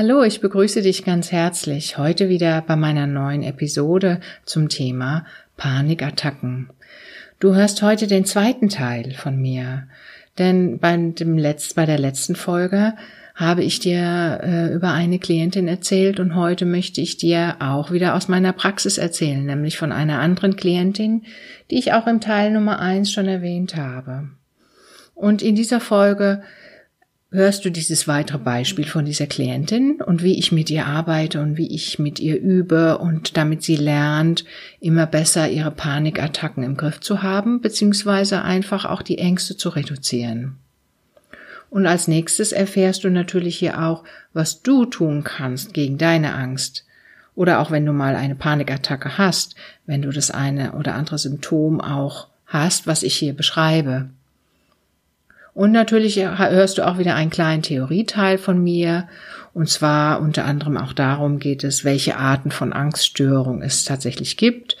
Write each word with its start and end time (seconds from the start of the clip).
Hallo, 0.00 0.22
ich 0.22 0.40
begrüße 0.40 0.80
dich 0.80 1.04
ganz 1.04 1.32
herzlich 1.32 1.98
heute 1.98 2.28
wieder 2.28 2.62
bei 2.62 2.76
meiner 2.76 3.08
neuen 3.08 3.42
Episode 3.42 4.20
zum 4.44 4.68
Thema 4.68 5.26
Panikattacken. 5.56 6.70
Du 7.40 7.56
hörst 7.56 7.82
heute 7.82 8.06
den 8.06 8.24
zweiten 8.24 8.68
Teil 8.68 9.14
von 9.14 9.36
mir, 9.40 9.88
denn 10.38 10.78
bei, 10.78 10.96
dem 10.96 11.36
Letz-, 11.36 11.74
bei 11.74 11.84
der 11.84 11.98
letzten 11.98 12.36
Folge 12.36 12.94
habe 13.34 13.64
ich 13.64 13.80
dir 13.80 14.38
äh, 14.40 14.72
über 14.72 14.92
eine 14.92 15.18
Klientin 15.18 15.66
erzählt 15.66 16.20
und 16.20 16.36
heute 16.36 16.64
möchte 16.64 17.00
ich 17.00 17.16
dir 17.16 17.56
auch 17.58 17.90
wieder 17.90 18.14
aus 18.14 18.28
meiner 18.28 18.52
Praxis 18.52 18.98
erzählen, 18.98 19.44
nämlich 19.44 19.78
von 19.78 19.90
einer 19.90 20.20
anderen 20.20 20.54
Klientin, 20.54 21.24
die 21.72 21.78
ich 21.80 21.92
auch 21.92 22.06
im 22.06 22.20
Teil 22.20 22.52
Nummer 22.52 22.78
eins 22.78 23.10
schon 23.10 23.26
erwähnt 23.26 23.74
habe. 23.74 24.28
Und 25.16 25.42
in 25.42 25.56
dieser 25.56 25.80
Folge 25.80 26.44
hörst 27.30 27.64
du 27.64 27.70
dieses 27.70 28.08
weitere 28.08 28.38
Beispiel 28.38 28.86
von 28.86 29.04
dieser 29.04 29.26
Klientin 29.26 30.00
und 30.00 30.22
wie 30.22 30.38
ich 30.38 30.50
mit 30.50 30.70
ihr 30.70 30.86
arbeite 30.86 31.40
und 31.40 31.56
wie 31.56 31.74
ich 31.74 31.98
mit 31.98 32.20
ihr 32.20 32.40
übe 32.40 32.98
und 32.98 33.36
damit 33.36 33.62
sie 33.62 33.76
lernt, 33.76 34.44
immer 34.80 35.06
besser 35.06 35.48
ihre 35.48 35.70
Panikattacken 35.70 36.62
im 36.62 36.76
Griff 36.76 37.00
zu 37.00 37.22
haben, 37.22 37.60
beziehungsweise 37.60 38.42
einfach 38.42 38.86
auch 38.86 39.02
die 39.02 39.18
Ängste 39.18 39.56
zu 39.56 39.68
reduzieren. 39.68 40.56
Und 41.70 41.86
als 41.86 42.08
nächstes 42.08 42.52
erfährst 42.52 43.04
du 43.04 43.10
natürlich 43.10 43.58
hier 43.58 43.82
auch, 43.82 44.04
was 44.32 44.62
du 44.62 44.86
tun 44.86 45.22
kannst 45.22 45.74
gegen 45.74 45.98
deine 45.98 46.34
Angst. 46.34 46.86
Oder 47.34 47.60
auch 47.60 47.70
wenn 47.70 47.84
du 47.84 47.92
mal 47.92 48.16
eine 48.16 48.34
Panikattacke 48.34 49.18
hast, 49.18 49.54
wenn 49.84 50.00
du 50.00 50.10
das 50.10 50.30
eine 50.30 50.72
oder 50.72 50.94
andere 50.94 51.18
Symptom 51.18 51.82
auch 51.82 52.28
hast, 52.46 52.86
was 52.86 53.02
ich 53.02 53.14
hier 53.14 53.34
beschreibe. 53.34 54.08
Und 55.58 55.72
natürlich 55.72 56.16
hörst 56.16 56.78
du 56.78 56.86
auch 56.86 56.98
wieder 56.98 57.16
einen 57.16 57.30
kleinen 57.30 57.62
Theorieteil 57.62 58.38
von 58.38 58.62
mir. 58.62 59.08
Und 59.54 59.68
zwar 59.68 60.20
unter 60.20 60.44
anderem 60.44 60.76
auch 60.76 60.92
darum 60.92 61.40
geht 61.40 61.64
es, 61.64 61.84
welche 61.84 62.16
Arten 62.16 62.52
von 62.52 62.72
Angststörung 62.72 63.62
es 63.62 63.84
tatsächlich 63.84 64.36
gibt 64.36 64.76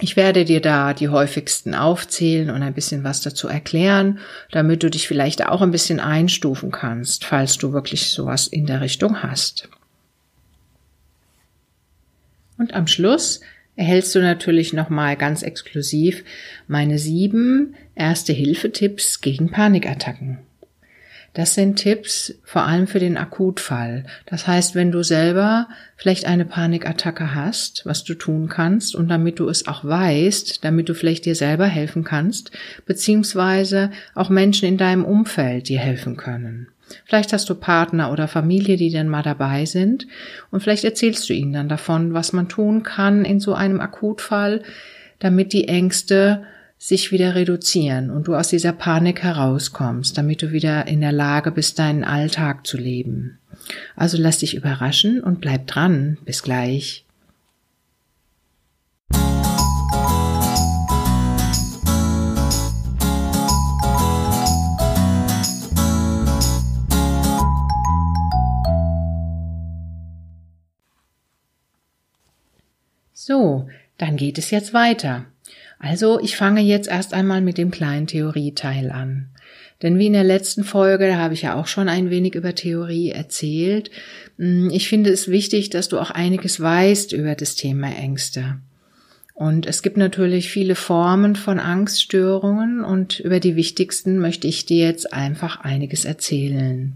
ich 0.00 0.16
werde 0.16 0.44
dir 0.44 0.60
da 0.60 0.92
die 0.92 1.08
häufigsten 1.08 1.74
aufzählen 1.74 2.50
und 2.50 2.62
ein 2.62 2.74
bisschen 2.74 3.04
was 3.04 3.20
dazu 3.20 3.46
erklären, 3.46 4.18
damit 4.50 4.82
du 4.82 4.90
dich 4.90 5.06
vielleicht 5.06 5.46
auch 5.46 5.62
ein 5.62 5.70
bisschen 5.70 6.00
einstufen 6.00 6.72
kannst, 6.72 7.24
falls 7.24 7.58
du 7.58 7.72
wirklich 7.72 8.10
sowas 8.10 8.48
in 8.48 8.66
der 8.66 8.80
Richtung 8.80 9.22
hast. 9.22 9.68
Und 12.58 12.74
am 12.74 12.88
Schluss 12.88 13.40
erhältst 13.76 14.14
du 14.14 14.20
natürlich 14.20 14.72
nochmal 14.72 15.16
ganz 15.16 15.42
exklusiv 15.42 16.24
meine 16.66 16.98
sieben 16.98 17.74
Erste-Hilfe-Tipps 17.94 19.20
gegen 19.20 19.50
Panikattacken. 19.50 20.38
Das 21.34 21.54
sind 21.54 21.76
Tipps 21.76 22.32
vor 22.44 22.62
allem 22.62 22.86
für 22.86 23.00
den 23.00 23.16
Akutfall. 23.16 24.04
Das 24.26 24.46
heißt, 24.46 24.76
wenn 24.76 24.92
du 24.92 25.02
selber 25.02 25.68
vielleicht 25.96 26.26
eine 26.26 26.44
Panikattacke 26.44 27.34
hast, 27.34 27.84
was 27.84 28.04
du 28.04 28.14
tun 28.14 28.48
kannst 28.48 28.94
und 28.94 29.08
damit 29.08 29.40
du 29.40 29.48
es 29.48 29.66
auch 29.66 29.84
weißt, 29.84 30.64
damit 30.64 30.88
du 30.88 30.94
vielleicht 30.94 31.26
dir 31.26 31.34
selber 31.34 31.66
helfen 31.66 32.04
kannst, 32.04 32.52
beziehungsweise 32.86 33.90
auch 34.14 34.30
Menschen 34.30 34.68
in 34.68 34.78
deinem 34.78 35.04
Umfeld 35.04 35.68
dir 35.68 35.80
helfen 35.80 36.16
können. 36.16 36.68
Vielleicht 37.04 37.32
hast 37.32 37.48
du 37.48 37.54
Partner 37.54 38.12
oder 38.12 38.28
Familie, 38.28 38.76
die 38.76 38.90
dann 38.90 39.08
mal 39.08 39.22
dabei 39.22 39.64
sind 39.64 40.06
und 40.50 40.60
vielleicht 40.60 40.84
erzählst 40.84 41.28
du 41.28 41.32
ihnen 41.32 41.52
dann 41.52 41.68
davon, 41.68 42.14
was 42.14 42.32
man 42.32 42.48
tun 42.48 42.82
kann 42.82 43.24
in 43.24 43.40
so 43.40 43.54
einem 43.54 43.80
Akutfall, 43.80 44.62
damit 45.18 45.52
die 45.52 45.68
Ängste 45.68 46.44
sich 46.78 47.12
wieder 47.12 47.34
reduzieren 47.34 48.10
und 48.10 48.26
du 48.26 48.34
aus 48.34 48.48
dieser 48.48 48.72
Panik 48.72 49.22
herauskommst, 49.22 50.18
damit 50.18 50.42
du 50.42 50.52
wieder 50.52 50.86
in 50.86 51.00
der 51.00 51.12
Lage 51.12 51.50
bist, 51.50 51.78
deinen 51.78 52.04
Alltag 52.04 52.66
zu 52.66 52.76
leben. 52.76 53.38
Also 53.96 54.18
lass 54.20 54.38
dich 54.38 54.54
überraschen 54.54 55.22
und 55.22 55.40
bleib 55.40 55.66
dran. 55.66 56.18
Bis 56.24 56.42
gleich. 56.42 57.03
So, 73.26 73.70
dann 73.96 74.18
geht 74.18 74.36
es 74.36 74.50
jetzt 74.50 74.74
weiter. 74.74 75.24
Also 75.78 76.20
ich 76.20 76.36
fange 76.36 76.60
jetzt 76.60 76.88
erst 76.88 77.14
einmal 77.14 77.40
mit 77.40 77.56
dem 77.56 77.70
kleinen 77.70 78.06
Theorieteil 78.06 78.90
an. 78.90 79.30
Denn 79.80 79.98
wie 79.98 80.08
in 80.08 80.12
der 80.12 80.24
letzten 80.24 80.62
Folge, 80.62 81.08
da 81.08 81.16
habe 81.16 81.32
ich 81.32 81.40
ja 81.40 81.54
auch 81.54 81.66
schon 81.66 81.88
ein 81.88 82.10
wenig 82.10 82.34
über 82.34 82.54
Theorie 82.54 83.12
erzählt, 83.12 83.90
hm, 84.36 84.68
ich 84.68 84.90
finde 84.90 85.08
es 85.08 85.28
wichtig, 85.28 85.70
dass 85.70 85.88
du 85.88 85.98
auch 86.00 86.10
einiges 86.10 86.60
weißt 86.60 87.14
über 87.14 87.34
das 87.34 87.54
Thema 87.54 87.96
Ängste. 87.96 88.58
Und 89.32 89.64
es 89.64 89.80
gibt 89.80 89.96
natürlich 89.96 90.50
viele 90.50 90.74
Formen 90.74 91.34
von 91.34 91.58
Angststörungen 91.58 92.84
und 92.84 93.20
über 93.20 93.40
die 93.40 93.56
wichtigsten 93.56 94.18
möchte 94.18 94.48
ich 94.48 94.66
dir 94.66 94.84
jetzt 94.84 95.14
einfach 95.14 95.60
einiges 95.60 96.04
erzählen. 96.04 96.92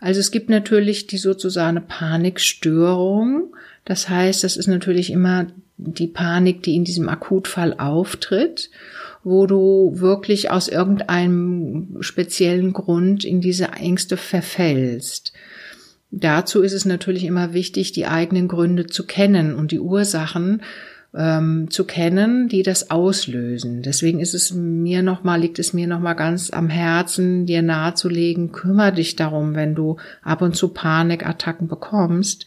Also 0.00 0.20
es 0.20 0.30
gibt 0.30 0.48
natürlich 0.48 1.06
die 1.06 1.18
sozusagen 1.18 1.86
Panikstörung. 1.86 3.54
Das 3.88 4.10
heißt, 4.10 4.44
das 4.44 4.58
ist 4.58 4.66
natürlich 4.66 5.10
immer 5.10 5.46
die 5.78 6.08
Panik, 6.08 6.62
die 6.62 6.76
in 6.76 6.84
diesem 6.84 7.08
Akutfall 7.08 7.72
auftritt, 7.78 8.68
wo 9.24 9.46
du 9.46 9.92
wirklich 9.94 10.50
aus 10.50 10.68
irgendeinem 10.68 11.96
speziellen 12.00 12.74
Grund 12.74 13.24
in 13.24 13.40
diese 13.40 13.68
Ängste 13.68 14.18
verfällst. 14.18 15.32
Dazu 16.10 16.60
ist 16.60 16.74
es 16.74 16.84
natürlich 16.84 17.24
immer 17.24 17.54
wichtig, 17.54 17.92
die 17.92 18.06
eigenen 18.06 18.46
Gründe 18.46 18.88
zu 18.88 19.06
kennen 19.06 19.54
und 19.54 19.72
die 19.72 19.80
Ursachen 19.80 20.60
ähm, 21.14 21.70
zu 21.70 21.84
kennen, 21.84 22.48
die 22.48 22.62
das 22.62 22.90
auslösen. 22.90 23.80
Deswegen 23.80 24.20
ist 24.20 24.34
es 24.34 24.52
mir 24.52 25.02
nochmal, 25.02 25.40
liegt 25.40 25.58
es 25.58 25.72
mir 25.72 25.86
nochmal 25.86 26.14
ganz 26.14 26.50
am 26.50 26.68
Herzen, 26.68 27.46
dir 27.46 27.62
nahezulegen, 27.62 28.52
kümmere 28.52 28.92
dich 28.92 29.16
darum, 29.16 29.54
wenn 29.54 29.74
du 29.74 29.96
ab 30.22 30.42
und 30.42 30.56
zu 30.56 30.68
Panikattacken 30.68 31.68
bekommst, 31.68 32.44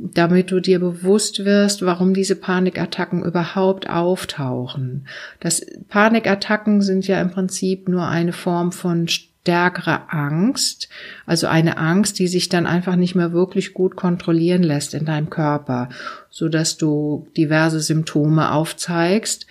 damit 0.00 0.50
du 0.50 0.60
dir 0.60 0.78
bewusst 0.78 1.44
wirst, 1.44 1.84
warum 1.84 2.14
diese 2.14 2.34
Panikattacken 2.34 3.22
überhaupt 3.22 3.88
auftauchen. 3.88 5.06
Das 5.40 5.64
Panikattacken 5.88 6.80
sind 6.80 7.06
ja 7.06 7.20
im 7.20 7.30
Prinzip 7.30 7.88
nur 7.88 8.06
eine 8.06 8.32
Form 8.32 8.72
von 8.72 9.08
stärkerer 9.08 10.06
Angst, 10.08 10.88
also 11.26 11.46
eine 11.48 11.76
Angst, 11.76 12.18
die 12.18 12.28
sich 12.28 12.48
dann 12.48 12.66
einfach 12.66 12.96
nicht 12.96 13.14
mehr 13.14 13.32
wirklich 13.32 13.74
gut 13.74 13.94
kontrollieren 13.94 14.62
lässt 14.62 14.94
in 14.94 15.04
deinem 15.04 15.28
Körper, 15.28 15.90
so 16.30 16.48
dass 16.48 16.78
du 16.78 17.26
diverse 17.36 17.80
Symptome 17.80 18.52
aufzeigst, 18.52 19.46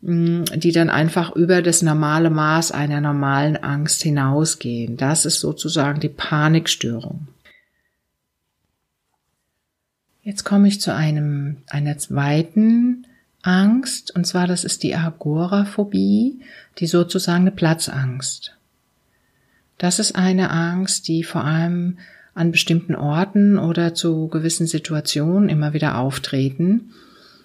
mm, 0.00 0.44
die 0.56 0.72
dann 0.72 0.90
einfach 0.90 1.34
über 1.36 1.62
das 1.62 1.82
normale 1.82 2.30
Maß 2.30 2.72
einer 2.72 3.00
normalen 3.00 3.56
Angst 3.56 4.02
hinausgehen. 4.02 4.96
Das 4.96 5.26
ist 5.26 5.38
sozusagen 5.38 6.00
die 6.00 6.08
Panikstörung. 6.08 7.28
Jetzt 10.22 10.44
komme 10.44 10.68
ich 10.68 10.80
zu 10.80 10.94
einem, 10.94 11.58
einer 11.68 11.98
zweiten 11.98 13.06
Angst, 13.42 14.14
und 14.14 14.24
zwar 14.24 14.46
das 14.46 14.62
ist 14.62 14.84
die 14.84 14.94
Agoraphobie, 14.94 16.40
die 16.78 16.86
sozusagen 16.86 17.42
eine 17.42 17.50
Platzangst. 17.50 18.56
Das 19.78 19.98
ist 19.98 20.14
eine 20.14 20.50
Angst, 20.50 21.08
die 21.08 21.24
vor 21.24 21.42
allem 21.44 21.98
an 22.34 22.52
bestimmten 22.52 22.94
Orten 22.94 23.58
oder 23.58 23.94
zu 23.94 24.28
gewissen 24.28 24.68
Situationen 24.68 25.48
immer 25.48 25.72
wieder 25.72 25.98
auftreten. 25.98 26.92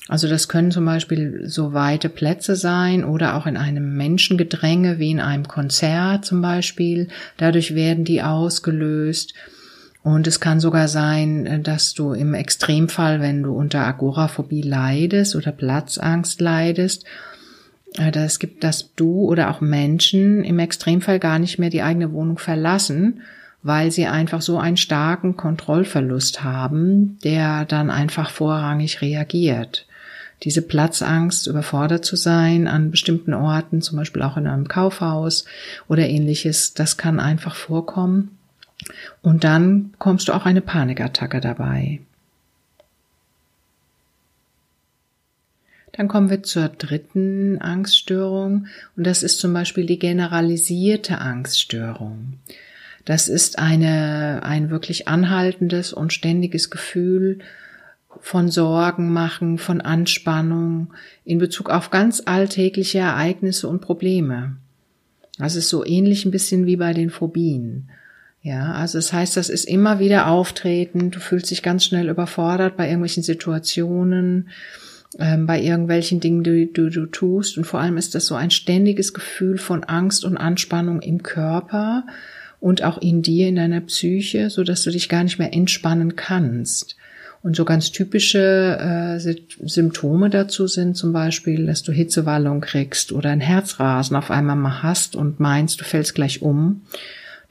Also 0.08 0.28
das 0.28 0.48
können 0.48 0.72
zum 0.72 0.86
Beispiel 0.86 1.50
so 1.50 1.74
weite 1.74 2.10
Plätze 2.10 2.56
sein 2.56 3.04
oder 3.04 3.36
auch 3.36 3.48
in 3.48 3.58
einem 3.58 3.98
Menschengedränge 3.98 5.00
wie 5.00 5.12
in 5.12 5.20
einem 5.20 5.48
Konzert 5.48 6.26
zum 6.26 6.42
Beispiel. 6.42 7.10
Dadurch 7.38 7.74
werden 7.74 8.06
die 8.06 8.22
ausgelöst 8.22 9.34
und 10.08 10.26
es 10.26 10.40
kann 10.40 10.62
sogar 10.62 10.88
sein, 10.88 11.46
äh, 11.46 11.60
dass 11.60 11.94
du 11.94 12.14
im 12.14 12.34
Extremfall, 12.34 13.20
wenn 13.20 13.44
du 13.44 13.54
unter 13.54 13.86
Agoraphobie 13.86 14.62
leidest 14.62 15.36
oder 15.36 15.52
Platzangst 15.52 16.40
leidest, 16.40 17.04
äh, 17.98 18.18
es 18.18 18.40
gibt, 18.40 18.64
dass 18.64 18.94
du 18.96 19.26
oder 19.26 19.52
auch 19.52 19.60
Menschen 19.60 20.46
im 20.46 20.60
Extremfall 20.60 21.20
gar 21.20 21.40
nicht 21.40 21.60
mehr 21.60 21.70
die 21.70 21.82
eigene 21.82 22.14
Wohnung 22.14 22.38
verlassen, 22.38 23.20
weil 23.64 23.92
sie 23.92 24.08
einfach 24.08 24.42
so 24.42 24.58
einen 24.58 24.78
starken 24.78 25.36
Kontrollverlust 25.36 26.42
haben, 26.42 27.20
der 27.26 27.66
dann 27.66 27.90
einfach 27.90 28.30
vorrangig 28.30 29.02
reagiert. 29.02 29.88
Diese 30.44 30.62
Platzangst, 30.62 31.48
überfordert 31.48 32.06
zu 32.06 32.16
sein 32.16 32.70
an 32.70 32.92
bestimmten 32.92 33.34
Orten, 33.34 33.82
zum 33.82 33.98
Beispiel 33.98 34.22
auch 34.22 34.38
in 34.38 34.48
einem 34.48 34.70
Kaufhaus 34.70 35.44
oder 35.90 36.08
ähnliches, 36.08 36.74
das 36.74 36.96
kann 36.96 37.20
einfach 37.20 37.56
vorkommen. 37.56 38.37
Und 39.22 39.44
dann 39.44 39.94
kommst 40.00 40.28
du 40.28 40.34
auch 40.34 40.46
eine 40.46 40.62
Panikattacke 40.62 41.42
dabei. 41.42 42.00
Dann 45.94 46.08
kommen 46.08 46.30
wir 46.30 46.44
zur 46.44 46.70
dritten 46.70 47.60
Angststörung 47.60 48.68
und 48.96 49.08
das 49.08 49.24
ist 49.24 49.40
zum 49.40 49.52
Beispiel 49.52 49.88
die 49.88 49.98
generalisierte 49.98 51.18
Angststörung. 51.18 52.34
Das 53.04 53.28
ist 53.28 53.58
eine, 53.58 54.42
ein 54.44 54.70
wirklich 54.70 55.08
anhaltendes 55.08 55.94
und 55.94 56.14
ständiges 56.14 56.70
Gefühl 56.70 57.40
von 58.20 58.50
Sorgen 58.50 59.12
machen, 59.12 59.58
von 59.58 59.82
Anspannung 59.82 60.94
in 61.24 61.40
Bezug 61.40 61.70
auf 61.70 61.90
ganz 61.90 62.22
alltägliche 62.26 63.00
Ereignisse 63.00 63.68
und 63.68 63.82
Probleme. 63.82 64.58
Das 65.38 65.56
ist 65.56 65.70
so 65.70 65.86
ähnlich 65.86 66.26
ein 66.26 66.32
bisschen 66.32 66.66
wie 66.66 66.76
bei 66.76 66.94
den 66.94 67.10
Phobien. 67.10 67.90
Ja, 68.48 68.72
also 68.72 68.98
das 68.98 69.12
heißt, 69.12 69.36
das 69.36 69.50
ist 69.50 69.66
immer 69.66 70.00
wieder 70.00 70.28
auftreten. 70.28 71.12
Du 71.12 71.20
fühlst 71.20 71.52
dich 71.52 71.62
ganz 71.62 71.84
schnell 71.84 72.08
überfordert 72.08 72.78
bei 72.78 72.86
irgendwelchen 72.86 73.22
Situationen, 73.22 74.48
ähm, 75.20 75.46
bei 75.46 75.60
irgendwelchen 75.60 76.22
Dingen, 76.22 76.44
die, 76.46 76.72
die 76.72 76.90
du 76.90 77.08
tust. 77.08 77.58
Und 77.58 77.66
vor 77.66 77.82
allem 77.82 77.98
ist 77.98 78.16
das 78.16 78.26
so 78.26 78.36
ein 78.36 78.50
ständiges 78.50 79.14
Gefühl 79.14 79.58
von 79.58 79.84
Angst 79.84 80.24
und 80.24 80.38
Anspannung 80.38 81.02
im 81.02 81.24
Körper 81.24 82.06
und 82.62 82.84
auch 82.84 83.00
in 83.00 83.22
dir, 83.22 83.50
in 83.50 83.58
deiner 83.58 83.82
Psyche, 83.82 84.50
so 84.50 84.64
dass 84.64 84.84
du 84.84 84.92
dich 84.92 85.10
gar 85.10 85.26
nicht 85.26 85.40
mehr 85.40 85.54
entspannen 85.54 86.16
kannst. 86.16 86.96
Und 87.44 87.58
so 87.58 87.66
ganz 87.66 87.92
typische 87.92 88.78
äh, 88.80 89.36
Symptome 89.68 90.30
dazu 90.30 90.68
sind 90.68 90.96
zum 90.96 91.12
Beispiel, 91.12 91.66
dass 91.66 91.84
du 91.84 91.92
Hitzewallung 91.92 92.62
kriegst 92.62 93.12
oder 93.12 93.30
ein 93.30 93.42
Herzrasen 93.42 94.16
auf 94.16 94.32
einmal 94.32 94.56
mal 94.56 94.84
hast 94.84 95.18
und 95.18 95.42
meinst, 95.42 95.82
du 95.82 95.84
fällst 95.84 96.16
gleich 96.16 96.42
um, 96.42 96.84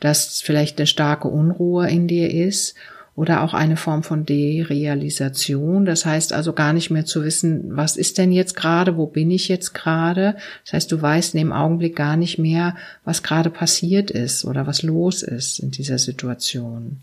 dass 0.01 0.41
vielleicht 0.41 0.79
eine 0.79 0.87
starke 0.87 1.29
Unruhe 1.29 1.89
in 1.89 2.09
dir 2.09 2.33
ist 2.33 2.75
oder 3.17 3.43
auch 3.43 3.55
eine 3.55 3.79
Form 3.79 4.03
von 4.03 4.27
Derealisation. 4.27 5.87
Das 5.87 6.05
heißt 6.05 6.35
also 6.35 6.53
gar 6.53 6.75
nicht 6.75 6.91
mehr 6.91 7.07
zu 7.07 7.25
wissen, 7.25 7.75
was 7.75 7.97
ist 7.97 8.19
denn 8.19 8.31
jetzt 8.31 8.55
gerade, 8.55 8.99
wo 8.99 9.07
bin 9.07 9.31
ich 9.31 9.49
jetzt 9.49 9.73
gerade. 9.73 10.37
Das 10.65 10.75
heißt, 10.75 10.93
du 10.93 11.01
weißt 11.01 11.35
in 11.35 11.39
dem 11.39 11.53
Augenblick 11.53 11.97
gar 11.97 12.17
nicht 12.17 12.39
mehr, 12.39 12.77
was 13.05 13.23
gerade 13.23 13.49
passiert 13.49 14.11
ist 14.11 14.45
oder 14.45 14.67
was 14.67 14.83
los 14.83 15.23
ist 15.23 15.59
in 15.61 15.71
dieser 15.71 15.99
Situation. 15.99 16.99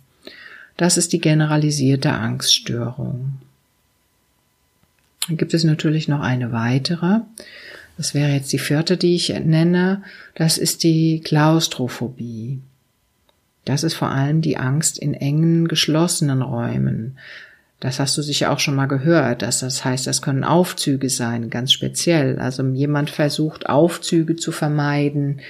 Das 0.78 0.98
ist 0.98 1.14
die 1.14 1.20
generalisierte 1.20 2.12
Angststörung. 2.12 3.34
Dann 5.28 5.38
gibt 5.38 5.54
es 5.54 5.64
natürlich 5.64 6.08
noch 6.08 6.22
eine 6.22 6.52
weitere. 6.52 7.22
Das 7.98 8.14
wäre 8.14 8.32
jetzt 8.32 8.52
die 8.54 8.60
vierte, 8.60 8.98
die 8.98 9.16
ich 9.16 9.30
nenne. 9.30 10.04
Das 10.36 10.58
ist 10.58 10.84
die 10.84 11.22
Klaustrophobie. 11.22 12.60
Das 13.66 13.84
ist 13.84 13.94
vor 13.94 14.10
allem 14.10 14.42
die 14.42 14.58
Angst 14.58 14.98
in 14.98 15.14
engen, 15.14 15.68
geschlossenen 15.68 16.42
Räumen. 16.42 17.18
Das 17.80 18.00
hast 18.00 18.18
du 18.18 18.22
sicher 18.22 18.52
auch 18.52 18.60
schon 18.60 18.76
mal 18.76 18.88
gehört. 18.88 19.42
Dass 19.42 19.60
das 19.60 19.84
heißt, 19.84 20.08
das 20.08 20.22
können 20.22 20.44
Aufzüge 20.44 21.10
sein, 21.10 21.50
ganz 21.50 21.72
speziell. 21.72 22.40
Also 22.40 22.64
jemand 22.64 23.10
versucht, 23.10 23.68
Aufzüge 23.68 24.36
zu 24.36 24.52
vermeiden, 24.52 25.42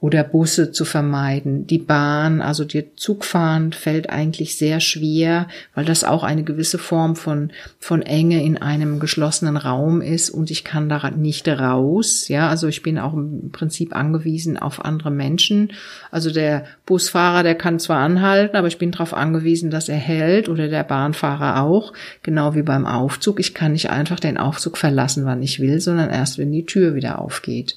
oder 0.00 0.24
Busse 0.24 0.72
zu 0.72 0.86
vermeiden. 0.86 1.66
Die 1.66 1.78
Bahn, 1.78 2.40
also 2.40 2.64
dir 2.64 2.96
Zugfahren 2.96 3.72
fällt 3.72 4.08
eigentlich 4.08 4.56
sehr 4.56 4.80
schwer, 4.80 5.46
weil 5.74 5.84
das 5.84 6.04
auch 6.04 6.24
eine 6.24 6.42
gewisse 6.42 6.78
Form 6.78 7.16
von, 7.16 7.50
von 7.78 8.00
Enge 8.00 8.42
in 8.42 8.56
einem 8.56 8.98
geschlossenen 8.98 9.58
Raum 9.58 10.00
ist 10.00 10.30
und 10.30 10.50
ich 10.50 10.64
kann 10.64 10.88
da 10.88 11.10
nicht 11.10 11.46
raus. 11.48 12.28
Ja, 12.28 12.48
also 12.48 12.66
ich 12.66 12.82
bin 12.82 12.98
auch 12.98 13.12
im 13.12 13.50
Prinzip 13.52 13.94
angewiesen 13.94 14.56
auf 14.56 14.82
andere 14.82 15.10
Menschen. 15.10 15.72
Also 16.10 16.30
der 16.30 16.64
Busfahrer, 16.86 17.42
der 17.42 17.54
kann 17.54 17.78
zwar 17.78 17.98
anhalten, 17.98 18.56
aber 18.56 18.68
ich 18.68 18.78
bin 18.78 18.92
darauf 18.92 19.12
angewiesen, 19.12 19.70
dass 19.70 19.90
er 19.90 19.96
hält 19.96 20.48
oder 20.48 20.68
der 20.68 20.84
Bahnfahrer 20.84 21.62
auch, 21.62 21.92
genau 22.22 22.54
wie 22.54 22.62
beim 22.62 22.86
Aufzug. 22.86 23.38
Ich 23.38 23.52
kann 23.52 23.72
nicht 23.72 23.90
einfach 23.90 24.18
den 24.18 24.38
Aufzug 24.38 24.78
verlassen, 24.78 25.26
wann 25.26 25.42
ich 25.42 25.60
will, 25.60 25.78
sondern 25.80 26.08
erst, 26.08 26.38
wenn 26.38 26.52
die 26.52 26.64
Tür 26.64 26.94
wieder 26.94 27.18
aufgeht. 27.18 27.76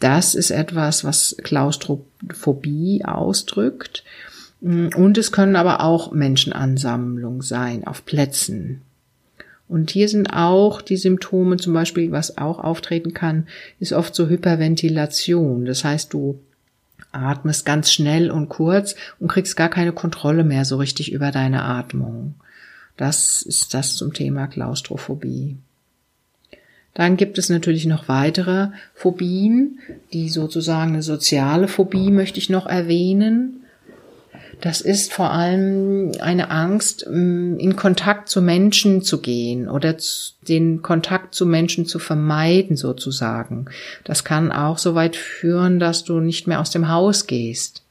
Das 0.00 0.34
ist 0.34 0.50
etwas, 0.50 1.04
was 1.04 1.36
Klaustrophobie 1.42 3.04
ausdrückt. 3.04 4.04
Und 4.60 5.18
es 5.18 5.32
können 5.32 5.56
aber 5.56 5.80
auch 5.80 6.12
Menschenansammlungen 6.12 7.42
sein 7.42 7.86
auf 7.86 8.04
Plätzen. 8.04 8.82
Und 9.68 9.90
hier 9.90 10.08
sind 10.08 10.32
auch 10.32 10.80
die 10.80 10.96
Symptome, 10.96 11.56
zum 11.56 11.72
Beispiel, 11.72 12.12
was 12.12 12.38
auch 12.38 12.60
auftreten 12.60 13.14
kann, 13.14 13.48
ist 13.80 13.92
oft 13.92 14.14
so 14.14 14.28
Hyperventilation. 14.28 15.64
Das 15.64 15.84
heißt, 15.84 16.12
du 16.12 16.38
atmest 17.10 17.64
ganz 17.64 17.92
schnell 17.92 18.30
und 18.30 18.48
kurz 18.48 18.94
und 19.18 19.28
kriegst 19.28 19.56
gar 19.56 19.68
keine 19.68 19.92
Kontrolle 19.92 20.44
mehr 20.44 20.64
so 20.64 20.76
richtig 20.76 21.12
über 21.12 21.32
deine 21.32 21.64
Atmung. 21.64 22.34
Das 22.96 23.42
ist 23.42 23.74
das 23.74 23.96
zum 23.96 24.12
Thema 24.12 24.46
Klaustrophobie. 24.46 25.56
Dann 26.96 27.18
gibt 27.18 27.36
es 27.36 27.50
natürlich 27.50 27.84
noch 27.84 28.08
weitere 28.08 28.68
Phobien, 28.94 29.80
die 30.14 30.30
sozusagen 30.30 30.92
eine 30.92 31.02
soziale 31.02 31.68
Phobie 31.68 32.10
möchte 32.10 32.38
ich 32.38 32.48
noch 32.48 32.64
erwähnen. 32.66 33.60
Das 34.62 34.80
ist 34.80 35.12
vor 35.12 35.30
allem 35.30 36.12
eine 36.20 36.50
Angst, 36.50 37.06
mm, 37.06 37.58
in 37.58 37.76
Kontakt 37.76 38.30
zu 38.30 38.40
Menschen 38.40 39.02
zu 39.02 39.20
gehen 39.20 39.68
oder 39.68 39.94
den 40.48 40.80
Kontakt 40.80 41.34
zu 41.34 41.44
Menschen 41.44 41.84
zu 41.84 41.98
vermeiden 41.98 42.78
sozusagen. 42.78 43.66
Das 44.04 44.24
kann 44.24 44.50
auch 44.50 44.78
so 44.78 44.94
weit 44.94 45.16
führen, 45.16 45.78
dass 45.78 46.04
du 46.04 46.20
nicht 46.20 46.46
mehr 46.46 46.62
aus 46.62 46.70
dem 46.70 46.88
Haus 46.88 47.26
gehst. 47.26 47.82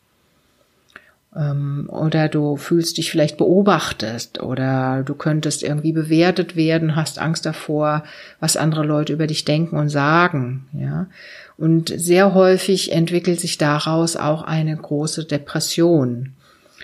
Ähm, 1.35 1.89
oder 1.89 2.29
du 2.29 2.55
fühlst 2.55 2.97
dich 2.97 3.11
vielleicht 3.11 3.37
beobachtet 3.37 4.41
oder 4.41 5.03
du 5.03 5.15
könntest 5.15 5.63
irgendwie 5.63 5.91
bewertet 5.91 6.55
werden, 6.55 6.95
hast 6.95 7.19
Angst 7.19 7.45
davor, 7.45 8.03
was 8.39 8.57
andere 8.57 8.85
Leute 8.85 9.13
über 9.13 9.27
dich 9.27 9.45
denken 9.45 9.77
und 9.77 9.89
sagen, 9.89 10.67
ja. 10.73 11.07
Und 11.57 11.93
sehr 11.95 12.33
häufig 12.33 12.91
entwickelt 12.91 13.39
sich 13.39 13.57
daraus 13.57 14.17
auch 14.17 14.43
eine 14.43 14.75
große 14.75 15.25
Depression. 15.25 16.33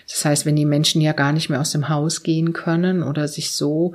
Das 0.08 0.26
heißt, 0.26 0.46
wenn 0.46 0.56
die 0.56 0.66
Menschen 0.66 1.02
ja 1.02 1.14
gar 1.14 1.32
nicht 1.32 1.50
mehr 1.50 1.62
aus 1.62 1.72
dem 1.72 1.90
Haus 1.90 2.24
gehen 2.24 2.54
können 2.54 3.04
oder 3.04 3.28
sich 3.28 3.52
so 3.52 3.94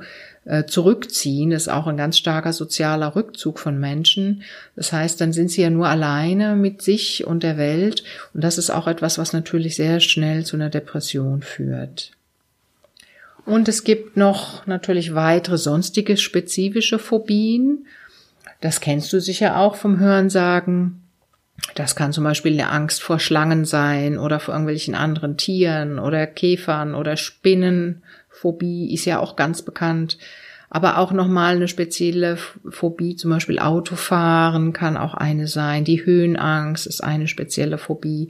zurückziehen, 0.67 1.51
ist 1.51 1.67
auch 1.67 1.87
ein 1.87 1.97
ganz 1.97 2.17
starker 2.17 2.53
sozialer 2.53 3.15
Rückzug 3.15 3.59
von 3.59 3.77
Menschen. 3.79 4.43
Das 4.75 4.93
heißt, 4.93 5.19
dann 5.19 5.33
sind 5.33 5.51
sie 5.51 5.61
ja 5.61 5.69
nur 5.69 5.87
alleine 5.87 6.55
mit 6.55 6.81
sich 6.81 7.27
und 7.27 7.43
der 7.43 7.57
Welt. 7.57 8.03
Und 8.33 8.43
das 8.43 8.57
ist 8.57 8.69
auch 8.69 8.87
etwas, 8.87 9.17
was 9.17 9.33
natürlich 9.33 9.75
sehr 9.75 9.99
schnell 9.99 10.45
zu 10.45 10.55
einer 10.55 10.69
Depression 10.69 11.41
führt. 11.41 12.11
Und 13.45 13.67
es 13.69 13.83
gibt 13.83 14.17
noch 14.17 14.67
natürlich 14.67 15.15
weitere 15.15 15.57
sonstige 15.57 16.17
spezifische 16.17 16.99
Phobien. 16.99 17.85
Das 18.59 18.81
kennst 18.81 19.13
du 19.13 19.21
sicher 19.21 19.57
auch 19.57 19.75
vom 19.75 19.99
Hörensagen. 19.99 21.01
Das 21.75 21.95
kann 21.95 22.13
zum 22.13 22.23
Beispiel 22.23 22.53
eine 22.53 22.69
Angst 22.69 23.01
vor 23.01 23.19
Schlangen 23.19 23.65
sein 23.65 24.17
oder 24.17 24.39
vor 24.39 24.53
irgendwelchen 24.53 24.95
anderen 24.95 25.37
Tieren 25.37 25.97
oder 25.97 26.27
Käfern 26.27 26.93
oder 26.93 27.17
Spinnen. 27.17 28.03
Phobie 28.39 28.93
ist 28.93 29.05
ja 29.05 29.19
auch 29.19 29.35
ganz 29.35 29.61
bekannt. 29.61 30.17
Aber 30.69 30.97
auch 30.97 31.13
nochmal 31.13 31.55
eine 31.55 31.69
spezielle 31.69 32.37
Phobie, 32.69 33.15
zum 33.15 33.31
Beispiel 33.31 33.57
Autofahren 33.57 34.73
kann 34.73 34.97
auch 34.97 35.13
eine 35.13 35.47
sein. 35.47 35.85
Die 35.85 36.05
Höhenangst 36.05 36.87
ist 36.87 37.01
eine 37.01 37.29
spezielle 37.29 37.77
Phobie. 37.77 38.29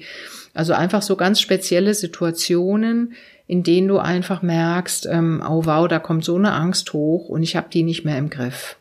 Also 0.54 0.74
einfach 0.74 1.02
so 1.02 1.16
ganz 1.16 1.42
spezielle 1.42 1.96
Situationen, 1.96 3.14
in 3.48 3.64
denen 3.64 3.88
du 3.88 3.98
einfach 3.98 4.44
merkst, 4.44 5.08
ähm, 5.08 5.42
oh 5.48 5.66
wow, 5.66 5.88
da 5.88 5.98
kommt 5.98 6.24
so 6.26 6.36
eine 6.36 6.54
Angst 6.54 6.94
hoch 6.94 7.28
und 7.28 7.42
ich 7.42 7.56
habe 7.56 7.70
die 7.72 7.84
nicht 7.84 8.06
mehr 8.06 8.20
im 8.20 8.30
Griff. 8.30 8.76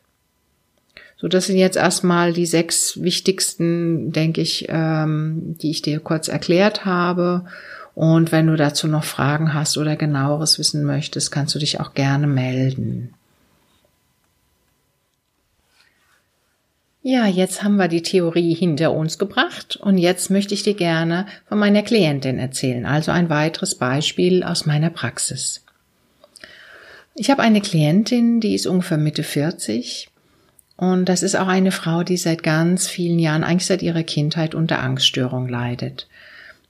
So, 1.19 1.29
das 1.29 1.47
sind 1.47 1.57
jetzt 1.57 1.77
erstmal 1.77 2.35
die 2.35 2.45
sechs 2.45 3.01
wichtigsten, 3.03 4.13
denke 4.13 4.43
ich, 4.43 4.67
ähm, 4.69 5.57
die 5.63 5.71
ich 5.71 5.81
dir 5.81 6.01
kurz 6.01 6.29
erklärt 6.29 6.85
habe. 6.85 7.47
Und 7.97 8.31
wenn 8.31 8.47
du 8.47 8.57
dazu 8.57 8.89
noch 8.89 9.05
Fragen 9.05 9.55
hast 9.55 9.79
oder 9.79 9.97
genaueres 9.97 10.59
wissen 10.59 10.85
möchtest, 10.85 11.33
kannst 11.33 11.55
du 11.55 11.59
dich 11.59 11.81
auch 11.81 11.95
gerne 11.95 12.27
melden. 12.27 13.15
Ja, 17.03 17.25
jetzt 17.27 17.63
haben 17.63 17.77
wir 17.77 17.89
die 17.89 18.03
Theorie 18.03 18.53
hinter 18.53 18.93
uns 18.93 19.17
gebracht 19.17 19.77
und 19.77 19.97
jetzt 19.97 20.29
möchte 20.29 20.53
ich 20.53 20.63
dir 20.63 20.75
gerne 20.75 21.25
von 21.49 21.59
meiner 21.59 21.83
Klientin 21.83 22.39
erzählen, 22.39 22.85
also 22.85 23.13
ein 23.13 23.31
weiteres 23.31 23.77
Beispiel 23.77 24.43
aus 24.43 24.67
meiner 24.67 24.91
Praxis. 24.91 25.65
Ich 27.15 27.31
habe 27.31 27.41
eine 27.41 27.63
Klientin, 27.63 28.41
die 28.41 28.55
ist 28.55 28.67
ungefähr 28.67 28.99
Mitte 28.99 29.23
40 29.23 30.11
und 30.77 31.07
das 31.07 31.23
ist 31.23 31.35
auch 31.35 31.49
eine 31.49 31.73
Frau, 31.73 32.03
die 32.03 32.19
seit 32.19 32.43
ganz 32.43 32.89
vielen 32.89 33.19
Jahren, 33.19 33.43
eigentlich 33.43 33.67
seit 33.67 33.81
ihrer 33.81 34.03
Kindheit 34.03 34.55
unter 34.55 34.81
Angststörung 34.81 35.49
leidet. 35.49 36.09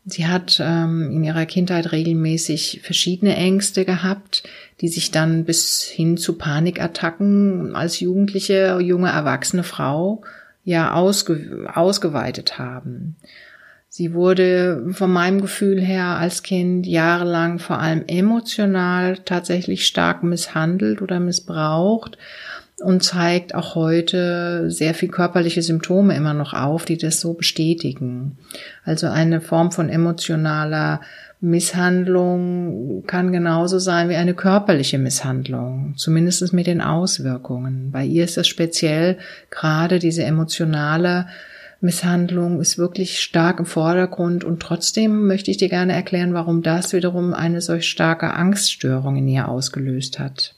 Sie 0.08 0.28
hat 0.28 0.62
ähm, 0.62 1.10
in 1.10 1.25
ihrer 1.25 1.46
Kindheit 1.46 1.90
regelmäßig 1.90 2.80
verschiedene 2.84 3.34
Ängste 3.34 3.84
gehabt, 3.84 4.44
die 4.80 4.86
sich 4.86 5.10
dann 5.10 5.44
bis 5.44 5.82
hin 5.82 6.16
zu 6.16 6.38
Panikattacken 6.38 7.75
als 7.75 7.98
jugendliche, 7.98 8.78
junge, 8.80 9.08
erwachsene 9.08 9.64
Frau 9.64 10.22
ja 10.62 10.92
ausge 10.92 11.68
ausgeweitet 11.75 12.56
haben. 12.56 13.16
Sie 13.88 14.14
wurde 14.14 14.84
von 14.92 15.10
meinem 15.10 15.40
Gefühl 15.40 15.80
her 15.80 16.18
als 16.18 16.44
Kind 16.44 16.86
jahrelang 16.86 17.58
vor 17.58 17.80
allem 17.80 18.04
emotional 18.06 19.18
tatsächlich 19.18 19.86
stark 19.86 20.22
misshandelt 20.22 21.02
oder 21.02 21.18
missbraucht 21.18 22.16
und 22.83 23.02
zeigt 23.02 23.54
auch 23.54 23.75
heute 23.75 24.71
sehr 24.71 24.92
viel 24.92 25.09
körperliche 25.09 25.62
Symptome 25.62 26.14
immer 26.14 26.35
noch 26.35 26.52
auf, 26.52 26.85
die 26.85 26.99
das 26.99 27.21
so 27.21 27.33
bestätigen. 27.33 28.37
Also 28.85 29.06
eine 29.06 29.40
Form 29.40 29.73
von 29.73 29.88
emotionaler 29.88 31.00
Misshandlung 31.40 33.04
kann 33.06 33.33
genauso 33.33 33.78
sein 33.78 34.09
wie 34.09 34.16
eine 34.16 34.35
körperliche 34.35 34.99
Misshandlung, 34.99 35.95
zumindest 35.97 36.52
mit 36.52 36.66
den 36.66 36.80
Auswirkungen. 36.80 37.90
Bei 37.92 38.04
ihr 38.04 38.25
ist 38.25 38.37
es 38.37 38.49
speziell 38.49 39.18
gerade 39.50 39.99
diese 39.99 40.25
emotionale 40.25 41.26
Misshandlung 41.80 42.61
ist 42.61 42.78
wirklich 42.78 43.21
stark 43.21 43.59
im 43.59 43.66
Vordergrund 43.66 44.45
und 44.45 44.61
trotzdem 44.61 45.26
möchte 45.26 45.50
ich 45.50 45.59
dir 45.59 45.68
gerne 45.68 45.92
erklären, 45.92 46.33
warum 46.33 46.62
das 46.62 46.92
wiederum 46.92 47.35
eine 47.35 47.61
solch 47.61 47.88
starke 47.88 48.33
Angststörung 48.33 49.16
in 49.16 49.28
ihr 49.28 49.49
ausgelöst 49.49 50.18
hat. 50.18 50.55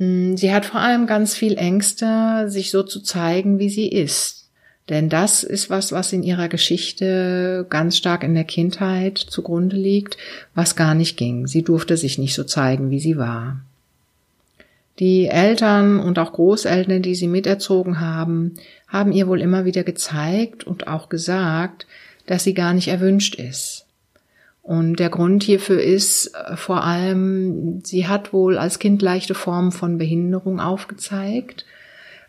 Hm, 0.00 0.36
sie 0.36 0.52
hat 0.52 0.64
vor 0.64 0.80
allem 0.80 1.06
ganz 1.06 1.34
viel 1.34 1.56
Ängste, 1.56 2.46
sich 2.48 2.70
so 2.70 2.82
zu 2.82 3.00
zeigen, 3.00 3.58
wie 3.58 3.68
sie 3.68 3.88
ist. 3.88 4.48
Denn 4.88 5.08
das 5.08 5.44
ist 5.44 5.70
was, 5.70 5.92
was 5.92 6.12
in 6.12 6.24
ihrer 6.24 6.48
Geschichte 6.48 7.64
ganz 7.68 7.96
stark 7.96 8.24
in 8.24 8.34
der 8.34 8.44
Kindheit 8.44 9.18
zugrunde 9.18 9.76
liegt, 9.76 10.16
was 10.54 10.74
gar 10.74 10.94
nicht 10.94 11.16
ging. 11.16 11.46
Sie 11.46 11.62
durfte 11.62 11.96
sich 11.96 12.18
nicht 12.18 12.34
so 12.34 12.42
zeigen, 12.42 12.90
wie 12.90 12.98
sie 12.98 13.16
war. 13.16 13.60
Die 14.98 15.26
Eltern 15.26 16.00
und 16.00 16.18
auch 16.18 16.32
Großeltern, 16.32 17.02
die 17.02 17.14
sie 17.14 17.28
miterzogen 17.28 18.00
haben, 18.00 18.54
haben 18.88 19.12
ihr 19.12 19.28
wohl 19.28 19.40
immer 19.40 19.64
wieder 19.64 19.84
gezeigt 19.84 20.64
und 20.64 20.88
auch 20.88 21.08
gesagt, 21.08 21.86
dass 22.26 22.42
sie 22.42 22.54
gar 22.54 22.74
nicht 22.74 22.88
erwünscht 22.88 23.36
ist. 23.36 23.86
Und 24.62 24.96
der 24.96 25.08
Grund 25.08 25.42
hierfür 25.42 25.82
ist 25.82 26.34
äh, 26.34 26.56
vor 26.56 26.84
allem, 26.84 27.80
sie 27.84 28.06
hat 28.06 28.32
wohl 28.32 28.58
als 28.58 28.78
Kind 28.78 29.02
leichte 29.02 29.34
Formen 29.34 29.72
von 29.72 29.98
Behinderung 29.98 30.60
aufgezeigt, 30.60 31.64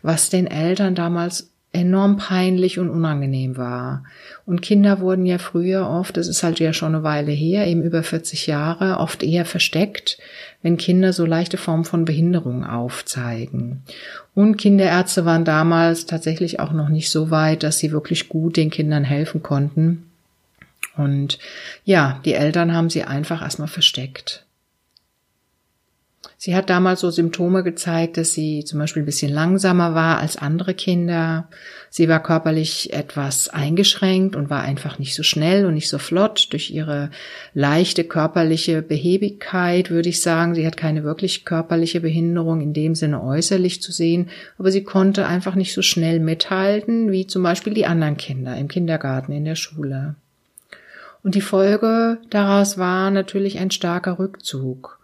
was 0.02 0.30
den 0.30 0.46
Eltern 0.46 0.94
damals 0.94 1.52
enorm 1.72 2.18
peinlich 2.18 2.78
und 2.78 2.90
unangenehm 2.90 3.56
war. 3.56 4.04
Und 4.44 4.60
Kinder 4.60 5.00
wurden 5.00 5.24
ja 5.24 5.38
früher 5.38 5.88
oft, 5.88 6.16
das 6.16 6.28
ist 6.28 6.42
halt 6.42 6.60
ja 6.60 6.72
schon 6.72 6.94
eine 6.94 7.02
Weile 7.02 7.32
her, 7.32 7.66
eben 7.66 7.82
über 7.82 8.02
40 8.02 8.46
Jahre, 8.46 8.98
oft 8.98 9.22
eher 9.22 9.46
versteckt, 9.46 10.18
wenn 10.62 10.76
Kinder 10.76 11.12
so 11.12 11.24
leichte 11.24 11.56
Formen 11.56 11.84
von 11.84 12.04
Behinderung 12.04 12.64
aufzeigen. 12.64 13.82
Und 14.34 14.58
Kinderärzte 14.58 15.24
waren 15.24 15.44
damals 15.44 16.04
tatsächlich 16.04 16.60
auch 16.60 16.72
noch 16.72 16.90
nicht 16.90 17.10
so 17.10 17.30
weit, 17.30 17.62
dass 17.62 17.78
sie 17.78 17.90
wirklich 17.90 18.28
gut 18.28 18.56
den 18.56 18.70
Kindern 18.70 19.04
helfen 19.04 19.42
konnten. 19.42 20.11
Und 20.96 21.38
ja, 21.84 22.20
die 22.24 22.34
Eltern 22.34 22.74
haben 22.74 22.90
sie 22.90 23.04
einfach 23.04 23.42
erstmal 23.42 23.68
versteckt. 23.68 24.46
Sie 26.44 26.56
hat 26.56 26.70
damals 26.70 26.98
so 26.98 27.10
Symptome 27.10 27.62
gezeigt, 27.62 28.16
dass 28.16 28.32
sie 28.32 28.64
zum 28.64 28.80
Beispiel 28.80 29.02
ein 29.02 29.06
bisschen 29.06 29.32
langsamer 29.32 29.94
war 29.94 30.18
als 30.18 30.36
andere 30.36 30.74
Kinder. 30.74 31.48
Sie 31.88 32.08
war 32.08 32.20
körperlich 32.20 32.92
etwas 32.92 33.48
eingeschränkt 33.48 34.34
und 34.34 34.50
war 34.50 34.62
einfach 34.62 34.98
nicht 34.98 35.14
so 35.14 35.22
schnell 35.22 35.66
und 35.66 35.74
nicht 35.74 35.88
so 35.88 35.98
flott 35.98 36.48
durch 36.50 36.72
ihre 36.72 37.10
leichte 37.54 38.02
körperliche 38.02 38.82
Behebigkeit, 38.82 39.90
würde 39.90 40.08
ich 40.08 40.20
sagen. 40.20 40.56
Sie 40.56 40.66
hat 40.66 40.76
keine 40.76 41.04
wirklich 41.04 41.44
körperliche 41.44 42.00
Behinderung 42.00 42.60
in 42.60 42.72
dem 42.72 42.96
Sinne 42.96 43.22
äußerlich 43.22 43.80
zu 43.80 43.92
sehen, 43.92 44.28
aber 44.58 44.72
sie 44.72 44.82
konnte 44.82 45.28
einfach 45.28 45.54
nicht 45.54 45.72
so 45.72 45.82
schnell 45.82 46.18
mithalten 46.18 47.12
wie 47.12 47.28
zum 47.28 47.44
Beispiel 47.44 47.74
die 47.74 47.86
anderen 47.86 48.16
Kinder 48.16 48.56
im 48.56 48.66
Kindergarten, 48.66 49.30
in 49.30 49.44
der 49.44 49.54
Schule. 49.54 50.16
Und 51.22 51.34
die 51.34 51.40
Folge 51.40 52.18
daraus 52.30 52.78
war 52.78 53.10
natürlich 53.10 53.58
ein 53.58 53.70
starker 53.70 54.18
Rückzug. 54.18 54.98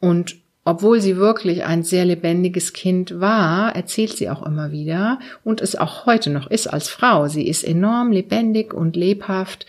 Und 0.00 0.36
obwohl 0.64 1.00
sie 1.00 1.16
wirklich 1.16 1.64
ein 1.64 1.82
sehr 1.82 2.04
lebendiges 2.04 2.72
Kind 2.72 3.20
war, 3.20 3.74
erzählt 3.74 4.16
sie 4.16 4.30
auch 4.30 4.46
immer 4.46 4.70
wieder 4.70 5.18
und 5.42 5.60
es 5.60 5.74
auch 5.74 6.06
heute 6.06 6.30
noch 6.30 6.48
ist 6.48 6.68
als 6.68 6.88
Frau. 6.88 7.26
Sie 7.26 7.48
ist 7.48 7.64
enorm 7.64 8.12
lebendig 8.12 8.72
und 8.72 8.94
lebhaft 8.94 9.66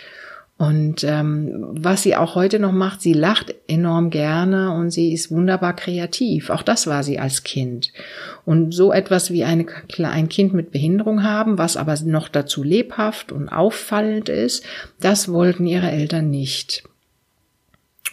und 0.64 1.04
ähm, 1.04 1.68
was 1.72 2.04
sie 2.04 2.16
auch 2.16 2.36
heute 2.36 2.58
noch 2.58 2.72
macht, 2.72 3.02
sie 3.02 3.12
lacht 3.12 3.54
enorm 3.68 4.10
gerne 4.12 4.72
und 4.72 4.92
sie 4.92 5.12
ist 5.12 5.30
wunderbar 5.30 5.76
kreativ. 5.76 6.50
Auch 6.50 6.62
das 6.62 6.88
war 6.88 7.04
sie 7.04 7.20
als 7.20 7.44
Kind. 7.44 7.92
Und 8.46 8.74
so 8.74 8.94
etwas 8.94 9.30
wie 9.30 9.44
eine, 9.44 9.66
ein 10.06 10.30
Kind 10.30 10.54
mit 10.54 10.72
Behinderung 10.72 11.24
haben, 11.24 11.58
was 11.58 11.76
aber 11.76 11.98
noch 12.06 12.30
dazu 12.30 12.64
lebhaft 12.64 13.34
und 13.34 13.50
auffallend 13.50 14.30
ist, 14.30 14.64
das 15.02 15.28
wollten 15.28 15.66
ihre 15.66 15.92
Eltern 15.92 16.30
nicht. 16.30 16.86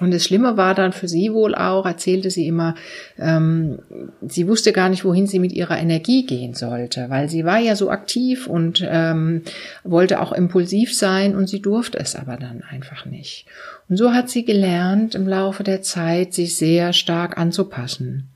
Und 0.00 0.12
das 0.12 0.24
Schlimme 0.24 0.56
war 0.56 0.74
dann 0.74 0.92
für 0.92 1.08
sie 1.08 1.32
wohl 1.32 1.54
auch, 1.54 1.84
erzählte 1.84 2.30
sie 2.30 2.46
immer, 2.46 2.74
ähm, 3.18 3.78
sie 4.26 4.48
wusste 4.48 4.72
gar 4.72 4.88
nicht, 4.88 5.04
wohin 5.04 5.26
sie 5.26 5.38
mit 5.38 5.52
ihrer 5.52 5.78
Energie 5.78 6.24
gehen 6.24 6.54
sollte, 6.54 7.10
weil 7.10 7.28
sie 7.28 7.44
war 7.44 7.58
ja 7.58 7.76
so 7.76 7.90
aktiv 7.90 8.46
und 8.46 8.86
ähm, 8.88 9.42
wollte 9.84 10.20
auch 10.20 10.32
impulsiv 10.32 10.96
sein 10.96 11.36
und 11.36 11.48
sie 11.48 11.60
durfte 11.60 11.98
es 11.98 12.16
aber 12.16 12.36
dann 12.36 12.62
einfach 12.68 13.04
nicht. 13.04 13.46
Und 13.88 13.96
so 13.96 14.12
hat 14.12 14.30
sie 14.30 14.44
gelernt, 14.44 15.14
im 15.14 15.28
Laufe 15.28 15.64
der 15.64 15.82
Zeit 15.82 16.32
sich 16.32 16.56
sehr 16.56 16.92
stark 16.92 17.36
anzupassen. 17.38 18.28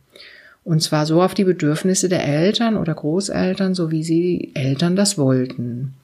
Und 0.64 0.82
zwar 0.82 1.06
so 1.06 1.22
auf 1.22 1.34
die 1.34 1.44
Bedürfnisse 1.44 2.08
der 2.08 2.26
Eltern 2.26 2.76
oder 2.76 2.94
Großeltern, 2.94 3.74
so 3.74 3.90
wie 3.90 4.02
sie 4.02 4.50
Eltern 4.54 4.96
das 4.96 5.18
wollten. 5.18 5.94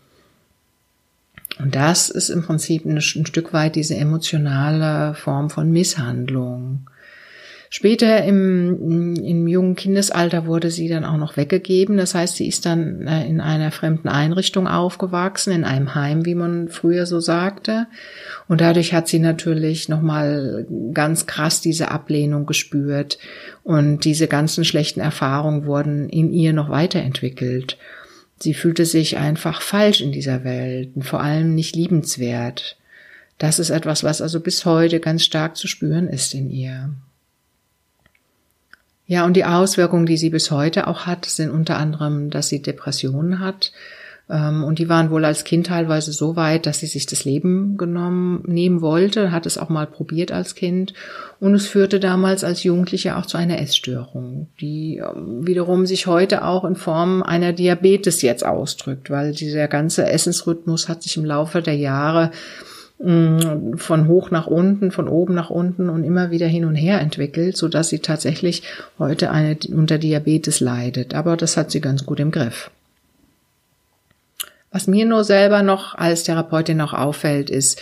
Und 1.63 1.75
das 1.75 2.09
ist 2.09 2.31
im 2.31 2.43
Prinzip 2.43 2.85
ein, 2.85 3.01
Stück 3.01 3.53
weit 3.53 3.77
diese 3.77 3.97
emotionale 3.97 5.15
Form 5.15 5.51
von 5.51 5.71
Misshandlung. 5.71 6.87
Später 7.73 8.25
im, 8.25 9.15
im 9.15 9.47
jungen 9.47 9.77
Kindesalter 9.77 10.45
wurde 10.47 10.73
sie 10.73 10.89
dann 10.89 11.05
auch 11.05 11.19
noch 11.19 11.37
weggegeben. 11.37 11.99
Das 11.99 12.17
heißt, 12.17 12.35
sie 12.35 12.49
ist 12.49 12.67
dann 12.67 13.07
äh, 13.07 13.29
in 13.29 13.41
einer 13.41 13.71
fremden 13.71 14.09
Einrichtung 14.09 14.67
aufgewachsen, 14.67 15.53
in 15.53 15.63
einem 15.63 15.95
Heim, 15.95 16.27
wie 16.27 16.35
man 16.35 16.67
früher 16.67 17.07
so 17.07 17.21
sagte. 17.21 17.87
Und 18.49 18.61
dadurch 18.61 18.93
hat 18.93 19.07
sie 19.07 19.21
natürlich 19.21 19.89
nochmal 19.89 20.67
ganz 20.93 21.27
krass 21.27 21.61
diese 21.61 21.93
Ablehnung 21.93 22.45
gespürt. 22.45 23.19
Und 23.63 24.05
diese 24.05 24.27
ganzen 24.27 24.65
schlechten 24.65 24.99
Erfahrungen 24.99 25.65
wurden 25.65 26.09
in 26.09 26.33
ihr 26.33 26.53
noch 26.53 26.71
weiterentwickelt. 26.71 27.79
Sie 28.43 28.55
fühlte 28.55 28.87
sich 28.87 29.19
einfach 29.19 29.61
falsch 29.61 30.01
in 30.01 30.13
dieser 30.13 30.45
Welt 30.45 30.91
und 30.95 31.03
vor 31.03 31.21
allem 31.21 31.55
nicht 31.55 31.77
liebenswert. 31.77 32.79
Das 33.39 33.59
ist 33.59 33.71
etwas, 33.71 34.03
was 34.03 34.23
also 34.23 34.41
bis 34.41 34.65
heute 34.65 35.01
ganz 35.01 35.25
stark 35.25 35.57
zu 35.57 35.67
spüren 35.67 36.09
ist 36.09 36.35
in 36.35 36.51
ihr. 36.51 36.91
Ja, 39.07 39.25
und 39.25 39.35
die 39.35 39.45
Auswirkungen, 39.45 40.07
die 40.07 40.17
sie 40.17 40.31
bis 40.31 40.51
heute 40.51 40.87
auch 40.87 41.07
hat, 41.07 41.25
sind 41.25 41.51
unter 41.51 41.77
anderem, 41.77 42.31
dass 42.31 42.49
sie 42.49 42.63
Depressionen 42.63 43.41
hat, 43.41 43.73
und 44.31 44.79
die 44.79 44.89
waren 44.89 45.11
wohl 45.11 45.25
als 45.25 45.43
Kind 45.43 45.67
teilweise 45.67 46.13
so 46.13 46.37
weit, 46.37 46.67
dass 46.67 46.79
sie 46.79 46.87
sich 46.87 47.07
das 47.07 47.25
Leben 47.25 47.77
genommen, 47.77 48.45
nehmen 48.47 48.81
wollte, 48.81 49.33
hat 49.33 49.45
es 49.45 49.59
auch 49.59 49.69
mal 49.69 49.89
probiert 49.89 50.31
als 50.31 50.55
Kind. 50.55 50.95
Und 51.41 51.55
es 51.55 51.67
führte 51.67 51.99
damals 51.99 52.45
als 52.45 52.63
Jugendliche 52.63 53.17
auch 53.17 53.27
zu 53.27 53.39
einer 53.39 53.61
Essstörung, 53.61 54.49
die 54.61 54.99
ähm, 54.99 55.47
wiederum 55.47 55.85
sich 55.85 56.07
heute 56.07 56.45
auch 56.45 56.65
in 56.65 56.77
Form 56.77 57.25
einer 57.25 57.53
Diabetes 57.53 58.23
jetzt 58.23 58.47
ausdrückt, 58.47 59.11
weil 59.11 59.33
dieser 59.33 59.67
ganze 59.67 60.09
Essensrhythmus 60.09 60.89
hat 60.89 61.03
sich 61.03 61.17
im 61.17 61.25
Laufe 61.25 61.61
der 61.61 61.77
Jahre 61.77 62.31
mm, 63.03 63.79
von 63.79 64.07
hoch 64.07 64.31
nach 64.31 64.47
unten, 64.47 64.93
von 64.93 65.09
oben 65.09 65.35
nach 65.35 65.51
unten 65.51 65.89
und 65.89 66.05
immer 66.05 66.31
wieder 66.31 66.47
hin 66.47 66.67
und 66.67 66.77
her 66.77 67.01
entwickelt, 67.01 67.57
so 67.57 67.67
dass 67.67 67.89
sie 67.89 67.99
tatsächlich 67.99 68.63
heute 68.97 69.33
eine 69.33 69.57
unter 69.75 69.99
Diabetes 69.99 70.61
leidet. 70.61 71.15
Aber 71.15 71.37
das 71.37 71.57
hat 71.57 71.73
sie 71.73 71.81
ganz 71.81 72.07
gut 72.07 72.21
im 72.21 72.31
Griff. 72.31 72.71
Was 74.71 74.87
mir 74.87 75.05
nur 75.05 75.25
selber 75.25 75.63
noch 75.63 75.95
als 75.95 76.23
Therapeutin 76.23 76.77
noch 76.77 76.95
auffällt, 76.95 77.51
ist 77.51 77.81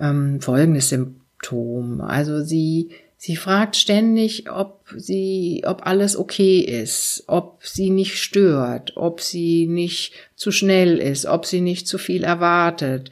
ähm, 0.00 0.40
folgendes 0.40 0.88
Symptom. 0.88 2.00
Also 2.00 2.42
sie 2.42 2.90
Sie 3.22 3.36
fragt 3.36 3.76
ständig, 3.76 4.50
ob 4.50 4.88
sie, 4.96 5.62
ob 5.66 5.86
alles 5.86 6.16
okay 6.16 6.60
ist, 6.60 7.24
ob 7.26 7.58
sie 7.62 7.90
nicht 7.90 8.16
stört, 8.16 8.96
ob 8.96 9.20
sie 9.20 9.66
nicht 9.66 10.14
zu 10.36 10.50
schnell 10.50 10.96
ist, 10.96 11.26
ob 11.26 11.44
sie 11.44 11.60
nicht 11.60 11.86
zu 11.86 11.98
viel 11.98 12.24
erwartet 12.24 13.10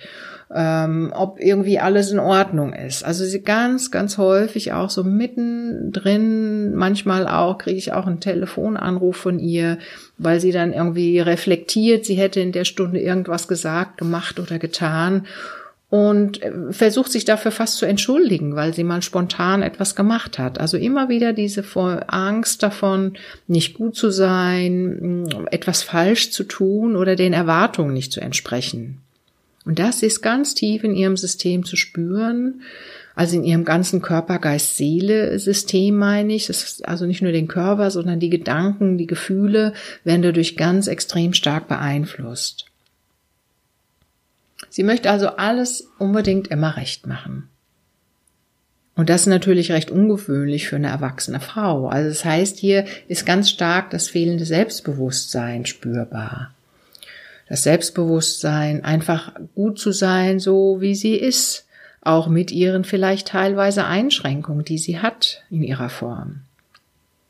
ähm, 0.55 1.13
ob 1.15 1.41
irgendwie 1.41 1.79
alles 1.79 2.11
in 2.11 2.19
Ordnung 2.19 2.73
ist. 2.73 3.05
Also 3.05 3.25
sie 3.25 3.43
ganz, 3.43 3.91
ganz 3.91 4.17
häufig 4.17 4.73
auch 4.73 4.89
so 4.89 5.05
mittendrin, 5.05 6.75
manchmal 6.75 7.29
auch 7.29 7.59
kriege 7.59 7.77
ich 7.77 7.93
auch 7.93 8.07
einen 8.07 8.21
Telefonanruf 8.21 9.17
von 9.17 9.39
ihr, 9.39 9.79
weil 10.17 10.41
sie 10.41 10.53
dann 10.53 10.73
irgendwie 10.73 11.21
reflektiert, 11.21 12.07
sie 12.07 12.15
hätte 12.15 12.41
in 12.41 12.53
der 12.53 12.65
Stunde 12.65 12.99
irgendwas 12.99 13.47
gesagt, 13.47 13.99
gemacht 13.99 14.41
oder 14.41 14.59
getan 14.59 15.27
und 15.91 16.43
äh, 16.43 16.53
versucht 16.71 17.13
sich 17.13 17.27
dafür 17.27 17.51
fast 17.51 17.77
zu 17.77 17.87
entschuldigen, 17.87 18.57
weil 18.57 18.73
sie 18.73 18.85
mal 18.85 19.03
spontan 19.03 19.63
etwas 19.63 19.95
gemacht 19.95 20.39
hat. 20.39 20.59
Also 20.59 20.79
immer 20.79 21.11
wieder 21.11 21.35
diese 21.35 21.63
Angst 22.07 22.63
davon, 22.63 23.19
nicht 23.47 23.75
gut 23.75 23.97
zu 23.97 24.11
sein, 24.11 25.27
etwas 25.51 25.83
falsch 25.83 26.31
zu 26.31 26.45
tun 26.45 26.97
oder 26.97 27.17
den 27.17 27.35
Erwartungen 27.35 27.93
nicht 27.93 28.13
zu 28.13 28.21
entsprechen. 28.21 29.03
Und 29.69 29.79
das 29.79 30.03
ist 30.03 30.23
ganz 30.23 30.55
tief 30.55 30.83
in 30.83 30.95
ihrem 30.95 31.19
System 31.19 31.63
zu 31.63 31.77
spüren. 31.77 32.63
Also 33.15 33.37
in 33.37 33.45
ihrem 33.45 33.67
ganzen 33.67 34.01
Körper, 34.01 34.39
Geist, 34.39 34.79
Seele 34.79 35.39
System 35.39 35.95
meine 35.99 36.33
ich. 36.33 36.47
Das 36.47 36.65
ist 36.65 36.89
also 36.89 37.05
nicht 37.05 37.21
nur 37.21 37.33
den 37.33 37.49
Körper, 37.49 37.91
sondern 37.91 38.19
die 38.19 38.31
Gedanken, 38.31 38.97
die 38.97 39.07
Gefühle 39.07 39.75
werden 40.05 40.23
dadurch 40.23 40.57
ganz 40.57 40.87
extrem 40.87 41.35
stark 41.35 41.69
beeinflusst. 41.69 42.65
Sie 44.71 44.85
möchte 44.85 45.11
also 45.11 45.29
alles 45.37 45.91
unbedingt 45.99 46.49
immer 46.49 46.79
recht 46.79 47.07
machen. 47.07 47.51
Und 48.95 49.11
das 49.11 49.23
ist 49.23 49.27
natürlich 49.27 49.71
recht 49.71 49.91
ungewöhnlich 49.91 50.67
für 50.67 50.77
eine 50.77 50.89
erwachsene 50.89 51.41
Frau. 51.41 51.89
Also 51.89 52.09
das 52.09 52.25
heißt, 52.25 52.57
hier 52.57 52.87
ist 53.07 53.27
ganz 53.27 53.51
stark 53.51 53.91
das 53.91 54.09
fehlende 54.09 54.47
Selbstbewusstsein 54.47 55.67
spürbar. 55.67 56.55
Das 57.49 57.63
Selbstbewusstsein, 57.63 58.85
einfach 58.85 59.33
gut 59.55 59.79
zu 59.79 59.93
sein, 59.93 60.39
so 60.39 60.81
wie 60.81 60.95
sie 60.95 61.15
ist 61.15 61.67
auch 62.01 62.29
mit 62.29 62.51
ihren 62.51 62.85
vielleicht 62.85 63.29
teilweise 63.29 63.85
Einschränkungen, 63.85 64.65
die 64.65 64.79
sie 64.79 65.01
hat 65.01 65.43
in 65.51 65.63
ihrer 65.63 65.89
Form. 65.89 66.41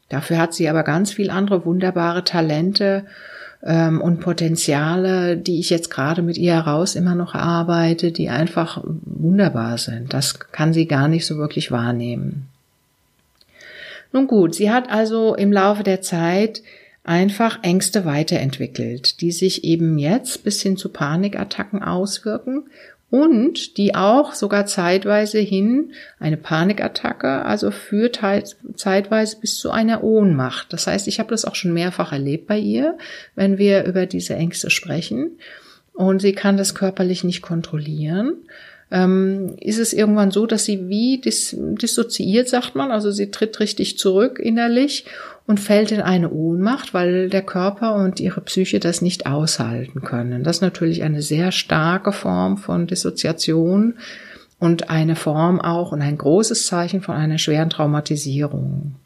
Dafür 0.09 0.39
hat 0.39 0.55
sie 0.55 0.69
aber 0.69 0.85
ganz 0.85 1.13
viel 1.13 1.31
andere 1.31 1.65
wunderbare 1.65 2.25
Talente 2.25 3.05
ähm, 3.63 4.01
und 4.01 4.21
Potenziale, 4.21 5.37
die 5.37 5.59
ich 5.59 5.71
jetzt 5.71 5.91
gerade 5.91 6.23
mit 6.23 6.39
ihr 6.39 6.55
heraus 6.55 6.95
immer 6.95 7.15
noch 7.15 7.35
arbeite, 7.35 8.13
die 8.13 8.29
einfach 8.29 8.83
wunderbar 8.85 9.79
sind. 9.79 10.15
Das 10.15 10.39
kann 10.39 10.73
sie 10.73 10.87
gar 10.87 11.09
nicht 11.09 11.27
so 11.27 11.37
wirklich 11.37 11.71
wahrnehmen. 11.71 12.49
Nun 14.13 14.27
gut, 14.27 14.55
sie 14.55 14.71
hat 14.71 14.89
also 14.91 15.35
im 15.35 15.53
Laufe 15.53 15.83
der 15.83 16.01
Zeit 16.01 16.63
einfach 17.09 17.61
Ängste 17.63 18.05
weiterentwickelt, 18.05 19.23
die 19.23 19.33
sich 19.33 19.65
eben 19.65 19.99
jetzt 19.99 20.45
bis 20.45 20.61
hin 20.61 20.77
zu 20.77 20.91
Panikattacken 20.91 21.83
auswirken 21.83 22.65
und 23.11 23.79
die 23.79 23.95
auch 23.95 24.35
sogar 24.35 24.67
zeitweise 24.67 25.39
hin 25.39 25.93
eine 26.21 26.37
Panikattacke, 26.37 27.47
also 27.47 27.71
führt 27.71 28.21
halt 28.21 28.57
zeitweise 28.75 29.39
bis 29.41 29.59
zu 29.59 29.71
einer 29.71 30.05
Ohnmacht. 30.05 30.71
Das 30.75 30.87
heißt, 30.87 31.09
ich 31.09 31.19
habe 31.19 31.31
das 31.31 31.47
auch 31.47 31.55
schon 31.55 31.73
mehrfach 31.73 32.13
erlebt 32.13 32.47
bei 32.47 32.59
ihr, 32.59 32.99
wenn 33.35 33.57
wir 33.57 33.85
über 33.85 34.05
diese 34.05 34.35
Ängste 34.35 34.69
sprechen. 34.69 35.39
Und 35.95 36.21
sie 36.21 36.33
kann 36.33 36.59
das 36.59 36.75
körperlich 36.75 37.25
nicht 37.25 37.41
kontrollieren. 37.41 38.35
Ähm, 38.91 39.57
ist 39.61 39.79
es 39.79 39.95
irgendwann 39.95 40.31
so, 40.31 40.47
dass 40.47 40.65
sie 40.65 40.89
wie 40.89 41.19
dis 41.19 41.57
dissoziiert, 41.59 42.49
sagt 42.49 42.75
man, 42.75 42.91
also 42.91 43.11
sie 43.11 43.31
tritt 43.31 43.61
richtig 43.61 43.99
zurück 43.99 44.39
innerlich 44.39 45.07
und 45.49 45.59
fällt 45.59 45.93
in 45.93 46.03
eine 46.03 46.29
Ohnmacht, 46.31 46.93
weil 46.93 47.31
der 47.31 47.41
Körper 47.41 47.95
und 47.95 48.21
ihre 48.21 48.43
Psyche 48.43 48.81
das 48.81 49.01
nicht 49.01 49.27
aushalten 49.27 50.03
können. 50.03 50.45
Das 50.45 50.59
ist 50.59 50.63
natürlich 50.63 51.03
eine 51.03 51.23
sehr 51.23 51.53
starke 51.53 52.13
Form 52.13 52.59
von 52.59 52.87
Dissoziation 52.87 53.95
und 54.59 54.91
eine 54.91 55.17
Form 55.17 55.59
auch 55.59 55.91
und 55.91 56.03
ein 56.03 56.19
großes 56.19 56.67
Zeichen 56.67 57.01
von 57.01 57.15
einer 57.15 57.39
schweren 57.39 57.71
Traumatisierung. 57.71 58.97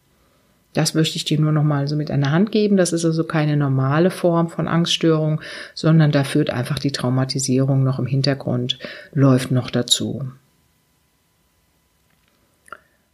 Das 0.75 0.95
möchte 0.95 1.15
ich 1.15 1.25
dir 1.25 1.39
nur 1.39 1.53
noch 1.53 1.63
mal 1.63 1.87
so 1.87 1.95
mit 1.95 2.11
einer 2.11 2.33
Hand 2.33 2.51
geben. 2.51 2.77
Das 2.77 2.93
ist 2.93 3.05
also 3.05 3.23
keine 3.23 3.57
normale 3.57 4.11
Form 4.11 4.49
von 4.49 4.67
Angststörung, 4.67 5.41
sondern 5.75 6.11
da 6.11 6.25
führt 6.25 6.51
einfach 6.51 6.81
die 6.81 6.91
Traumatisierung 6.91 7.85
noch 7.85 8.01
im 8.01 8.07
Hintergrund, 8.07 8.81
läuft 9.13 9.53
noch 9.53 9.71
dazu. 9.71 10.25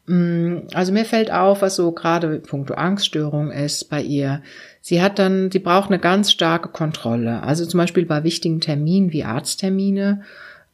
Mm, 0.08 0.66
also 0.72 0.92
mir 0.92 1.04
fällt 1.04 1.30
auf, 1.30 1.62
was 1.62 1.76
so 1.76 1.92
gerade 1.92 2.40
puncto 2.40 2.74
Angststörung 2.74 3.52
ist 3.52 3.90
bei 3.90 4.02
ihr. 4.02 4.42
Sie 4.80 5.02
hat 5.02 5.18
dann, 5.18 5.50
sie 5.50 5.58
braucht 5.58 5.90
eine 5.90 5.98
ganz 5.98 6.32
starke 6.32 6.70
Kontrolle. 6.70 7.42
Also 7.42 7.66
zum 7.66 7.78
Beispiel 7.78 8.06
bei 8.06 8.24
wichtigen 8.24 8.60
Terminen 8.60 9.12
wie 9.12 9.24
Arzttermine, 9.24 10.22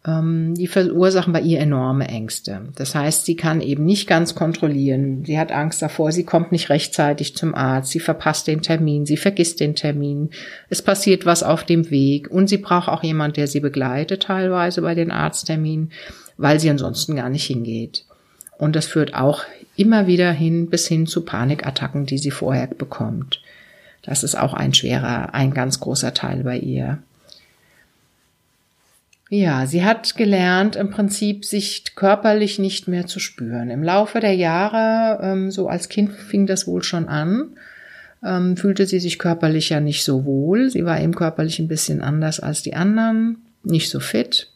ähm, 0.06 0.54
die 0.54 0.68
verursachen 0.68 1.32
bei 1.32 1.40
ihr 1.40 1.58
enorme 1.58 2.06
Ängste. 2.06 2.68
Das 2.76 2.94
heißt, 2.94 3.24
sie 3.24 3.34
kann 3.34 3.60
eben 3.60 3.84
nicht 3.84 4.06
ganz 4.06 4.36
kontrollieren. 4.36 5.24
Sie 5.24 5.36
hat 5.36 5.50
Angst 5.50 5.82
davor, 5.82 6.12
sie 6.12 6.24
kommt 6.24 6.52
nicht 6.52 6.70
rechtzeitig 6.70 7.34
zum 7.34 7.56
Arzt, 7.56 7.90
sie 7.90 8.00
verpasst 8.00 8.46
den 8.46 8.62
Termin, 8.62 9.04
sie 9.04 9.16
vergisst 9.16 9.58
den 9.58 9.74
Termin, 9.74 10.30
es 10.68 10.80
passiert 10.80 11.26
was 11.26 11.42
auf 11.42 11.64
dem 11.64 11.90
Weg 11.90 12.30
und 12.30 12.48
sie 12.48 12.58
braucht 12.58 12.88
auch 12.88 13.02
jemand, 13.02 13.36
der 13.36 13.48
sie 13.48 13.60
begleitet 13.60 14.24
teilweise 14.24 14.82
bei 14.82 14.94
den 14.94 15.10
Arztterminen, 15.10 15.90
weil 16.36 16.60
sie 16.60 16.70
ansonsten 16.70 17.16
gar 17.16 17.30
nicht 17.30 17.46
hingeht. 17.46 18.04
Und 18.58 18.76
das 18.76 18.86
führt 18.86 19.14
auch 19.14 19.44
immer 19.76 20.06
wieder 20.06 20.32
hin 20.32 20.70
bis 20.70 20.86
hin 20.86 21.06
zu 21.06 21.24
Panikattacken, 21.24 22.06
die 22.06 22.18
sie 22.18 22.30
vorher 22.30 22.66
bekommt. 22.66 23.42
Das 24.02 24.22
ist 24.22 24.34
auch 24.34 24.54
ein 24.54 24.74
schwerer, 24.74 25.34
ein 25.34 25.52
ganz 25.52 25.80
großer 25.80 26.14
Teil 26.14 26.44
bei 26.44 26.58
ihr. 26.58 26.98
Ja, 29.30 29.66
sie 29.66 29.84
hat 29.84 30.16
gelernt, 30.16 30.76
im 30.76 30.90
Prinzip 30.90 31.44
sich 31.44 31.96
körperlich 31.96 32.58
nicht 32.58 32.86
mehr 32.86 33.06
zu 33.06 33.18
spüren. 33.18 33.70
Im 33.70 33.82
Laufe 33.82 34.20
der 34.20 34.34
Jahre, 34.34 35.20
ähm, 35.22 35.50
so 35.50 35.68
als 35.68 35.88
Kind 35.88 36.12
fing 36.12 36.46
das 36.46 36.66
wohl 36.66 36.82
schon 36.82 37.08
an, 37.08 37.56
ähm, 38.22 38.56
fühlte 38.56 38.86
sie 38.86 39.00
sich 39.00 39.18
körperlich 39.18 39.70
ja 39.70 39.80
nicht 39.80 40.04
so 40.04 40.24
wohl. 40.24 40.70
Sie 40.70 40.84
war 40.84 41.00
eben 41.00 41.14
körperlich 41.14 41.58
ein 41.58 41.68
bisschen 41.68 42.00
anders 42.00 42.38
als 42.38 42.62
die 42.62 42.74
anderen, 42.74 43.38
nicht 43.64 43.90
so 43.90 43.98
fit. 43.98 44.50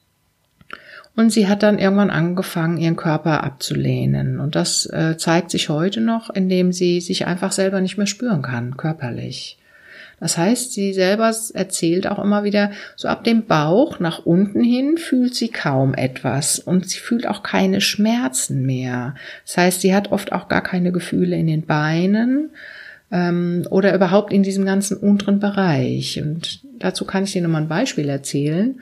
Und 1.19 1.31
sie 1.31 1.49
hat 1.49 1.65
dann 1.65 1.81
irgendwann 1.81 2.11
angefangen, 2.11 2.79
ihren 2.79 2.95
Körper 2.95 3.43
abzulehnen. 3.43 4.39
Und 4.39 4.55
das 4.55 4.87
äh, 4.87 5.17
zeigt 5.17 5.51
sich 5.51 5.69
heute 5.69 6.01
noch, 6.01 6.31
indem 6.31 6.73
sie 6.73 7.01
sich 7.01 7.27
einfach 7.27 7.51
selber 7.51 7.81
nicht 7.81 7.99
mehr 7.99 8.07
spüren 8.07 8.41
kann, 8.41 8.77
körperlich. 8.77 9.59
Das 10.21 10.39
heißt, 10.39 10.73
sie 10.73 10.93
selber 10.95 11.35
erzählt 11.55 12.07
auch 12.07 12.23
immer 12.23 12.45
wieder, 12.45 12.71
so 12.95 13.09
ab 13.09 13.25
dem 13.25 13.47
Bauch 13.47 13.99
nach 13.99 14.27
unten 14.27 14.63
hin 14.63 14.97
fühlt 14.97 15.35
sie 15.35 15.49
kaum 15.49 15.93
etwas 15.93 16.61
und 16.61 16.89
sie 16.89 17.01
fühlt 17.01 17.27
auch 17.27 17.43
keine 17.43 17.81
Schmerzen 17.81 18.65
mehr. 18.65 19.17
Das 19.45 19.57
heißt, 19.57 19.81
sie 19.81 19.97
hat 19.97 20.13
oft 20.13 20.31
auch 20.31 20.47
gar 20.47 20.63
keine 20.63 20.93
Gefühle 20.93 21.35
in 21.35 21.49
den 21.49 21.67
Beinen 21.67 22.51
ähm, 23.11 23.67
oder 23.71 23.93
überhaupt 23.93 24.33
in 24.33 24.45
diesem 24.45 24.65
ganzen 24.65 24.97
unteren 24.97 25.41
Bereich. 25.41 26.23
Und 26.23 26.61
dazu 26.79 27.05
kann 27.05 27.25
ich 27.25 27.33
dir 27.33 27.43
nochmal 27.43 27.63
ein 27.63 27.69
Beispiel 27.69 28.09
erzählen. 28.09 28.81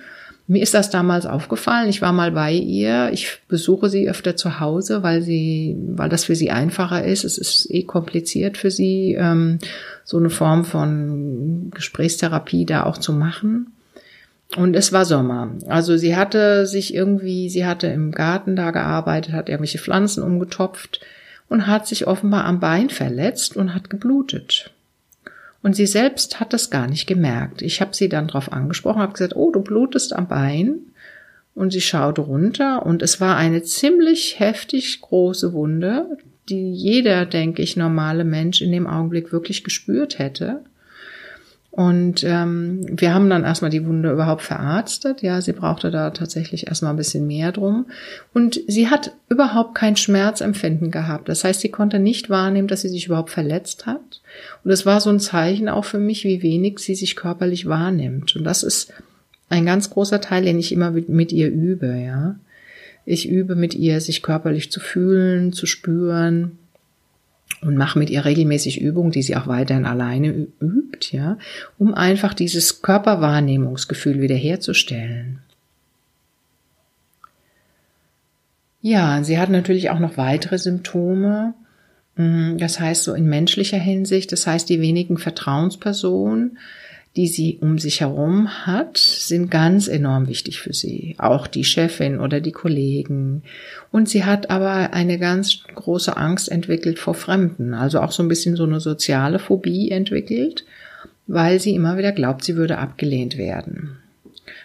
Mir 0.49 0.63
ist 0.63 0.75
das 0.75 0.91
damals 0.91 1.27
aufgefallen. 1.27 1.89
Ich 1.89 2.03
war 2.03 2.13
mal 2.13 2.31
bei 2.31 2.53
ihr. 2.53 3.11
Ich 3.13 3.41
besuche 3.49 3.89
sie 3.89 4.09
öfter 4.09 4.37
zu 4.37 4.61
Hause, 4.61 5.03
weil 5.03 5.23
sie, 5.23 5.77
weil 5.89 6.09
das 6.09 6.25
für 6.25 6.37
sie 6.37 6.53
einfacher 6.53 7.05
ist. 7.05 7.25
Es 7.25 7.37
ist 7.37 7.69
eh 7.71 7.83
kompliziert 7.83 8.57
für 8.57 8.71
sie, 8.71 9.17
ähm, 9.19 9.59
so 10.05 10.19
eine 10.19 10.31
Form 10.31 10.65
von 10.65 11.71
Gesprächstherapie 11.75 12.65
da 12.65 12.85
auch 12.85 12.99
zu 12.99 13.13
machen. 13.13 13.73
Und 14.55 14.77
es 14.77 14.93
war 14.93 15.05
Sommer. 15.05 15.51
Also 15.67 15.97
sie 15.97 16.15
hatte 16.15 16.67
sich 16.67 16.95
irgendwie, 16.95 17.49
sie 17.49 17.67
hatte 17.67 17.89
im 17.89 18.13
Garten 18.13 18.55
da 18.55 18.71
gearbeitet, 18.71 19.35
hat 19.35 19.49
irgendwelche 19.49 19.79
Pflanzen 19.79 20.23
umgetopft 20.23 21.01
und 21.49 21.67
hat 21.67 21.89
sich 21.89 22.07
offenbar 22.07 22.45
am 22.45 22.61
Bein 22.61 22.89
verletzt 22.89 23.57
und 23.57 23.75
hat 23.75 23.91
geblutet. 23.91 24.71
Und 25.67 25.75
sie 25.75 25.87
selbst 25.87 26.39
hat 26.39 26.53
das 26.53 26.71
gar 26.71 26.87
nicht 26.87 27.09
gemerkt. 27.09 27.61
Ich 27.61 27.81
habe 27.81 27.91
sie 27.93 28.09
dann 28.09 28.29
darauf 28.29 28.53
angesprochen, 28.53 29.03
habe 29.03 29.15
gesagt, 29.15 29.35
oh, 29.35 29.51
du 29.51 29.63
blutest 29.63 30.15
am 30.15 30.29
Bein. 30.29 30.79
Und 31.57 31.73
sie 31.73 31.81
schaute 31.81 32.21
runter 32.21 32.87
und 32.87 33.03
es 33.03 33.21
war 33.21 33.37
eine 33.37 33.65
ziemlich 33.65 34.39
heftig 34.39 35.01
große 35.01 35.53
Wunde, 35.53 36.19
die 36.49 36.71
jeder, 36.73 37.27
denke 37.27 37.63
ich, 37.63 37.77
normale 37.77 38.23
Mensch 38.23 38.63
in 38.63 38.71
dem 38.71 38.87
Augenblick 38.87 39.33
wirklich 39.33 39.65
gespürt 39.65 40.21
hätte. 40.21 40.63
Und 41.77 42.25
ähm, 42.25 42.87
wir 42.89 43.13
haben 43.13 43.29
dann 43.29 43.45
erstmal 43.45 43.71
die 43.71 43.85
Wunde 43.85 44.11
überhaupt 44.11 44.41
verarztet. 44.41 45.21
Ja, 45.21 45.43
sie 45.43 45.53
brauchte 45.53 45.91
da 45.91 46.09
tatsächlich 46.09 46.69
erstmal 46.69 46.95
ein 46.95 46.97
bisschen 46.97 47.27
mehr 47.27 47.53
drum. 47.53 47.85
Und 48.33 48.59
sie 48.67 48.89
hat 48.89 49.13
überhaupt 49.29 49.75
kein 49.75 49.95
Schmerzempfinden 49.95 50.91
gehabt. 50.91 51.29
Das 51.29 51.45
heißt, 51.45 51.61
sie 51.61 51.69
konnte 51.69 51.99
nicht 51.99 52.31
wahrnehmen, 52.31 52.67
dass 52.67 52.81
sie 52.81 52.89
sich 52.89 53.09
überhaupt 53.09 53.29
verletzt 53.29 53.85
hat. 53.85 54.23
Und 54.65 54.71
es 54.71 54.87
war 54.87 55.03
so 55.03 55.11
ein 55.11 55.21
Zeichen 55.21 55.69
auch 55.69 55.85
für 55.85 55.99
mich, 55.99 56.25
wie 56.25 56.41
wenig 56.41 56.79
sie 56.79 56.95
sich 56.95 57.15
körperlich 57.15 57.69
wahrnimmt. 57.69 58.35
Und 58.37 58.45
das 58.45 58.63
ist 58.63 58.95
ein 59.51 59.67
ganz 59.67 59.91
großer 59.91 60.23
Teil, 60.23 60.45
den 60.45 60.59
ich 60.59 60.73
immer 60.73 60.93
mit 60.93 61.31
ihr 61.31 61.51
übe, 61.51 61.95
ja. 61.95 62.37
Ich 63.05 63.29
übe 63.29 63.55
mit 63.55 63.75
ihr, 63.75 64.01
sich 64.01 64.23
körperlich 64.23 64.73
zu 64.73 64.81
fühlen, 64.81 65.53
zu 65.53 65.67
spüren, 65.67 66.53
und 67.63 67.77
mache 67.77 67.99
mit 67.99 68.11
ihr 68.11 68.25
regelmäßig 68.25 68.81
Übungen, 68.81 69.11
die 69.11 69.23
sie 69.23 69.37
auch 69.37 69.47
weiterhin 69.47 69.87
alleine 69.87 70.49
übt, 70.61 71.17
ja, 71.17 71.39
um 71.79 71.95
einfach 71.95 72.35
dieses 72.35 72.83
Körperwahrnehmungsgefühl 72.83 74.21
wiederherzustellen. 74.21 75.41
Ja, 78.83 79.25
sie 79.25 79.39
hat 79.39 79.51
natürlich 79.51 79.91
auch 79.91 79.99
noch 79.99 80.17
weitere 80.17 80.59
Symptome. 80.59 81.55
Mm, 82.15 82.57
das 82.59 82.79
heißt, 82.79 83.03
so 83.03 83.15
in 83.15 83.27
menschlicher 83.27 83.79
Hinsicht, 83.79 84.31
das 84.31 84.47
heißt, 84.47 84.69
die 84.69 84.81
wenigen 84.81 85.19
Vertrauenspersonen, 85.19 86.59
die 87.17 87.29
sie 87.29 87.59
um 87.63 87.79
sich 87.79 88.03
herum 88.03 88.67
hat, 88.67 88.99
sind 88.99 89.51
ganz 89.51 89.89
enorm 89.89 90.29
wichtig 90.29 90.61
für 90.61 90.75
sie. 90.75 91.17
Auch 91.19 91.47
die 91.47 91.65
Chefin 91.65 92.21
oder 92.21 92.41
die 92.41 92.53
Kollegen. 92.53 93.43
Und 93.91 94.09
sie 94.09 94.25
hat 94.25 94.51
aber 94.51 94.93
eine 94.93 95.19
ganz 95.19 95.63
große 95.75 96.17
Angst 96.17 96.51
entwickelt 96.51 96.99
vor 96.99 97.15
Fremden. 97.15 97.73
Also 97.73 98.01
auch 98.01 98.13
so 98.13 98.23
ein 98.23 98.29
bisschen 98.29 98.55
so 98.55 98.65
eine 98.65 98.81
soziale 98.81 99.39
Phobie 99.39 99.91
entwickelt, 99.91 100.67
weil 101.27 101.59
sie 101.59 101.75
immer 101.75 101.97
wieder 101.97 102.13
glaubt, 102.13 102.45
sie 102.45 102.57
würde 102.57 102.79
abgelehnt 102.79 103.39
werden. 103.39 103.97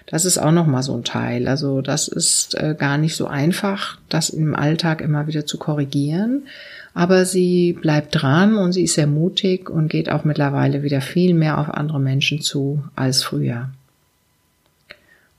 Das 0.05 0.25
ist 0.25 0.37
auch 0.37 0.51
nochmal 0.51 0.83
so 0.83 0.93
ein 0.95 1.05
Teil. 1.05 1.47
Also 1.47 1.81
das 1.81 2.09
ist 2.09 2.55
äh, 2.55 2.75
gar 2.77 2.97
nicht 2.97 3.15
so 3.15 3.27
einfach, 3.27 3.97
das 4.09 4.29
im 4.29 4.55
Alltag 4.55 4.99
immer 5.01 5.27
wieder 5.27 5.45
zu 5.45 5.57
korrigieren. 5.57 6.43
Aber 6.93 7.25
sie 7.25 7.73
bleibt 7.73 8.21
dran 8.21 8.57
und 8.57 8.73
sie 8.73 8.83
ist 8.83 8.95
sehr 8.95 9.07
mutig 9.07 9.69
und 9.69 9.87
geht 9.87 10.09
auch 10.09 10.25
mittlerweile 10.25 10.83
wieder 10.83 11.01
viel 11.01 11.33
mehr 11.33 11.57
auf 11.57 11.69
andere 11.69 11.99
Menschen 11.99 12.41
zu 12.41 12.83
als 12.95 13.23
früher. 13.23 13.69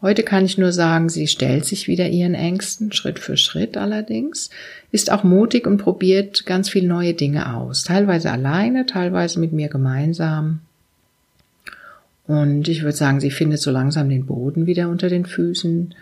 Heute 0.02 0.24
kann 0.24 0.44
ich 0.44 0.58
nur 0.58 0.72
sagen, 0.72 1.08
sie 1.08 1.28
stellt 1.28 1.64
sich 1.64 1.86
wieder 1.86 2.08
ihren 2.08 2.34
Ängsten, 2.34 2.90
Schritt 2.90 3.20
für 3.20 3.36
Schritt 3.36 3.76
allerdings, 3.76 4.50
ist 4.90 5.12
auch 5.12 5.22
mutig 5.22 5.64
und 5.64 5.78
probiert 5.78 6.44
ganz 6.44 6.68
viel 6.68 6.88
neue 6.88 7.14
Dinge 7.14 7.54
aus. 7.54 7.84
Teilweise 7.84 8.32
alleine, 8.32 8.84
teilweise 8.84 9.38
mit 9.38 9.52
mir 9.52 9.68
gemeinsam. 9.68 10.58
Und 12.26 12.66
ich 12.66 12.82
würde 12.82 12.96
sagen, 12.96 13.20
sie 13.20 13.30
findet 13.30 13.60
so 13.60 13.70
langsam 13.70 14.08
den 14.08 14.26
Boden 14.26 14.66
wieder 14.66 14.88
unter 14.88 15.08
den 15.08 15.24
Füßen. 15.24 15.94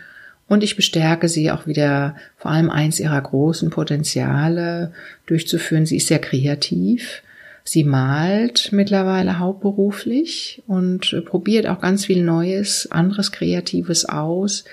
Und 0.51 0.63
ich 0.63 0.75
bestärke 0.75 1.29
sie 1.29 1.49
auch 1.49 1.65
wieder, 1.65 2.17
vor 2.35 2.51
allem 2.51 2.69
eins 2.69 2.99
ihrer 2.99 3.21
großen 3.21 3.69
Potenziale 3.69 4.91
durchzuführen. 5.25 5.85
Sie 5.85 5.95
ist 5.95 6.07
sehr 6.07 6.19
kreativ 6.19 7.21
Sie 7.63 7.83
malt 7.83 8.69
mittlerweile 8.71 9.39
hauptberuflich 9.39 10.63
und 10.67 11.23
probiert 11.25 11.67
auch 11.67 11.79
ganz 11.79 12.05
viel 12.05 12.23
Neues, 12.23 12.89
anderes 12.91 13.31
Kreatives 13.31 14.05
aus. 14.05 14.65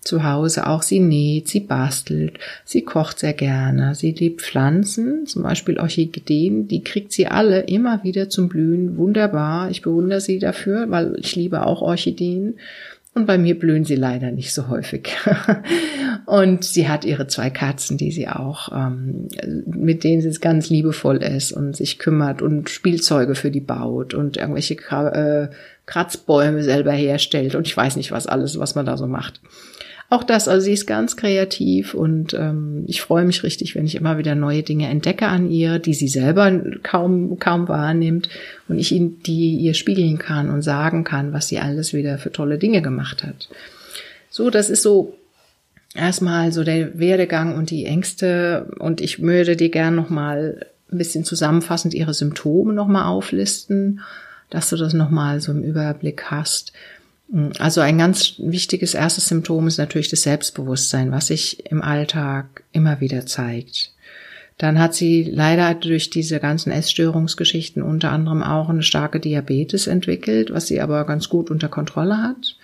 Zu 0.00 0.24
Hause 0.24 0.66
auch 0.66 0.80
sie 0.80 0.98
näht, 0.98 1.48
sie 1.48 1.60
bastelt, 1.60 2.38
sie 2.64 2.80
kocht 2.80 3.18
sehr 3.18 3.34
gerne, 3.34 3.94
sie 3.94 4.12
liebt 4.12 4.40
Pflanzen, 4.40 5.26
zum 5.26 5.42
Beispiel 5.42 5.78
Orchideen, 5.78 6.68
die 6.68 6.82
kriegt 6.82 7.12
sie 7.12 7.26
alle 7.26 7.60
immer 7.60 8.02
wieder 8.02 8.30
zum 8.30 8.48
Blühen. 8.48 8.96
Wunderbar, 8.96 9.70
ich 9.70 9.82
bewundere 9.82 10.22
sie 10.22 10.38
dafür, 10.38 10.90
weil 10.90 11.16
ich 11.18 11.36
liebe 11.36 11.66
auch 11.66 11.82
Orchideen. 11.82 12.54
Und 13.12 13.26
bei 13.26 13.38
mir 13.38 13.58
blühen 13.58 13.84
sie 13.84 13.96
leider 13.96 14.30
nicht 14.30 14.54
so 14.54 14.68
häufig. 14.68 15.16
und 16.26 16.64
sie 16.64 16.88
hat 16.88 17.04
ihre 17.04 17.26
zwei 17.26 17.50
Katzen, 17.50 17.96
die 17.96 18.12
sie 18.12 18.28
auch, 18.28 18.70
ähm, 18.72 19.26
mit 19.66 20.04
denen 20.04 20.22
sie 20.22 20.30
ganz 20.40 20.70
liebevoll 20.70 21.16
ist 21.16 21.50
und 21.50 21.74
sich 21.74 21.98
kümmert 21.98 22.40
und 22.40 22.70
Spielzeuge 22.70 23.34
für 23.34 23.50
die 23.50 23.60
baut 23.60 24.14
und 24.14 24.36
irgendwelche 24.36 24.74
äh, 24.74 25.48
Kratzbäume 25.86 26.62
selber 26.62 26.92
herstellt 26.92 27.56
und 27.56 27.66
ich 27.66 27.76
weiß 27.76 27.96
nicht 27.96 28.12
was 28.12 28.28
alles, 28.28 28.60
was 28.60 28.76
man 28.76 28.86
da 28.86 28.96
so 28.96 29.08
macht. 29.08 29.40
Auch 30.12 30.24
das, 30.24 30.48
also 30.48 30.64
sie 30.64 30.72
ist 30.72 30.88
ganz 30.88 31.16
kreativ 31.16 31.94
und 31.94 32.34
ähm, 32.34 32.82
ich 32.88 33.00
freue 33.00 33.24
mich 33.24 33.44
richtig, 33.44 33.76
wenn 33.76 33.86
ich 33.86 33.94
immer 33.94 34.18
wieder 34.18 34.34
neue 34.34 34.64
Dinge 34.64 34.88
entdecke 34.88 35.28
an 35.28 35.48
ihr, 35.48 35.78
die 35.78 35.94
sie 35.94 36.08
selber 36.08 36.50
kaum 36.82 37.38
kaum 37.38 37.68
wahrnimmt 37.68 38.28
und 38.66 38.80
ich 38.80 38.90
ihn 38.90 39.22
die 39.22 39.54
ihr 39.54 39.74
spiegeln 39.74 40.18
kann 40.18 40.50
und 40.50 40.62
sagen 40.62 41.04
kann, 41.04 41.32
was 41.32 41.46
sie 41.46 41.60
alles 41.60 41.94
wieder 41.94 42.18
für 42.18 42.32
tolle 42.32 42.58
Dinge 42.58 42.82
gemacht 42.82 43.22
hat. 43.22 43.48
So, 44.30 44.50
das 44.50 44.68
ist 44.68 44.82
so 44.82 45.16
erstmal 45.94 46.50
so 46.50 46.64
der 46.64 46.98
Werdegang 46.98 47.54
und 47.54 47.70
die 47.70 47.86
Ängste 47.86 48.66
und 48.80 49.00
ich 49.00 49.22
würde 49.22 49.54
dir 49.54 49.70
gern 49.70 49.94
noch 49.94 50.10
mal 50.10 50.66
ein 50.90 50.98
bisschen 50.98 51.24
zusammenfassend 51.24 51.94
ihre 51.94 52.14
Symptome 52.14 52.72
noch 52.72 52.88
mal 52.88 53.06
auflisten, 53.06 54.00
dass 54.50 54.70
du 54.70 54.76
das 54.76 54.92
noch 54.92 55.10
mal 55.10 55.40
so 55.40 55.52
im 55.52 55.62
Überblick 55.62 56.32
hast. 56.32 56.72
Also 57.58 57.80
ein 57.80 57.98
ganz 57.98 58.34
wichtiges 58.38 58.94
erstes 58.94 59.28
Symptom 59.28 59.68
ist 59.68 59.78
natürlich 59.78 60.08
das 60.08 60.22
Selbstbewusstsein, 60.22 61.12
was 61.12 61.28
sich 61.28 61.64
im 61.70 61.80
Alltag 61.80 62.64
immer 62.72 63.00
wieder 63.00 63.24
zeigt. 63.24 63.92
Dann 64.58 64.78
hat 64.78 64.94
sie 64.94 65.22
leider 65.22 65.74
durch 65.74 66.10
diese 66.10 66.40
ganzen 66.40 66.70
Essstörungsgeschichten 66.70 67.82
unter 67.82 68.10
anderem 68.10 68.42
auch 68.42 68.68
eine 68.68 68.82
starke 68.82 69.20
Diabetes 69.20 69.86
entwickelt, 69.86 70.52
was 70.52 70.66
sie 70.66 70.80
aber 70.80 71.06
ganz 71.06 71.28
gut 71.28 71.50
unter 71.50 71.68
Kontrolle 71.68 72.18
hat. 72.18 72.56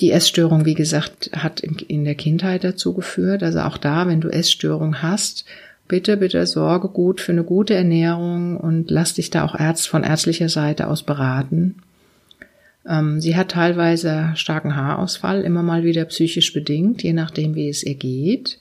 Die 0.00 0.10
Essstörung, 0.10 0.64
wie 0.64 0.74
gesagt, 0.74 1.30
hat 1.34 1.60
in 1.60 2.04
der 2.04 2.14
Kindheit 2.14 2.64
dazu 2.64 2.94
geführt. 2.94 3.42
Also 3.42 3.60
auch 3.60 3.76
da, 3.76 4.06
wenn 4.06 4.22
du 4.22 4.28
Essstörung 4.28 5.02
hast, 5.02 5.44
bitte, 5.86 6.16
bitte 6.16 6.46
sorge 6.46 6.88
gut 6.88 7.20
für 7.20 7.32
eine 7.32 7.44
gute 7.44 7.74
Ernährung 7.74 8.56
und 8.56 8.90
lass 8.90 9.14
dich 9.14 9.28
da 9.28 9.44
auch 9.44 9.56
von 9.84 10.04
ärztlicher 10.04 10.48
Seite 10.48 10.88
aus 10.88 11.02
beraten. 11.02 11.82
Ähm, 12.88 13.20
sie 13.20 13.36
hat 13.36 13.50
teilweise 13.50 14.32
starken 14.34 14.76
Haarausfall, 14.76 15.42
immer 15.42 15.62
mal 15.62 15.84
wieder 15.84 16.04
psychisch 16.06 16.52
bedingt, 16.52 17.02
je 17.02 17.12
nachdem, 17.12 17.54
wie 17.54 17.68
es 17.68 17.82
ihr 17.82 17.94
geht. 17.94 18.58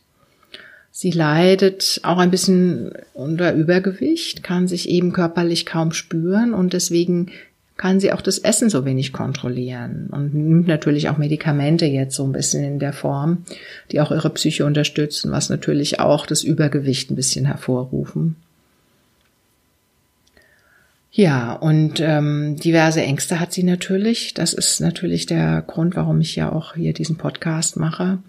Sie 0.91 1.12
leidet 1.12 2.01
auch 2.03 2.17
ein 2.17 2.31
bisschen 2.31 2.91
unter 3.13 3.53
Übergewicht, 3.53 4.43
kann 4.43 4.67
sich 4.67 4.89
eben 4.89 5.13
körperlich 5.13 5.65
kaum 5.65 5.93
spüren 5.93 6.53
und 6.53 6.73
deswegen 6.73 7.31
kann 7.77 7.99
sie 7.99 8.12
auch 8.12 8.21
das 8.21 8.38
Essen 8.38 8.69
so 8.69 8.86
wenig 8.86 9.12
kontrollieren 9.12 10.10
und 10.12 10.36
nimmt 10.36 10.67
natürlich 10.67 11.10
auch 11.10 11.17
Medikamente 11.17 11.86
jetzt 11.86 12.15
so 12.15 12.23
ein 12.23 12.34
bisschen 12.34 12.63
in 12.63 12.77
der 12.77 12.93
Form, 12.93 13.45
die 13.91 14.01
auch 14.01 14.12
ihre 14.12 14.29
Psyche 14.29 14.65
unterstützen, 14.65 15.31
was 15.31 15.49
natürlich 15.49 15.99
auch 15.99 16.27
das 16.27 16.43
Übergewicht 16.43 17.10
ein 17.10 17.15
bisschen 17.15 17.45
hervorrufen. 17.45 18.36
Ja, 21.12 21.54
und 21.54 22.00
ähm, 22.00 22.56
diverse 22.56 23.02
Ängste 23.02 23.39
hat 23.39 23.52
sie 23.52 23.63
natürlich. 23.63 24.34
Das 24.34 24.54
ist 24.54 24.80
natürlich 24.80 25.26
der 25.26 25.62
Grund, 25.62 25.95
warum 25.97 26.21
ich 26.21 26.38
ja 26.38 26.52
auch 26.52 26.76
hier 26.76 26.93
diesen 26.93 27.17
Podcast 27.17 27.76
mache. 27.76 28.19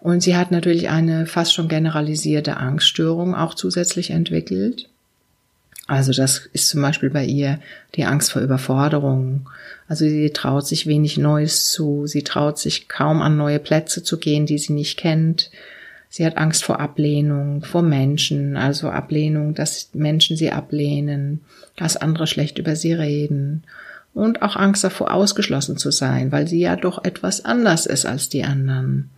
Und 0.00 0.22
sie 0.22 0.36
hat 0.36 0.50
natürlich 0.50 0.88
eine 0.88 1.26
fast 1.26 1.54
schon 1.54 1.68
generalisierte 1.68 2.56
Angststörung 2.56 3.34
auch 3.34 3.54
zusätzlich 3.54 4.10
entwickelt. 4.10 4.88
Also 5.86 6.12
das 6.12 6.48
ist 6.52 6.68
zum 6.68 6.82
Beispiel 6.82 7.10
bei 7.10 7.24
ihr 7.24 7.60
die 7.94 8.04
Angst 8.04 8.32
vor 8.32 8.42
Überforderung. 8.42 9.48
Also 9.88 10.04
sie 10.04 10.30
traut 10.30 10.66
sich 10.66 10.86
wenig 10.86 11.16
Neues 11.16 11.70
zu, 11.70 12.08
sie 12.08 12.24
traut 12.24 12.58
sich 12.58 12.88
kaum 12.88 13.22
an 13.22 13.36
neue 13.36 13.60
Plätze 13.60 14.02
zu 14.02 14.18
gehen, 14.18 14.46
die 14.46 14.58
sie 14.58 14.72
nicht 14.72 14.98
kennt. 14.98 15.50
Sie 16.16 16.24
hat 16.24 16.38
Angst 16.38 16.64
vor 16.64 16.80
Ablehnung, 16.80 17.62
vor 17.62 17.82
Menschen, 17.82 18.56
also 18.56 18.88
Ablehnung, 18.88 19.52
dass 19.52 19.90
Menschen 19.92 20.38
sie 20.38 20.50
ablehnen, 20.50 21.42
dass 21.76 21.98
andere 21.98 22.26
schlecht 22.26 22.56
über 22.56 22.74
sie 22.74 22.94
reden 22.94 23.64
und 24.14 24.40
auch 24.40 24.56
Angst 24.56 24.82
davor, 24.82 25.12
ausgeschlossen 25.12 25.76
zu 25.76 25.90
sein, 25.90 26.32
weil 26.32 26.48
sie 26.48 26.60
ja 26.60 26.76
doch 26.76 27.04
etwas 27.04 27.44
anders 27.44 27.84
ist 27.84 28.06
als 28.06 28.30
die 28.30 28.44
anderen. 28.44 29.10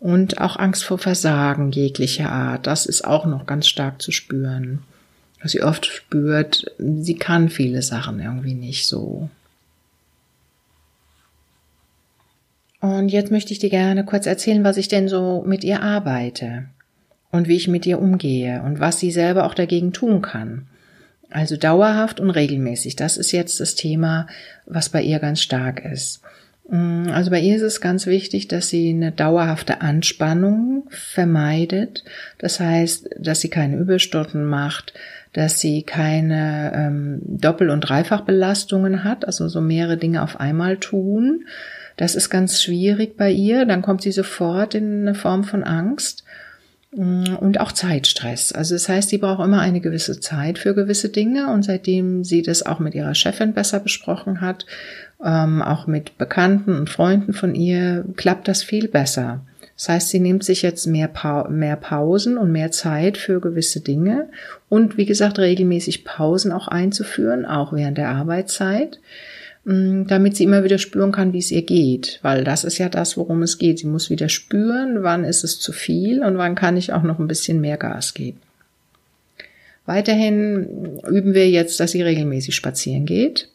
Und 0.00 0.38
auch 0.38 0.58
Angst 0.58 0.84
vor 0.84 0.98
Versagen 0.98 1.72
jeglicher 1.72 2.30
Art, 2.30 2.66
das 2.66 2.84
ist 2.84 3.06
auch 3.06 3.24
noch 3.24 3.46
ganz 3.46 3.66
stark 3.66 4.02
zu 4.02 4.12
spüren. 4.12 4.80
Sie 5.44 5.62
oft 5.62 5.86
spürt, 5.86 6.66
sie 6.76 7.14
kann 7.14 7.48
viele 7.48 7.80
Sachen 7.80 8.20
irgendwie 8.20 8.52
nicht 8.52 8.86
so. 8.86 9.30
Und 12.80 13.08
jetzt 13.08 13.30
möchte 13.30 13.52
ich 13.52 13.58
dir 13.58 13.70
gerne 13.70 14.04
kurz 14.04 14.26
erzählen, 14.26 14.62
was 14.64 14.76
ich 14.76 14.88
denn 14.88 15.08
so 15.08 15.42
mit 15.46 15.64
ihr 15.64 15.82
arbeite 15.82 16.66
und 17.30 17.48
wie 17.48 17.56
ich 17.56 17.68
mit 17.68 17.86
ihr 17.86 18.00
umgehe 18.00 18.62
und 18.62 18.78
was 18.78 19.00
sie 19.00 19.10
selber 19.10 19.44
auch 19.44 19.54
dagegen 19.54 19.92
tun 19.92 20.22
kann. 20.22 20.66
Also 21.30 21.56
dauerhaft 21.56 22.20
und 22.20 22.30
regelmäßig. 22.30 22.96
Das 22.96 23.16
ist 23.16 23.32
jetzt 23.32 23.60
das 23.60 23.74
Thema, 23.74 24.26
was 24.64 24.88
bei 24.88 25.02
ihr 25.02 25.18
ganz 25.18 25.42
stark 25.42 25.84
ist. 25.84 26.22
Mm, 26.70 27.08
also 27.10 27.30
bei 27.30 27.40
ihr 27.40 27.56
ist 27.56 27.62
es 27.62 27.80
ganz 27.80 28.06
wichtig, 28.06 28.48
dass 28.48 28.68
sie 28.68 28.90
eine 28.90 29.12
dauerhafte 29.12 29.82
Anspannung 29.82 30.84
vermeidet. 30.88 32.04
Das 32.38 32.60
heißt, 32.60 33.10
dass 33.18 33.40
sie 33.40 33.50
keine 33.50 33.76
Überstunden 33.76 34.44
macht, 34.44 34.94
dass 35.32 35.60
sie 35.60 35.82
keine 35.82 36.72
ähm, 36.74 37.20
Doppel- 37.24 37.70
und 37.70 37.80
Dreifachbelastungen 37.80 39.04
hat, 39.04 39.26
also 39.26 39.48
so 39.48 39.60
mehrere 39.60 39.98
Dinge 39.98 40.22
auf 40.22 40.40
einmal 40.40 40.78
tun 40.78 41.44
das 41.98 42.14
ist 42.14 42.30
ganz 42.30 42.62
schwierig 42.62 43.16
bei 43.16 43.30
ihr. 43.30 43.66
Dann 43.66 43.82
kommt 43.82 44.02
sie 44.02 44.12
sofort 44.12 44.74
in 44.74 45.02
eine 45.02 45.14
Form 45.14 45.44
von 45.44 45.64
Angst 45.64 46.24
mm, 46.92 47.34
und 47.40 47.60
auch 47.60 47.72
Zeitstress. 47.72 48.52
Also 48.52 48.76
das 48.76 48.88
heißt, 48.88 49.10
sie 49.10 49.18
braucht 49.18 49.44
immer 49.44 49.60
eine 49.60 49.80
gewisse 49.80 50.20
Zeit 50.20 50.58
für 50.58 50.74
gewisse 50.74 51.10
Dinge 51.10 51.52
und 51.52 51.64
seitdem 51.64 52.24
sie 52.24 52.42
das 52.42 52.64
auch 52.64 52.78
mit 52.78 52.94
ihrer 52.94 53.14
Chefin 53.14 53.52
besser 53.52 53.80
besprochen 53.80 54.40
hat, 54.40 54.64
ähm, 55.22 55.60
auch 55.60 55.88
mit 55.88 56.16
Bekannten 56.18 56.74
und 56.76 56.88
Freunden 56.88 57.32
von 57.34 57.56
ihr, 57.56 58.04
klappt 58.16 58.46
das 58.46 58.62
viel 58.62 58.86
besser. 58.86 59.40
Das 59.74 59.88
heißt, 59.88 60.08
sie 60.10 60.20
nimmt 60.20 60.44
sich 60.44 60.62
jetzt 60.62 60.86
mehr, 60.86 61.08
pa 61.08 61.48
mehr 61.48 61.76
Pausen 61.76 62.38
und 62.38 62.52
mehr 62.52 62.70
Zeit 62.70 63.16
für 63.16 63.40
gewisse 63.40 63.80
Dinge 63.80 64.28
und 64.68 64.96
wie 64.96 65.06
gesagt 65.06 65.38
regelmäßig 65.40 66.04
Pausen 66.04 66.52
auch 66.52 66.68
einzuführen, 66.68 67.44
auch 67.44 67.72
während 67.72 67.98
der 67.98 68.10
Arbeitszeit. 68.10 69.00
Mm, 69.68 70.06
damit 70.06 70.34
sie 70.34 70.44
immer 70.44 70.64
wieder 70.64 70.78
spüren 70.78 71.12
kann, 71.12 71.34
wie 71.34 71.40
es 71.40 71.50
ihr 71.50 71.60
geht, 71.60 72.20
weil 72.22 72.42
das 72.42 72.64
ist 72.64 72.78
ja 72.78 72.88
das, 72.88 73.18
worum 73.18 73.42
es 73.42 73.58
geht. 73.58 73.78
Sie 73.78 73.86
muss 73.86 74.08
wieder 74.08 74.30
spüren, 74.30 75.02
wann 75.02 75.24
ist 75.24 75.44
es 75.44 75.60
zu 75.60 75.72
viel 75.72 76.22
und 76.22 76.38
wann 76.38 76.54
kann 76.54 76.78
ich 76.78 76.94
auch 76.94 77.02
noch 77.02 77.18
ein 77.18 77.28
bisschen 77.28 77.60
mehr 77.60 77.76
Gas 77.76 78.14
geben. 78.14 78.40
Weiterhin 79.84 80.98
üben 81.06 81.34
wir 81.34 81.50
jetzt, 81.50 81.80
dass 81.80 81.90
sie 81.90 82.00
regelmäßig 82.00 82.54
spazieren 82.54 83.04
geht 83.04 83.50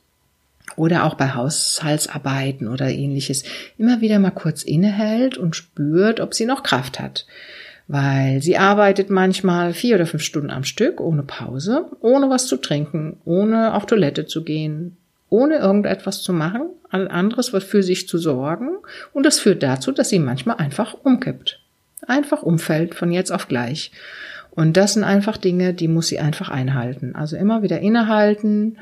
oder 0.75 1.05
auch 1.05 1.15
bei 1.15 1.33
Haushaltsarbeiten 1.33 2.67
oder 2.67 2.89
ähnliches 2.89 3.43
immer 3.79 3.99
wieder 4.01 4.19
mal 4.19 4.29
kurz 4.29 4.61
innehält 4.61 5.39
und 5.39 5.55
spürt, 5.55 6.19
ob 6.19 6.35
sie 6.35 6.45
noch 6.45 6.61
Kraft 6.61 6.99
hat. 6.99 7.25
Weil 7.87 8.39
sie 8.43 8.57
arbeitet 8.57 9.09
manchmal 9.09 9.73
vier 9.73 9.95
oder 9.95 10.05
fünf 10.05 10.21
Stunden 10.21 10.51
am 10.51 10.63
Stück 10.63 11.01
ohne 11.01 11.23
Pause, 11.23 11.87
ohne 12.01 12.29
was 12.29 12.45
zu 12.45 12.57
trinken, 12.57 13.17
ohne 13.25 13.73
auf 13.73 13.87
Toilette 13.87 14.27
zu 14.27 14.43
gehen, 14.43 14.97
ohne 15.33 15.57
irgendetwas 15.57 16.21
zu 16.21 16.31
machen, 16.31 16.69
anderes 16.91 17.49
für 17.49 17.81
sich 17.81 18.07
zu 18.07 18.19
sorgen 18.19 18.77
und 19.13 19.25
das 19.25 19.39
führt 19.39 19.63
dazu, 19.63 19.91
dass 19.91 20.09
sie 20.09 20.19
manchmal 20.19 20.57
einfach 20.57 20.93
umkippt. 21.03 21.59
Einfach 22.05 22.43
umfällt 22.43 22.93
von 22.93 23.11
jetzt 23.11 23.31
auf 23.31 23.47
gleich. 23.47 23.91
Und 24.51 24.77
das 24.77 24.93
sind 24.93 25.03
einfach 25.03 25.37
Dinge, 25.37 25.73
die 25.73 25.87
muss 25.87 26.07
sie 26.07 26.19
einfach 26.19 26.49
einhalten. 26.49 27.15
Also 27.15 27.35
immer 27.35 27.63
wieder 27.63 27.79
innehalten 27.79 28.77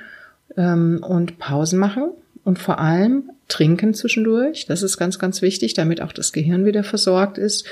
ähm, 0.58 1.00
und 1.02 1.40
Pausen 1.40 1.80
machen 1.80 2.10
und 2.44 2.60
vor 2.60 2.80
allem 2.80 3.30
trinken 3.48 3.94
zwischendurch. 3.94 4.66
Das 4.66 4.84
ist 4.84 4.98
ganz, 4.98 5.20
ganz 5.20 5.42
wichtig, 5.42 5.74
damit 5.74 6.02
auch 6.02 6.12
das 6.12 6.34
Gehirn 6.34 6.66
wieder 6.66 6.84
versorgt 6.84 7.38
ist 7.38 7.66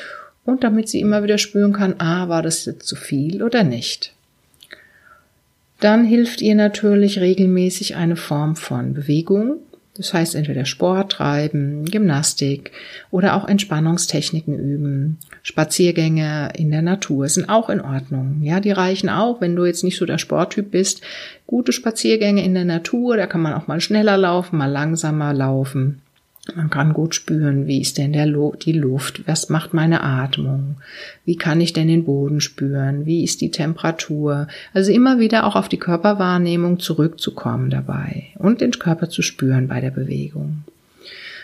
und 0.46 0.64
damit 0.64 0.88
sie 0.88 1.02
immer 1.02 1.22
wieder 1.22 1.38
spüren 1.38 1.74
kann, 1.74 1.96
ah, 1.98 2.30
war 2.30 2.44
das 2.44 2.64
jetzt 2.64 2.88
zu 2.88 2.96
viel 2.96 3.44
oder 3.44 3.66
nicht. 3.66 4.14
Dann 5.80 6.04
hilft 6.04 6.42
ihr 6.42 6.56
natürlich 6.56 7.20
regelmäßig 7.20 7.96
eine 7.96 8.18
Form 8.18 8.56
von 8.56 8.94
Bewegung, 8.94 9.60
das 9.96 10.14
heißt 10.14 10.36
entweder 10.36 10.66
Sport 10.66 11.14
treiben, 11.14 11.86
Gymnastik 11.86 12.72
oder 13.12 13.36
auch 13.36 13.48
Entspannungstechniken 13.48 14.58
üben. 14.58 15.18
Spaziergänge 15.42 16.52
in 16.56 16.72
der 16.72 16.82
Natur 16.82 17.28
sind 17.28 17.50
auch 17.50 17.70
in 17.70 17.82
Ordnung. 17.82 18.42
Ja, 18.42 18.60
die 18.60 18.72
reichen 18.72 19.10
auch, 19.10 19.42
wenn 19.42 19.56
du 19.56 19.66
jetzt 19.66 19.84
nicht 19.84 19.98
so 19.98 20.06
der 20.06 20.18
Sporttyp 20.18 20.72
bist. 20.72 21.02
Gute 21.48 21.72
Spaziergänge 21.72 22.44
in 22.44 22.54
der 22.54 22.66
Natur, 22.66 23.18
da 23.18 23.26
kann 23.26 23.42
man 23.42 23.54
auch 23.54 23.68
mal 23.68 23.82
schneller 23.82 24.18
laufen, 24.18 24.58
mal 24.58 24.72
langsamer 24.72 25.34
laufen. 25.34 26.02
Man 26.56 26.70
kann 26.70 26.94
gut 26.94 27.16
spüren, 27.16 27.68
wie 27.68 27.82
ist 27.82 27.98
denn 27.98 28.14
der 28.14 28.26
Lu 28.26 28.54
die 28.56 28.74
Luft, 28.74 29.28
was 29.28 29.50
macht 29.50 29.74
meine 29.74 30.04
Atmung, 30.04 30.78
wie 31.26 31.36
kann 31.36 31.62
ich 31.62 31.74
denn 31.74 31.88
den 31.88 32.06
Boden 32.06 32.42
spüren, 32.42 33.06
wie 33.06 33.24
ist 33.24 33.42
die 33.42 33.52
Temperatur. 33.52 34.48
Also 34.74 34.92
immer 34.92 35.20
wieder 35.20 35.46
auch 35.46 35.56
auf 35.56 35.70
die 35.70 35.78
Körperwahrnehmung 35.78 36.80
zurückzukommen 36.80 37.70
dabei 37.70 38.28
und 38.38 38.62
den 38.62 38.72
Körper 38.72 39.10
zu 39.10 39.22
spüren 39.22 39.68
bei 39.68 39.82
der 39.82 39.92
Bewegung. 39.92 40.64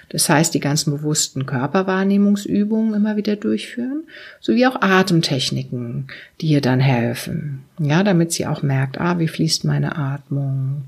Das 0.09 0.29
heißt, 0.29 0.53
die 0.53 0.59
ganzen 0.59 0.91
bewussten 0.91 1.45
Körperwahrnehmungsübungen 1.45 2.93
immer 2.93 3.17
wieder 3.17 3.35
durchführen, 3.35 4.03
sowie 4.39 4.67
auch 4.67 4.81
Atemtechniken, 4.81 6.07
die 6.41 6.47
ihr 6.47 6.61
dann 6.61 6.79
helfen. 6.79 7.63
Ja, 7.79 8.03
damit 8.03 8.31
sie 8.31 8.45
auch 8.45 8.61
merkt, 8.61 8.99
ah, 8.99 9.19
wie 9.19 9.27
fließt 9.27 9.65
meine 9.65 9.97
Atmung. 9.97 10.83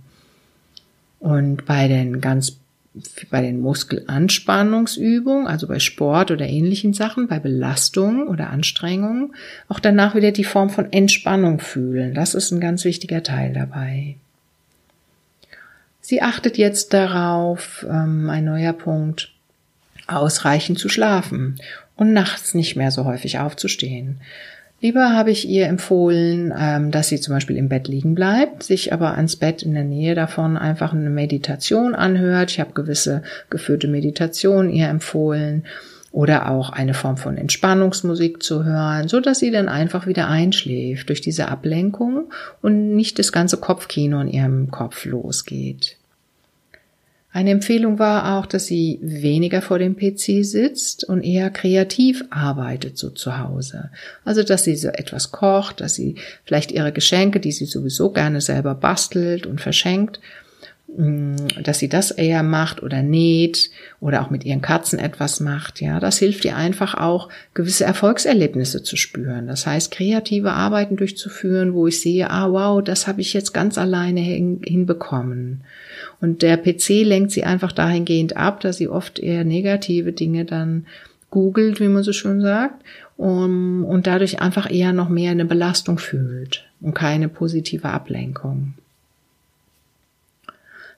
Und 1.20 1.66
bei 1.66 1.88
den 1.88 2.22
ganz 2.22 2.60
bei 3.30 3.42
den 3.42 3.62
Muskelanspannungsübungen, 3.62 5.48
also 5.48 5.68
bei 5.68 5.80
Sport 5.80 6.32
oder 6.32 6.46
ähnlichen 6.46 6.94
Sachen, 6.94 7.28
bei 7.28 7.40
Belastung 7.40 8.28
oder 8.28 8.50
Anstrengung, 8.50 9.34
auch 9.68 9.80
danach 9.80 10.16
wieder 10.16 10.32
die 10.32 10.44
Form 10.44 10.70
von 10.70 10.92
Entspannung 10.92 11.60
fühlen. 11.60 12.14
Das 12.14 12.34
ist 12.34 12.52
ein 12.52 12.60
ganz 12.60 12.84
wichtiger 12.86 13.24
Teil 13.24 13.54
dabei. 13.54 14.16
Sie 16.02 16.22
achtet 16.22 16.58
jetzt 16.58 16.94
darauf, 16.94 17.86
ähm, 17.90 18.30
ein 18.30 18.46
neuer 18.46 18.74
Punkt, 18.74 19.34
ausreichend 20.08 20.80
zu 20.80 20.88
schlafen 20.88 21.60
und 21.98 22.14
nachts 22.14 22.54
nicht 22.54 22.76
mehr 22.78 22.92
so 22.92 23.04
häufig 23.04 23.40
aufzustehen. 23.40 24.22
Lieber 24.80 25.14
habe 25.14 25.32
ich 25.32 25.48
ihr 25.48 25.66
empfohlen, 25.66 26.54
ähm, 26.56 26.92
dass 26.92 27.10
sie 27.10 27.20
zum 27.20 27.34
Beispiel 27.34 27.58
im 27.58 27.68
Bett 27.68 27.88
liegen 27.88 28.14
bleibt, 28.14 28.62
sich 28.62 28.94
aber 28.94 29.16
ans 29.16 29.36
Bett 29.36 29.64
in 29.64 29.74
der 29.74 29.84
Nähe 29.84 30.14
davon 30.14 30.56
einfach 30.56 30.94
eine 30.94 31.10
Meditation 31.10 31.96
anhört. 31.96 32.52
Ich 32.52 32.60
habe 32.60 32.74
gewisse 32.74 33.24
geführte 33.50 33.88
Meditationen 33.88 34.70
ihr 34.72 34.88
empfohlen 34.88 35.64
oder 36.12 36.50
auch 36.52 36.70
eine 36.70 36.94
Form 36.94 37.18
von 37.18 37.38
Entspannungsmusik 37.38 38.44
zu 38.44 38.66
hören, 38.66 39.08
so 39.08 39.20
dass 39.20 39.40
sie 39.40 39.52
dann 39.52 39.68
einfach 39.68 40.06
wieder 40.06 40.28
einschläft 40.28 41.10
durch 41.10 41.22
diese 41.22 41.48
Ablenkung 41.48 42.32
und 42.62 42.96
nicht 42.96 43.18
das 43.18 43.32
ganze 43.32 43.58
Kopfkino 43.58 44.22
in 44.22 44.28
ihrem 44.28 44.70
Kopf 44.70 45.06
losgeht. 45.06 45.98
Eine 47.34 47.52
Empfehlung 47.52 48.00
war 48.00 48.38
auch, 48.38 48.46
dass 48.46 48.68
sie 48.68 49.00
weniger 49.02 49.62
vor 49.62 49.80
dem 49.80 49.98
PC 49.98 50.46
sitzt 50.46 51.04
und 51.04 51.24
eher 51.24 51.50
kreativ 51.50 52.24
arbeitet 52.30 52.98
so 52.98 53.10
zu 53.10 53.38
Hause. 53.38 53.92
Also, 54.24 54.44
dass 54.44 54.64
sie 54.64 54.76
so 54.76 54.88
etwas 54.88 55.32
kocht, 55.32 55.82
dass 55.82 55.94
sie 55.96 56.16
vielleicht 56.46 56.72
ihre 56.72 56.94
Geschenke, 56.94 57.40
die 57.40 57.52
sie 57.52 57.66
sowieso 57.66 58.12
gerne 58.12 58.40
selber 58.40 58.76
bastelt 58.76 59.46
und 59.46 59.60
verschenkt, 59.60 60.22
mm, 60.96 61.36
dass 61.64 61.80
sie 61.80 61.90
das 61.90 62.12
eher 62.12 62.44
macht 62.44 62.82
oder 62.82 63.04
näht 63.04 63.72
oder 64.00 64.22
auch 64.22 64.30
mit 64.30 64.46
ihren 64.46 64.62
Katzen 64.62 64.98
etwas 64.98 65.42
macht. 65.42 65.82
Ja, 65.82 66.00
das 66.00 66.20
hilft 66.20 66.46
ihr 66.46 66.56
einfach 66.56 66.96
auch, 66.96 67.28
gewisse 67.54 67.84
Erfolgserlebnisse 67.84 68.84
zu 68.84 68.96
spüren. 68.96 69.48
Das 69.48 69.68
heißt, 69.68 69.92
kreative 69.92 70.54
Arbeiten 70.54 70.96
durchzuführen, 70.96 71.74
wo 71.74 71.88
ich 71.88 72.00
sehe, 72.00 72.32
ah, 72.32 72.50
wow, 72.50 72.82
das 72.82 73.06
habe 73.06 73.20
ich 73.20 73.34
jetzt 73.34 73.54
ganz 73.54 73.78
alleine 73.78 74.22
hinbekommen. 74.22 75.66
Und 76.22 76.42
der 76.42 76.58
PC 76.58 77.04
lenkt 77.04 77.32
sie 77.32 77.44
einfach 77.44 77.72
dahingehend 77.72 78.38
ab, 78.38 78.60
dass 78.62 78.78
sie 78.78 78.88
oft 78.88 79.20
eher 79.20 79.44
negative 79.44 80.14
Dinge 80.14 80.46
dann 80.46 80.86
googelt, 81.30 81.80
wie 81.80 81.88
man 81.88 82.04
so 82.04 82.14
schön 82.14 82.42
sagt, 82.42 82.84
um, 83.18 83.84
und 83.84 84.08
dadurch 84.08 84.42
einfach 84.42 84.72
eher 84.72 84.94
noch 84.94 85.10
mehr 85.10 85.32
eine 85.32 85.46
Belastung 85.46 85.98
fühlt 85.98 86.66
und 86.82 86.94
keine 86.94 87.30
positive 87.30 87.90
Ablenkung. 87.90 88.74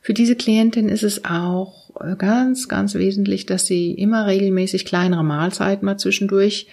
Für 0.01 0.13
diese 0.13 0.35
Klientin 0.35 0.89
ist 0.89 1.03
es 1.03 1.25
auch 1.25 1.89
ganz, 2.17 2.67
ganz 2.67 2.95
wesentlich, 2.95 3.45
dass 3.45 3.65
sie 3.65 3.91
immer 3.91 4.27
regelmäßig 4.27 4.85
kleinere 4.85 5.23
Mahlzeiten 5.23 5.85
mal 5.85 5.97
zwischendurch 5.97 6.67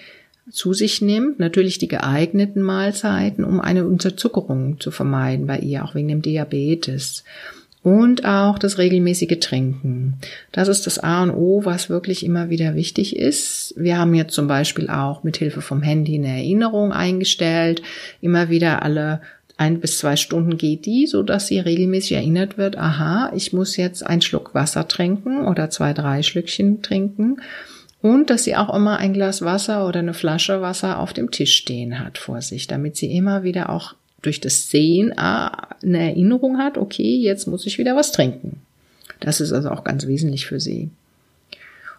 zu 0.51 0.73
sich 0.73 1.03
nimmt, 1.03 1.41
natürlich 1.41 1.79
die 1.79 1.89
geeigneten 1.89 2.63
Mahlzeiten, 2.63 3.45
um 3.45 3.61
eine 3.61 3.85
Unterzuckerung 3.85 4.79
zu 4.79 4.93
vermeiden 4.93 5.47
bei 5.47 5.59
ihr, 5.59 5.85
auch 5.85 5.97
wegen 5.97 6.09
dem 6.09 6.23
Diabetes 6.23 7.25
und 7.87 8.25
auch 8.25 8.59
das 8.59 8.79
regelmäßige 8.79 9.39
Trinken. 9.39 10.15
Das 10.51 10.67
ist 10.67 10.89
das 10.89 10.99
A 10.99 11.23
und 11.23 11.31
O, 11.31 11.65
was 11.65 11.89
wirklich 11.89 12.27
immer 12.27 12.51
wieder 12.51 12.75
wichtig 12.75 13.15
ist. 13.15 13.75
Wir 13.77 13.97
haben 13.97 14.13
jetzt 14.13 14.35
zum 14.35 14.49
Beispiel 14.49 14.91
auch 14.91 15.23
mit 15.23 15.37
Hilfe 15.37 15.61
vom 15.61 15.83
Handy 15.83 16.17
eine 16.17 16.27
Erinnerung 16.27 16.91
eingestellt. 16.91 17.83
Immer 18.21 18.49
wieder 18.49 18.83
alle 18.83 19.21
ein 19.57 19.79
bis 19.79 19.99
zwei 19.99 20.17
Stunden 20.17 20.59
geht 20.59 20.85
die, 20.85 21.07
so 21.07 21.23
dass 21.23 21.47
sie 21.47 21.61
regelmäßig 21.61 22.17
erinnert 22.17 22.59
wird, 22.59 22.77
aha, 22.77 23.31
ich 23.37 23.53
muss 23.53 23.77
jetzt 23.77 24.05
einen 24.05 24.21
Schluck 24.21 24.53
Wasser 24.53 24.89
trinken 24.89 25.47
oder 25.47 25.71
zwei, 25.71 25.93
drei 25.93 26.25
Schlückchen 26.25 26.83
trinken. 26.83 27.41
Und 28.03 28.31
dass 28.31 28.43
sie 28.43 28.57
auch 28.57 28.75
immer 28.75 28.97
ein 28.97 29.13
Glas 29.13 29.43
Wasser 29.43 29.87
oder 29.87 30.01
eine 30.01 30.13
Flasche 30.15 30.61
Wasser 30.61 30.99
auf 30.99 31.13
dem 31.13 31.31
Tisch 31.31 31.55
stehen 31.55 32.01
hat 32.01 32.19
vor 32.19 32.43
sich, 32.43 32.67
damit 32.67 32.97
sie 32.97 33.17
immer 33.17 33.45
wieder 33.45 33.71
auch 33.71 33.95
durch 34.27 34.41
das 34.41 34.71
Sehen 34.71 35.17
ah, 35.17 35.69
eine 35.83 36.11
Erinnerung 36.11 36.59
hat, 36.59 36.77
okay, 36.77 37.17
jetzt 37.17 37.47
muss 37.47 37.67
ich 37.67 37.79
wieder 37.79 37.97
was 37.97 38.13
trinken. 38.13 38.61
Das 39.21 39.41
ist 39.41 39.53
also 39.53 39.71
auch 39.71 39.85
ganz 39.85 40.07
wesentlich 40.07 40.47
für 40.47 40.61
sie. 40.61 40.91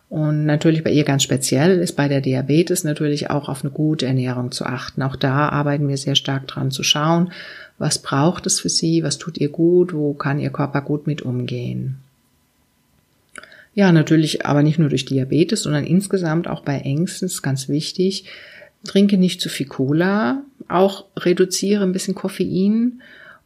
Und 0.10 0.46
natürlich 0.46 0.84
bei 0.84 0.92
ihr 0.92 1.04
ganz 1.04 1.24
speziell 1.24 1.80
ist 1.80 1.94
bei 1.94 2.08
der 2.08 2.22
Diabetes 2.22 2.84
natürlich 2.84 3.30
auch 3.30 3.50
auf 3.50 3.64
eine 3.64 3.72
gute 3.72 4.06
Ernährung 4.06 4.52
zu 4.52 4.66
achten. 4.66 5.02
Auch 5.02 5.18
da 5.18 5.50
arbeiten 5.50 5.88
wir 5.90 5.98
sehr 5.98 6.16
stark 6.16 6.48
dran 6.48 6.72
zu 6.72 6.84
schauen, 6.84 7.32
was 7.78 8.02
braucht 8.02 8.46
es 8.46 8.60
für 8.60 8.70
sie, 8.70 9.04
was 9.04 9.18
tut 9.18 9.38
ihr 9.38 9.50
gut, 9.50 9.94
wo 9.94 10.14
kann 10.14 10.40
ihr 10.40 10.50
Körper 10.50 10.82
gut 10.82 11.08
mit 11.08 11.22
umgehen. 11.24 11.98
Ja, 13.74 13.92
natürlich 13.92 14.46
aber 14.46 14.64
nicht 14.64 14.80
nur 14.80 14.90
durch 14.90 15.06
Diabetes, 15.06 15.64
sondern 15.64 15.84
insgesamt 15.84 16.48
auch 16.48 16.62
bei 16.62 16.80
Ängsten 16.80 17.28
ist 17.28 17.44
ganz 17.44 17.70
wichtig, 17.70 18.26
trinke 18.86 19.18
nicht 19.18 19.42
zu 19.42 19.50
viel 19.50 19.68
Cola, 19.68 20.44
auch 20.68 21.06
reduziere 21.18 21.84
ein 21.84 21.92
bisschen 21.92 22.16
Koffein 22.16 23.02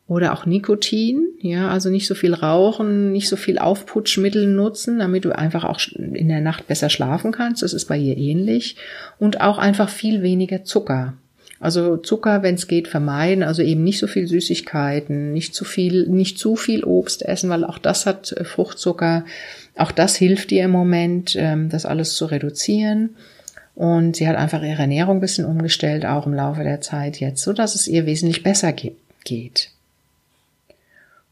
oder 0.07 0.33
auch 0.33 0.45
Nikotin, 0.45 1.29
ja, 1.39 1.69
also 1.69 1.89
nicht 1.89 2.05
so 2.05 2.15
viel 2.15 2.33
rauchen, 2.33 3.13
nicht 3.13 3.29
so 3.29 3.37
viel 3.37 3.57
Aufputschmittel 3.57 4.45
nutzen, 4.45 4.99
damit 4.99 5.23
du 5.23 5.31
einfach 5.31 5.63
auch 5.63 5.79
in 5.95 6.27
der 6.27 6.41
Nacht 6.41 6.67
besser 6.67 6.89
schlafen 6.89 7.31
kannst. 7.31 7.63
Das 7.63 7.71
ist 7.71 7.85
bei 7.85 7.97
ihr 7.97 8.17
ähnlich. 8.17 8.75
Und 9.19 9.39
auch 9.39 9.57
einfach 9.57 9.87
viel 9.87 10.21
weniger 10.21 10.65
Zucker. 10.65 11.13
Also 11.61 11.95
Zucker, 11.95 12.41
wenn 12.41 12.55
es 12.55 12.67
geht, 12.67 12.87
vermeiden, 12.87 13.43
also 13.43 13.61
eben 13.61 13.83
nicht 13.83 13.99
so 13.99 14.07
viel 14.07 14.27
Süßigkeiten, 14.27 15.31
nicht 15.31 15.53
zu 15.53 15.63
viel, 15.63 16.07
nicht 16.07 16.39
zu 16.39 16.55
viel 16.55 16.83
Obst 16.83 17.23
essen, 17.23 17.51
weil 17.51 17.63
auch 17.63 17.77
das 17.77 18.07
hat 18.07 18.31
äh, 18.31 18.43
Fruchtzucker. 18.43 19.25
Auch 19.77 19.91
das 19.91 20.15
hilft 20.15 20.49
dir 20.49 20.65
im 20.65 20.71
Moment, 20.71 21.35
ähm, 21.37 21.69
das 21.69 21.85
alles 21.85 22.15
zu 22.15 22.25
reduzieren. 22.25 23.11
Und 23.75 24.15
sie 24.15 24.27
hat 24.27 24.35
einfach 24.35 24.61
ihre 24.61 24.81
Ernährung 24.81 25.17
ein 25.17 25.21
bisschen 25.21 25.45
umgestellt, 25.45 26.05
auch 26.05 26.25
im 26.25 26.33
Laufe 26.33 26.63
der 26.63 26.81
Zeit 26.81 27.19
jetzt, 27.19 27.41
so 27.41 27.53
dass 27.53 27.75
es 27.75 27.87
ihr 27.87 28.05
wesentlich 28.05 28.43
besser 28.43 28.73
geht. 28.73 29.71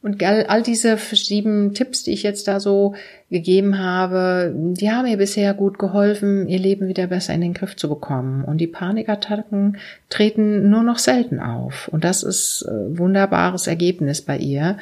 Und 0.01 0.23
all 0.23 0.63
diese 0.63 0.97
sieben 0.97 1.73
Tipps, 1.73 2.03
die 2.03 2.13
ich 2.13 2.23
jetzt 2.23 2.47
da 2.47 2.61
so 2.61 2.95
gegeben 3.29 3.79
habe, 3.79 4.53
die 4.55 4.89
haben 4.89 5.05
ihr 5.07 5.17
bisher 5.17 5.53
gut 5.53 5.77
geholfen, 5.77 6.47
ihr 6.47 6.59
Leben 6.59 6.87
wieder 6.87 7.07
besser 7.07 7.33
in 7.33 7.41
den 7.41 7.53
Griff 7.53 7.75
zu 7.75 7.89
bekommen. 7.89 8.45
Und 8.45 8.59
die 8.59 8.67
Panikattacken 8.67 9.77
treten 10.09 10.69
nur 10.69 10.83
noch 10.83 10.99
selten 10.99 11.41
auf. 11.41 11.89
Und 11.89 12.05
das 12.05 12.23
ist 12.23 12.65
ein 12.65 12.97
wunderbares 12.97 13.67
Ergebnis 13.67 14.21
bei 14.21 14.37
ihr. 14.37 14.77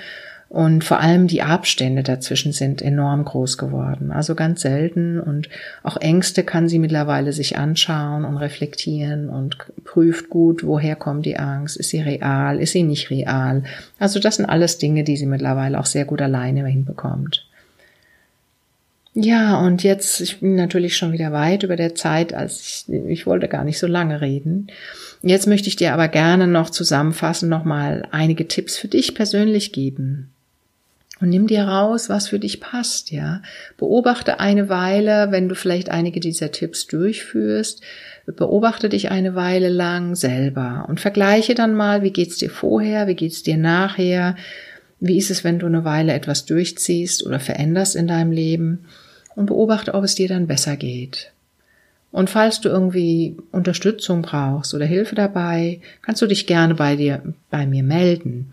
Und 0.49 0.85
vor 0.85 1.01
allem 1.01 1.27
die 1.27 1.41
Abstände 1.41 2.03
dazwischen 2.03 2.53
sind 2.53 2.81
enorm 2.81 3.25
groß 3.25 3.57
geworden. 3.57 4.11
Also 4.11 4.33
ganz 4.33 4.61
selten. 4.61 5.19
Und 5.19 5.49
auch 5.83 5.97
Ängste 5.97 6.43
kann 6.43 6.69
sie 6.69 6.79
mittlerweile 6.79 7.33
sich 7.33 7.57
anschauen 7.57 8.23
und 8.23 8.37
reflektieren 8.37 9.29
und 9.29 9.57
prüft 9.83 10.29
gut, 10.29 10.63
woher 10.63 10.95
kommt 10.95 11.25
die 11.25 11.37
Angst? 11.37 11.75
Ist 11.75 11.89
sie 11.89 12.01
real? 12.01 12.59
Ist 12.61 12.71
sie 12.71 12.83
nicht 12.83 13.09
real? 13.09 13.63
Also 13.99 14.19
das 14.19 14.37
sind 14.37 14.45
alles 14.45 14.77
Dinge, 14.77 15.03
die 15.03 15.17
sie 15.17 15.25
mittlerweile 15.25 15.79
auch 15.79 15.85
sehr 15.85 16.05
gut 16.05 16.21
alleine 16.21 16.65
hinbekommt. 16.65 17.45
Ja, 19.19 19.59
und 19.59 19.81
jetzt, 19.81 20.21
ich 20.21 20.41
bin 20.41 20.55
natürlich 20.55 20.95
schon 20.95 21.11
wieder 21.11 21.31
weit 21.31 21.63
über 21.63 21.75
der 21.75 21.95
Zeit, 21.95 22.35
als 22.35 22.85
ich, 22.87 22.93
ich 23.07 23.25
wollte 23.25 23.47
gar 23.47 23.63
nicht 23.63 23.79
so 23.79 23.87
lange 23.87 24.21
reden. 24.21 24.67
Jetzt 25.23 25.47
möchte 25.47 25.69
ich 25.69 25.75
dir 25.75 25.93
aber 25.93 26.07
gerne 26.07 26.45
noch 26.45 26.69
zusammenfassen, 26.69 27.49
nochmal 27.49 28.07
einige 28.11 28.47
Tipps 28.47 28.77
für 28.77 28.87
dich 28.87 29.15
persönlich 29.15 29.73
geben. 29.73 30.29
Und 31.19 31.29
nimm 31.29 31.47
dir 31.47 31.63
raus, 31.63 32.09
was 32.09 32.27
für 32.27 32.37
dich 32.37 32.59
passt, 32.59 33.11
ja. 33.11 33.41
Beobachte 33.77 34.39
eine 34.39 34.69
Weile, 34.69 35.31
wenn 35.31 35.49
du 35.49 35.55
vielleicht 35.55 35.89
einige 35.89 36.19
dieser 36.19 36.51
Tipps 36.51 36.85
durchführst, 36.85 37.81
beobachte 38.27 38.89
dich 38.89 39.09
eine 39.09 39.33
Weile 39.33 39.69
lang 39.69 40.15
selber 40.15 40.85
und 40.87 40.99
vergleiche 40.99 41.55
dann 41.55 41.73
mal, 41.73 42.03
wie 42.03 42.11
geht's 42.11 42.37
dir 42.37 42.49
vorher, 42.49 43.07
wie 43.07 43.15
geht's 43.15 43.41
dir 43.41 43.57
nachher, 43.57 44.35
wie 44.99 45.17
ist 45.17 45.31
es, 45.31 45.43
wenn 45.43 45.59
du 45.59 45.65
eine 45.65 45.85
Weile 45.85 46.13
etwas 46.13 46.45
durchziehst 46.45 47.25
oder 47.25 47.39
veränderst 47.39 47.95
in 47.95 48.07
deinem 48.07 48.31
Leben 48.31 48.85
und 49.35 49.47
beobachte, 49.47 49.93
ob 49.93 50.03
es 50.03 50.15
dir 50.15 50.27
dann 50.27 50.47
besser 50.47 50.75
geht. 50.75 51.31
Und 52.11 52.29
falls 52.29 52.61
du 52.61 52.69
irgendwie 52.69 53.37
Unterstützung 53.51 54.21
brauchst 54.21 54.73
oder 54.73 54.85
Hilfe 54.85 55.15
dabei, 55.15 55.81
kannst 56.01 56.21
du 56.21 56.27
dich 56.27 56.47
gerne 56.47 56.73
bei 56.73 56.95
dir, 56.95 57.21
bei 57.49 57.67
mir 57.67 57.83
melden. 57.83 58.51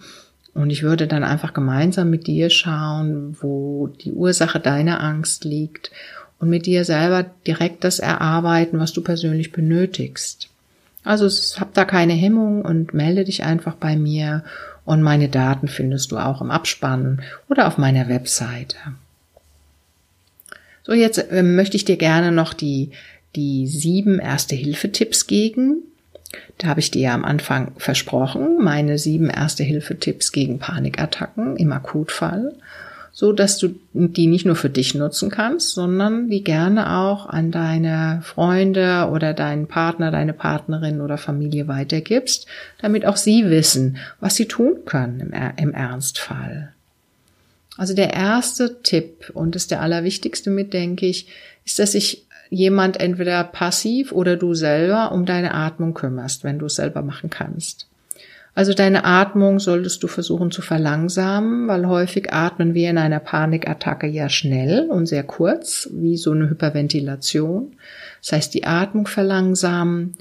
Und 0.55 0.71
ich 0.71 0.83
würde 0.83 1.07
dann 1.07 1.25
einfach 1.25 1.53
gemeinsam 1.53 2.11
mit 2.11 2.27
dir 2.29 2.49
schauen, 2.49 3.37
wo 3.41 3.89
die 3.89 4.13
Ursache 4.13 4.61
deiner 4.61 5.03
Angst 5.03 5.45
liegt 5.45 5.91
und 6.39 6.49
mit 6.49 6.67
dir 6.67 6.85
selber 6.85 7.27
direkt 7.47 7.83
das 7.85 7.99
erarbeiten, 7.99 8.79
was 8.79 8.93
du 8.93 9.03
persönlich 9.03 9.51
benötigst. 9.51 10.49
Also 11.03 11.29
hab 11.61 11.75
da 11.75 11.85
keine 11.85 12.15
Hemmung 12.15 12.63
und 12.63 12.95
melde 12.95 13.25
dich 13.25 13.43
einfach 13.43 13.75
bei 13.75 13.97
mir 13.97 14.45
und 14.85 15.03
meine 15.03 15.29
Daten 15.29 15.69
findest 15.69 16.13
du 16.13 16.19
auch 16.19 16.41
im 16.41 16.51
Abspann 16.51 17.23
oder 17.49 17.67
auf 17.67 17.77
meiner 17.77 18.09
Webseite. 18.09 18.77
So, 20.83 20.93
jetzt 20.93 21.19
äh, 21.19 21.43
möchte 21.43 21.77
ich 21.77 21.85
dir 21.85 21.97
gerne 21.97 22.31
noch 22.31 22.53
die, 22.53 22.91
die 23.37 23.67
sieben 23.67 24.19
Erste-Hilfe-Tipps 24.19 25.27
geben. 25.27 25.83
Da 26.59 26.69
habe 26.69 26.81
ich 26.81 26.91
dir 26.91 27.03
ja 27.03 27.15
am 27.15 27.25
Anfang 27.25 27.73
versprochen, 27.79 28.59
meine 28.63 28.99
sieben 28.99 29.31
Erste-Hilfe-Tipps 29.31 30.33
gegen 30.33 30.59
Panikattacken 30.59 31.57
im 31.57 31.73
Akutfall, 31.73 32.55
so 33.13 33.33
dass 33.33 33.59
du 33.59 33.77
die 33.93 34.27
nicht 34.27 34.45
nur 34.45 34.57
für 34.57 34.71
dich 34.71 34.95
nutzen 34.95 35.31
kannst, 35.31 35.75
sondern 35.75 36.29
die 36.29 36.43
gerne 36.43 36.99
auch 36.99 37.27
an 37.27 37.51
deine 37.51 38.21
Freunde 38.23 39.09
oder 39.13 39.35
deinen 39.35 39.69
Partner, 39.69 40.11
deine 40.11 40.33
Partnerin 40.33 41.01
oder 41.01 41.17
Familie 41.17 41.69
weitergibst, 41.69 42.47
damit 42.81 43.07
auch 43.07 43.17
sie 43.17 43.51
wissen, 43.51 43.99
was 44.21 44.35
sie 44.35 44.47
tun 44.47 44.79
können 44.85 45.21
im, 45.21 45.33
im 45.57 45.73
Ernstfall. 45.73 46.73
Also 47.77 47.95
der 47.95 48.13
erste 48.13 48.83
Tipp 48.83 49.31
und 49.35 49.57
ist 49.57 49.71
der 49.71 49.81
allerwichtigste 49.81 50.51
mit, 50.51 50.73
denke 50.73 51.07
ich, 51.07 51.29
ist, 51.65 51.79
dass 51.79 51.93
sich 51.93 52.24
jemand 52.51 53.01
entweder 53.01 53.45
passiv 53.45 54.13
oder 54.13 54.37
du 54.37 54.55
selber 54.55 55.13
um 55.13 55.27
deine 55.27 55.55
Atmung 55.55 55.95
kümmerst, 55.95 56.45
wenn 56.45 56.59
du 56.59 56.67
es 56.67 56.77
selber 56.77 57.03
machen 57.03 57.31
kannst. 57.31 57.89
Also 58.57 58.73
deine 58.73 59.05
Atmung 59.05 59.59
solltest 59.59 60.03
du 60.05 60.07
versuchen 60.07 60.53
zu 60.53 60.63
verlangsamen, 60.63 61.67
weil 61.67 61.89
häufig 61.89 62.33
atmen 62.33 62.73
wir 62.73 62.89
in 62.89 62.99
einer 62.99 63.19
Panikattacke 63.19 64.07
ja 64.07 64.29
schnell 64.29 64.89
und 64.91 65.07
sehr 65.07 65.25
kurz, 65.25 65.89
wie 65.93 66.17
so 66.17 66.31
eine 66.31 66.49
Hyperventilation. 66.49 67.73
Das 68.23 68.33
heißt, 68.33 68.55
die 68.55 68.65
Atmung 68.65 69.09
verlangsamen, 69.09 70.15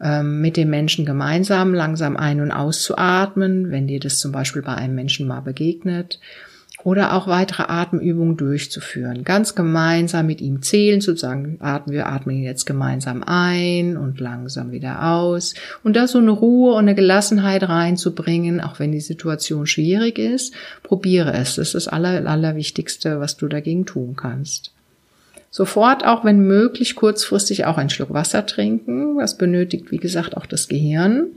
ähm, 0.00 0.40
mit 0.40 0.56
dem 0.56 0.70
Menschen 0.70 1.06
gemeinsam 1.06 1.72
langsam 1.72 2.16
ein- 2.16 2.40
und 2.40 2.50
auszuatmen, 2.50 3.70
wenn 3.70 3.86
dir 3.86 4.00
das 4.00 4.18
zum 4.18 4.32
Beispiel 4.32 4.62
bei 4.62 4.74
einem 4.74 4.96
Menschen 4.96 5.28
mal 5.28 5.40
begegnet 5.40 6.18
oder 6.84 7.14
auch 7.14 7.26
weitere 7.26 7.64
Atemübungen 7.64 8.36
durchzuführen. 8.36 9.24
Ganz 9.24 9.54
gemeinsam 9.54 10.26
mit 10.26 10.40
ihm 10.40 10.62
zählen, 10.62 11.00
sozusagen, 11.00 11.56
atmen 11.60 11.92
wir 11.94 12.06
atmen 12.06 12.42
jetzt 12.42 12.66
gemeinsam 12.66 13.24
ein 13.26 13.96
und 13.96 14.20
langsam 14.20 14.70
wieder 14.70 15.12
aus. 15.12 15.54
Und 15.82 15.96
da 15.96 16.06
so 16.06 16.18
eine 16.18 16.30
Ruhe 16.30 16.72
und 16.74 16.80
eine 16.80 16.94
Gelassenheit 16.94 17.68
reinzubringen, 17.68 18.60
auch 18.60 18.78
wenn 18.78 18.92
die 18.92 19.00
Situation 19.00 19.66
schwierig 19.66 20.18
ist, 20.18 20.54
probiere 20.82 21.32
es. 21.32 21.56
Das 21.56 21.68
ist 21.68 21.74
das 21.74 21.88
Aller, 21.88 22.26
Allerwichtigste, 22.26 23.18
was 23.18 23.36
du 23.36 23.48
dagegen 23.48 23.84
tun 23.84 24.14
kannst. 24.16 24.72
Sofort 25.50 26.04
auch, 26.04 26.24
wenn 26.24 26.40
möglich, 26.40 26.94
kurzfristig 26.94 27.64
auch 27.64 27.78
einen 27.78 27.90
Schluck 27.90 28.12
Wasser 28.12 28.46
trinken. 28.46 29.18
Das 29.18 29.36
benötigt, 29.36 29.90
wie 29.90 29.96
gesagt, 29.96 30.36
auch 30.36 30.46
das 30.46 30.68
Gehirn. 30.68 31.28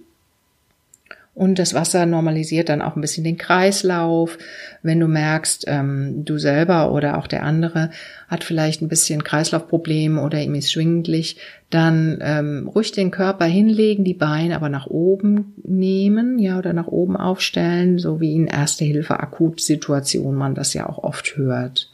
Und 1.33 1.59
das 1.59 1.73
Wasser 1.73 2.05
normalisiert 2.05 2.67
dann 2.67 2.81
auch 2.81 2.95
ein 2.95 3.01
bisschen 3.01 3.23
den 3.23 3.37
Kreislauf. 3.37 4.37
Wenn 4.83 4.99
du 4.99 5.07
merkst, 5.07 5.63
ähm, 5.67 6.25
du 6.25 6.37
selber 6.37 6.91
oder 6.91 7.17
auch 7.17 7.25
der 7.25 7.43
andere 7.43 7.89
hat 8.27 8.43
vielleicht 8.43 8.81
ein 8.81 8.89
bisschen 8.89 9.23
Kreislaufprobleme 9.23 10.21
oder 10.21 10.41
ihm 10.41 10.55
ist 10.55 10.73
schwindlig, 10.73 11.37
dann 11.69 12.19
ähm, 12.21 12.67
ruhig 12.67 12.91
den 12.91 13.11
Körper 13.11 13.45
hinlegen, 13.45 14.03
die 14.03 14.13
Beine 14.13 14.55
aber 14.55 14.67
nach 14.67 14.87
oben 14.87 15.53
nehmen, 15.63 16.37
ja, 16.37 16.57
oder 16.57 16.73
nach 16.73 16.87
oben 16.87 17.15
aufstellen, 17.15 17.97
so 17.97 18.19
wie 18.19 18.35
in 18.35 18.47
Erste-Hilfe-Akutsituation 18.47 20.35
man 20.35 20.53
das 20.53 20.73
ja 20.73 20.89
auch 20.89 20.97
oft 20.97 21.37
hört. 21.37 21.89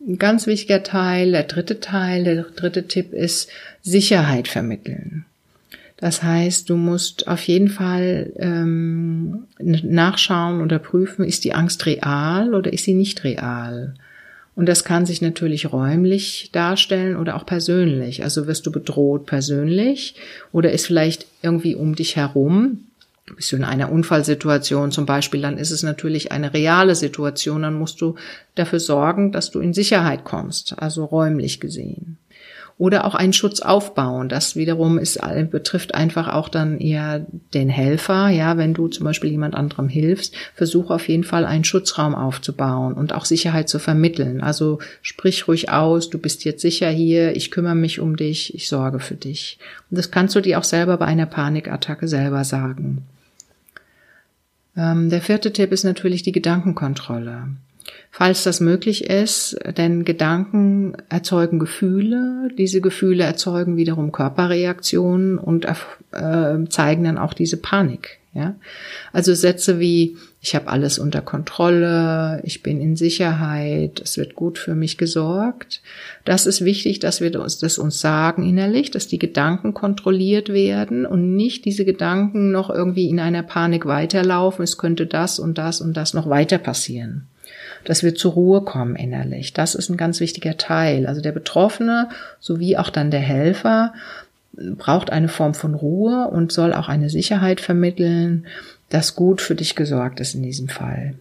Ein 0.00 0.16
ganz 0.16 0.46
wichtiger 0.46 0.82
Teil, 0.82 1.32
der 1.32 1.42
dritte 1.42 1.80
Teil, 1.80 2.24
der 2.24 2.44
dritte 2.44 2.88
Tipp 2.88 3.12
ist 3.12 3.50
Sicherheit 3.82 4.48
vermitteln. 4.48 5.26
Das 6.00 6.22
heißt, 6.22 6.70
du 6.70 6.76
musst 6.76 7.26
auf 7.26 7.42
jeden 7.42 7.68
Fall 7.68 8.32
ähm, 8.36 9.46
nachschauen 9.58 10.62
oder 10.62 10.78
prüfen, 10.78 11.24
ist 11.24 11.44
die 11.44 11.54
Angst 11.54 11.86
real 11.86 12.54
oder 12.54 12.72
ist 12.72 12.84
sie 12.84 12.94
nicht 12.94 13.24
real? 13.24 13.94
Und 14.54 14.66
das 14.66 14.84
kann 14.84 15.06
sich 15.06 15.22
natürlich 15.22 15.72
räumlich 15.72 16.50
darstellen 16.52 17.16
oder 17.16 17.34
auch 17.34 17.46
persönlich. 17.46 18.22
Also 18.22 18.46
wirst 18.46 18.64
du 18.66 18.72
bedroht 18.72 19.26
persönlich 19.26 20.14
oder 20.52 20.72
ist 20.72 20.86
vielleicht 20.86 21.26
irgendwie 21.42 21.74
um 21.74 21.96
dich 21.96 22.14
herum. 22.14 22.84
Bist 23.34 23.50
du 23.50 23.56
in 23.56 23.64
einer 23.64 23.90
Unfallsituation 23.90 24.92
zum 24.92 25.04
Beispiel, 25.04 25.42
dann 25.42 25.58
ist 25.58 25.72
es 25.72 25.82
natürlich 25.82 26.30
eine 26.30 26.54
reale 26.54 26.94
Situation. 26.94 27.62
Dann 27.62 27.74
musst 27.74 28.00
du 28.00 28.14
dafür 28.54 28.80
sorgen, 28.80 29.32
dass 29.32 29.50
du 29.50 29.58
in 29.58 29.74
Sicherheit 29.74 30.22
kommst, 30.22 30.78
also 30.78 31.04
räumlich 31.04 31.58
gesehen 31.58 32.18
oder 32.78 33.04
auch 33.04 33.16
einen 33.16 33.32
Schutz 33.32 33.60
aufbauen. 33.60 34.28
Das 34.28 34.54
wiederum 34.54 34.98
ist, 34.98 35.20
betrifft 35.50 35.94
einfach 35.94 36.28
auch 36.28 36.48
dann 36.48 36.78
eher 36.78 37.26
den 37.52 37.68
Helfer. 37.68 38.28
Ja, 38.28 38.56
wenn 38.56 38.72
du 38.72 38.86
zum 38.86 39.04
Beispiel 39.04 39.30
jemand 39.30 39.56
anderem 39.56 39.88
hilfst, 39.88 40.34
versuche 40.54 40.94
auf 40.94 41.08
jeden 41.08 41.24
Fall 41.24 41.44
einen 41.44 41.64
Schutzraum 41.64 42.14
aufzubauen 42.14 42.94
und 42.94 43.12
auch 43.12 43.24
Sicherheit 43.24 43.68
zu 43.68 43.80
vermitteln. 43.80 44.40
Also 44.40 44.78
sprich 45.02 45.48
ruhig 45.48 45.70
aus, 45.70 46.08
du 46.08 46.18
bist 46.18 46.44
jetzt 46.44 46.62
sicher 46.62 46.88
hier, 46.88 47.34
ich 47.34 47.50
kümmere 47.50 47.74
mich 47.74 47.98
um 47.98 48.16
dich, 48.16 48.54
ich 48.54 48.68
sorge 48.68 49.00
für 49.00 49.16
dich. 49.16 49.58
Und 49.90 49.98
das 49.98 50.12
kannst 50.12 50.36
du 50.36 50.40
dir 50.40 50.58
auch 50.58 50.64
selber 50.64 50.96
bei 50.98 51.06
einer 51.06 51.26
Panikattacke 51.26 52.06
selber 52.06 52.44
sagen. 52.44 53.02
Ähm, 54.76 55.10
der 55.10 55.20
vierte 55.20 55.52
Tipp 55.52 55.72
ist 55.72 55.82
natürlich 55.82 56.22
die 56.22 56.32
Gedankenkontrolle 56.32 57.48
falls 58.10 58.44
das 58.44 58.60
möglich 58.60 59.04
ist, 59.04 59.58
denn 59.76 60.04
Gedanken 60.04 60.94
erzeugen 61.08 61.58
Gefühle, 61.58 62.48
diese 62.56 62.80
Gefühle 62.80 63.24
erzeugen 63.24 63.76
wiederum 63.76 64.12
Körperreaktionen 64.12 65.38
und 65.38 65.66
äh, 65.66 66.68
zeigen 66.68 67.04
dann 67.04 67.18
auch 67.18 67.34
diese 67.34 67.58
Panik. 67.58 68.18
Ja? 68.34 68.56
Also 69.12 69.34
Sätze 69.34 69.78
wie 69.78 70.16
ich 70.40 70.54
habe 70.54 70.68
alles 70.68 71.00
unter 71.00 71.20
Kontrolle, 71.20 72.40
ich 72.44 72.62
bin 72.62 72.80
in 72.80 72.94
Sicherheit, 72.94 74.00
es 74.00 74.16
wird 74.16 74.36
gut 74.36 74.58
für 74.58 74.76
mich 74.76 74.96
gesorgt. 74.96 75.82
Das 76.24 76.46
ist 76.46 76.64
wichtig, 76.64 77.00
dass 77.00 77.20
wir 77.20 77.32
das, 77.32 77.58
das 77.58 77.76
uns 77.76 78.00
sagen 78.00 78.48
innerlich, 78.48 78.92
dass 78.92 79.08
die 79.08 79.18
Gedanken 79.18 79.74
kontrolliert 79.74 80.48
werden 80.50 81.06
und 81.06 81.34
nicht 81.34 81.64
diese 81.64 81.84
Gedanken 81.84 82.52
noch 82.52 82.70
irgendwie 82.70 83.08
in 83.08 83.18
einer 83.18 83.42
Panik 83.42 83.86
weiterlaufen. 83.86 84.62
Es 84.62 84.78
könnte 84.78 85.06
das 85.06 85.40
und 85.40 85.58
das 85.58 85.80
und 85.80 85.96
das 85.96 86.14
noch 86.14 86.30
weiter 86.30 86.58
passieren 86.58 87.26
dass 87.88 88.02
wir 88.02 88.14
zur 88.14 88.32
Ruhe 88.32 88.60
kommen 88.60 88.96
innerlich. 88.96 89.54
Das 89.54 89.74
ist 89.74 89.88
ein 89.88 89.96
ganz 89.96 90.20
wichtiger 90.20 90.58
Teil. 90.58 91.06
Also 91.06 91.22
der 91.22 91.32
Betroffene 91.32 92.10
sowie 92.38 92.76
auch 92.76 92.90
dann 92.90 93.10
der 93.10 93.20
Helfer 93.20 93.94
braucht 94.52 95.08
eine 95.08 95.28
Form 95.28 95.54
von 95.54 95.74
Ruhe 95.74 96.28
und 96.28 96.52
soll 96.52 96.74
auch 96.74 96.90
eine 96.90 97.08
Sicherheit 97.08 97.62
vermitteln, 97.62 98.46
dass 98.90 99.14
gut 99.14 99.40
für 99.40 99.54
dich 99.54 99.74
gesorgt 99.74 100.20
ist 100.20 100.34
in 100.34 100.42
diesem 100.42 100.68
Fall. 100.68 101.14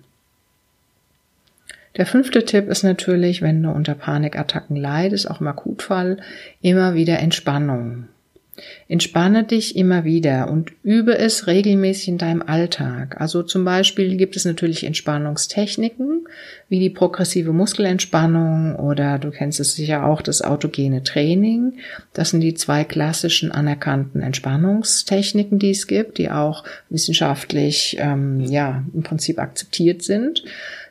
Der 1.96 2.06
fünfte 2.06 2.44
Tipp 2.44 2.68
ist 2.68 2.84
natürlich, 2.84 3.42
wenn 3.42 3.64
du 3.64 3.70
unter 3.70 3.96
Panikattacken 3.96 4.76
leidest, 4.76 5.32
auch 5.32 5.40
im 5.40 5.48
Akutfall, 5.48 6.18
immer 6.62 6.96
wieder 6.96 7.20
Entspannung. 7.20 8.10
Entspanne 8.88 9.44
dich 9.44 9.76
immer 9.76 10.04
wieder 10.04 10.50
und 10.50 10.72
übe 10.84 11.18
es 11.18 11.48
regelmäßig 11.48 12.08
in 12.08 12.18
deinem 12.18 12.42
Alltag. 12.42 13.20
Also 13.20 13.44
zum 13.44 13.66
Beispiel 13.66 14.18
gibt 14.18 14.36
es 14.36 14.46
natürlich 14.46 14.84
Entspannungstechniken, 14.84 16.28
wie 16.70 16.80
die 16.80 16.90
progressive 16.90 17.54
Muskelentspannung 17.54 18.76
oder 18.76 19.20
du 19.20 19.32
kennst 19.32 19.60
es 19.60 19.74
sicher 19.74 20.06
auch 20.06 20.22
das 20.22 20.42
autogene 20.42 21.04
Training. 21.04 21.74
Das 22.14 22.32
sind 22.32 22.42
die 22.42 22.56
zwei 22.56 22.84
klassischen 22.84 23.52
anerkannten 23.52 24.22
Entspannungstechniken, 24.22 25.60
die 25.60 25.72
es 25.72 25.88
gibt, 25.88 26.18
die 26.18 26.32
auch 26.32 26.64
wissenschaftlich 26.90 27.98
ähm, 28.00 28.40
ja 28.40 28.84
im 28.94 29.04
Prinzip 29.04 29.40
akzeptiert 29.40 30.04
sind. 30.04 30.44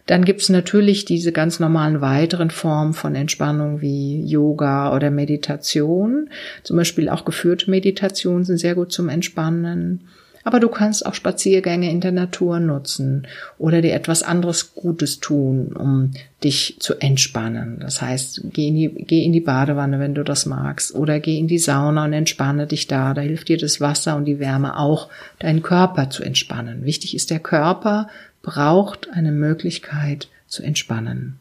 Dann 0.06 0.24
gibt's 0.24 0.48
natürlich 0.48 1.04
diese 1.04 1.32
ganz 1.32 1.58
normalen 1.58 2.00
weiteren 2.00 2.50
Formen 2.50 2.94
von 2.94 3.14
Entspannung 3.14 3.80
wie 3.80 4.24
Yoga 4.24 4.94
oder 4.94 5.10
Meditation. 5.10 6.30
Zum 6.62 6.76
Beispiel 6.76 7.08
auch 7.08 7.24
geführte 7.24 7.70
Meditationen 7.70 8.44
sind 8.44 8.58
sehr 8.58 8.76
gut 8.76 8.92
zum 8.92 9.08
Entspannen. 9.08 10.02
Aber 10.46 10.60
du 10.60 10.68
kannst 10.68 11.04
auch 11.04 11.14
Spaziergänge 11.14 11.90
in 11.90 12.00
der 12.00 12.12
Natur 12.12 12.60
nutzen 12.60 13.26
oder 13.58 13.82
dir 13.82 13.94
etwas 13.94 14.22
anderes 14.22 14.76
Gutes 14.76 15.18
tun, 15.18 15.72
um 15.76 16.12
dich 16.44 16.76
zu 16.78 16.94
entspannen. 17.00 17.78
Das 17.80 18.00
heißt, 18.00 18.42
geh 18.52 18.68
in 18.68 18.76
die, 18.76 18.88
geh 18.90 19.24
in 19.24 19.32
die 19.32 19.40
Badewanne, 19.40 19.98
wenn 19.98 20.14
du 20.14 20.22
das 20.22 20.46
magst, 20.46 20.94
oder 20.94 21.18
geh 21.18 21.36
in 21.36 21.48
die 21.48 21.58
Sauna 21.58 22.04
und 22.04 22.12
entspanne 22.12 22.68
dich 22.68 22.86
da. 22.86 23.12
Da 23.12 23.22
hilft 23.22 23.48
dir 23.48 23.58
das 23.58 23.80
Wasser 23.80 24.14
und 24.14 24.24
die 24.24 24.38
Wärme 24.38 24.78
auch, 24.78 25.08
deinen 25.40 25.62
Körper 25.62 26.10
zu 26.10 26.22
entspannen. 26.22 26.84
Wichtig 26.84 27.16
ist, 27.16 27.32
der 27.32 27.40
Körper 27.40 28.06
braucht 28.46 29.10
eine 29.10 29.32
Möglichkeit 29.32 30.28
zu 30.46 30.62
entspannen. 30.62 31.38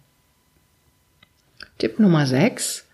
Tipp 1.78 2.00
Nummer 2.00 2.26
6 2.26 2.86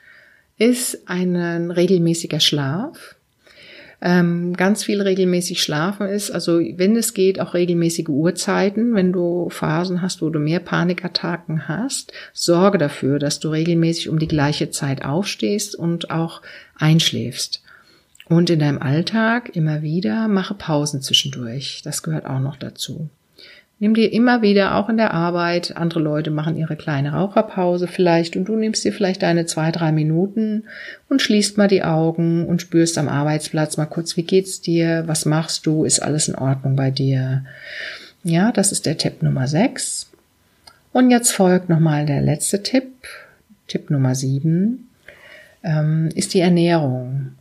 ist 0.57 1.07
ein 1.07 1.71
regelmäßiger 1.71 2.39
Schlaf 2.39 3.15
ähm, 4.01 4.57
ganz 4.57 4.83
viel 4.83 4.99
regelmäßig 5.01 5.61
schlafen 5.61 6.07
ist. 6.07 6.31
Also 6.31 6.59
wenn 6.59 6.95
es 6.95 7.13
geht, 7.13 7.39
auch 7.39 7.53
regelmäßige 7.53 8.07
Uhrzeiten. 8.09 8.95
Wenn 8.95 9.13
du 9.13 9.49
Phasen 9.49 10.01
hast, 10.01 10.21
wo 10.21 10.29
du 10.29 10.39
mehr 10.39 10.59
Panikattacken 10.59 11.67
hast, 11.67 12.11
sorge 12.33 12.79
dafür, 12.79 13.19
dass 13.19 13.39
du 13.39 13.49
regelmäßig 13.49 14.09
um 14.09 14.17
die 14.17 14.27
gleiche 14.27 14.71
Zeit 14.71 15.05
aufstehst 15.05 15.75
und 15.75 16.09
auch 16.09 16.41
einschläfst. 16.75 17.61
Und 18.25 18.49
in 18.49 18.59
deinem 18.59 18.81
Alltag 18.81 19.55
immer 19.55 19.83
wieder 19.83 20.27
mache 20.27 20.55
Pausen 20.55 21.01
zwischendurch. 21.01 21.81
Das 21.83 22.01
gehört 22.01 22.25
auch 22.25 22.39
noch 22.39 22.55
dazu. 22.55 23.09
Nimm 23.81 23.95
dir 23.95 24.13
immer 24.13 24.43
wieder, 24.43 24.75
auch 24.75 24.89
in 24.89 24.97
der 24.97 25.11
Arbeit, 25.11 25.75
andere 25.75 26.01
Leute 26.01 26.29
machen 26.29 26.55
ihre 26.55 26.75
kleine 26.75 27.13
Raucherpause 27.13 27.87
vielleicht 27.87 28.35
und 28.35 28.45
du 28.45 28.55
nimmst 28.55 28.85
dir 28.85 28.93
vielleicht 28.93 29.23
deine 29.23 29.47
zwei, 29.47 29.71
drei 29.71 29.91
Minuten 29.91 30.65
und 31.09 31.19
schließt 31.19 31.57
mal 31.57 31.67
die 31.67 31.81
Augen 31.81 32.45
und 32.45 32.61
spürst 32.61 32.99
am 32.99 33.09
Arbeitsplatz 33.09 33.77
mal 33.77 33.87
kurz, 33.87 34.15
wie 34.17 34.21
geht's 34.21 34.61
dir, 34.61 35.05
was 35.07 35.25
machst 35.25 35.65
du, 35.65 35.83
ist 35.83 35.99
alles 35.99 36.27
in 36.27 36.35
Ordnung 36.35 36.75
bei 36.75 36.91
dir. 36.91 37.43
Ja, 38.23 38.51
das 38.51 38.71
ist 38.71 38.85
der 38.85 38.99
Tipp 38.99 39.23
Nummer 39.23 39.47
sechs. 39.47 40.11
Und 40.93 41.09
jetzt 41.09 41.31
folgt 41.31 41.67
nochmal 41.67 42.05
der 42.05 42.21
letzte 42.21 42.61
Tipp, 42.61 42.91
Tipp 43.67 43.89
Nummer 43.89 44.13
sieben, 44.13 44.89
ähm, 45.63 46.09
ist 46.13 46.35
die 46.35 46.41
Ernährung. 46.41 47.31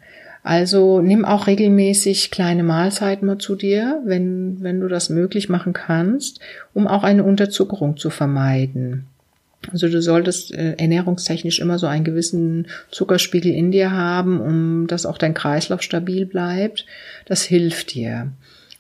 Also 0.42 1.02
nimm 1.02 1.24
auch 1.24 1.46
regelmäßig 1.46 2.30
kleine 2.30 2.62
Mahlzeiten 2.62 3.26
mal 3.26 3.38
zu 3.38 3.56
dir, 3.56 4.00
wenn, 4.04 4.62
wenn 4.62 4.80
du 4.80 4.88
das 4.88 5.10
möglich 5.10 5.48
machen 5.48 5.72
kannst, 5.74 6.40
um 6.72 6.86
auch 6.86 7.02
eine 7.02 7.24
Unterzuckerung 7.24 7.96
zu 7.98 8.08
vermeiden. 8.08 9.06
Also 9.70 9.88
du 9.88 10.00
solltest 10.00 10.54
äh, 10.54 10.76
ernährungstechnisch 10.78 11.60
immer 11.60 11.78
so 11.78 11.86
einen 11.86 12.04
gewissen 12.04 12.68
Zuckerspiegel 12.90 13.52
in 13.52 13.70
dir 13.70 13.90
haben, 13.90 14.40
um 14.40 14.86
dass 14.86 15.04
auch 15.04 15.18
dein 15.18 15.34
Kreislauf 15.34 15.82
stabil 15.82 16.24
bleibt. 16.24 16.86
Das 17.26 17.42
hilft 17.42 17.94
dir. 17.94 18.32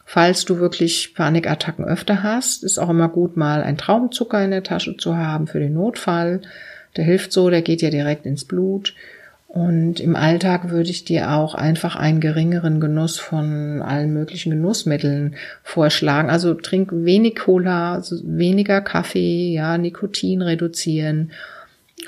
Falls 0.06 0.44
du 0.46 0.58
wirklich 0.58 1.14
Panikattacken 1.14 1.84
öfter 1.84 2.22
hast, 2.22 2.64
ist 2.64 2.78
auch 2.78 2.88
immer 2.88 3.08
gut, 3.08 3.36
mal 3.36 3.62
ein 3.62 3.76
Traumzucker 3.76 4.42
in 4.42 4.50
der 4.50 4.62
Tasche 4.62 4.96
zu 4.96 5.16
haben 5.16 5.46
für 5.46 5.60
den 5.60 5.74
Notfall. 5.74 6.40
Der 6.96 7.04
hilft 7.04 7.32
so, 7.32 7.50
der 7.50 7.62
geht 7.62 7.82
ja 7.82 7.90
direkt 7.90 8.26
ins 8.26 8.44
Blut. 8.44 8.94
Und 9.52 9.98
im 9.98 10.14
Alltag 10.14 10.70
würde 10.70 10.90
ich 10.90 11.04
dir 11.04 11.32
auch 11.32 11.56
einfach 11.56 11.96
einen 11.96 12.20
geringeren 12.20 12.78
Genuss 12.78 13.18
von 13.18 13.82
allen 13.82 14.12
möglichen 14.12 14.50
Genussmitteln 14.50 15.34
vorschlagen. 15.64 16.30
Also 16.30 16.54
trink 16.54 16.90
wenig 16.92 17.34
Cola, 17.34 18.00
weniger 18.22 18.80
Kaffee, 18.80 19.52
ja, 19.52 19.76
Nikotin 19.76 20.40
reduzieren, 20.42 21.32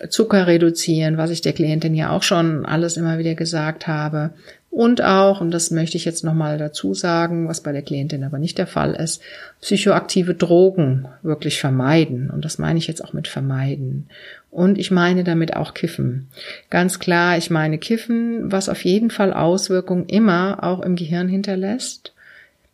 Zucker 0.08 0.46
reduzieren, 0.46 1.16
was 1.16 1.30
ich 1.30 1.40
der 1.40 1.52
Klientin 1.52 1.96
ja 1.96 2.10
auch 2.10 2.22
schon 2.22 2.64
alles 2.64 2.96
immer 2.96 3.18
wieder 3.18 3.34
gesagt 3.34 3.88
habe. 3.88 4.30
Und 4.70 5.02
auch, 5.02 5.40
und 5.40 5.50
das 5.50 5.70
möchte 5.72 5.96
ich 5.96 6.04
jetzt 6.04 6.24
nochmal 6.24 6.58
dazu 6.58 6.94
sagen, 6.94 7.48
was 7.48 7.60
bei 7.60 7.72
der 7.72 7.82
Klientin 7.82 8.22
aber 8.24 8.38
nicht 8.38 8.56
der 8.56 8.68
Fall 8.68 8.94
ist, 8.94 9.20
psychoaktive 9.60 10.34
Drogen 10.34 11.08
wirklich 11.22 11.60
vermeiden. 11.60 12.30
Und 12.30 12.44
das 12.44 12.58
meine 12.58 12.78
ich 12.78 12.86
jetzt 12.86 13.04
auch 13.04 13.12
mit 13.12 13.26
vermeiden. 13.26 14.08
Und 14.52 14.76
ich 14.76 14.90
meine 14.90 15.24
damit 15.24 15.56
auch 15.56 15.72
Kiffen. 15.72 16.28
Ganz 16.68 16.98
klar, 16.98 17.38
ich 17.38 17.48
meine 17.48 17.78
Kiffen, 17.78 18.52
was 18.52 18.68
auf 18.68 18.84
jeden 18.84 19.08
Fall 19.08 19.32
Auswirkungen 19.32 20.04
immer 20.06 20.62
auch 20.62 20.80
im 20.80 20.94
Gehirn 20.94 21.26
hinterlässt. 21.26 22.12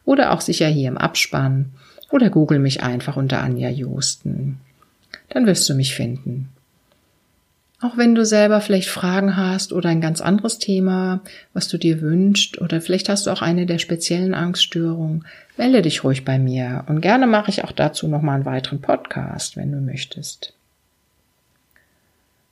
oder 0.06 0.34
auch 0.34 0.42
sicher 0.42 0.68
hier 0.68 0.90
im 0.90 0.98
Abspann 0.98 1.72
oder 2.10 2.30
google 2.30 2.60
mich 2.60 2.84
einfach 2.84 3.18
unter 3.18 3.42
Anja 3.42 3.70
Josten. 3.70 4.60
Dann 5.30 5.46
wirst 5.46 5.68
du 5.70 5.74
mich 5.74 5.96
finden. 5.96 6.50
Auch 7.82 7.96
wenn 7.96 8.14
du 8.14 8.26
selber 8.26 8.60
vielleicht 8.60 8.90
Fragen 8.90 9.38
hast 9.38 9.72
oder 9.72 9.88
ein 9.88 10.02
ganz 10.02 10.20
anderes 10.20 10.60
Thema, 10.60 11.22
was 11.54 11.70
du 11.70 11.78
dir 11.78 12.02
wünschst, 12.02 12.60
oder 12.60 12.82
vielleicht 12.82 13.08
hast 13.08 13.26
du 13.26 13.32
auch 13.32 13.42
eine 13.42 13.66
der 13.66 13.78
speziellen 13.78 14.34
Angststörungen, 14.34 15.26
melde 15.56 15.82
dich 15.82 16.04
ruhig 16.04 16.26
bei 16.26 16.38
mir 16.40 16.84
und 16.88 17.00
gerne 17.00 17.26
mache 17.26 17.50
ich 17.50 17.64
auch 17.64 17.72
dazu 17.72 18.10
nochmal 18.10 18.36
einen 18.36 18.46
weiteren 18.46 18.82
Podcast, 18.82 19.56
wenn 19.56 19.72
du 19.72 19.80
möchtest. 19.80 20.54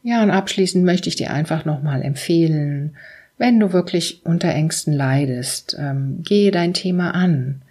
Ja, 0.02 0.24
und 0.24 0.32
abschließend 0.32 0.86
möchte 0.86 1.10
ich 1.10 1.18
dir 1.18 1.32
einfach 1.32 1.66
nochmal 1.66 2.04
empfehlen, 2.04 2.96
wenn 3.38 3.60
du 3.60 3.74
wirklich 3.74 4.22
unter 4.24 4.50
Ängsten 4.50 4.94
leidest, 4.94 5.76
ähm, 5.78 6.24
gehe 6.24 6.52
dein 6.52 6.74
Thema 6.74 7.12
an. 7.14 7.62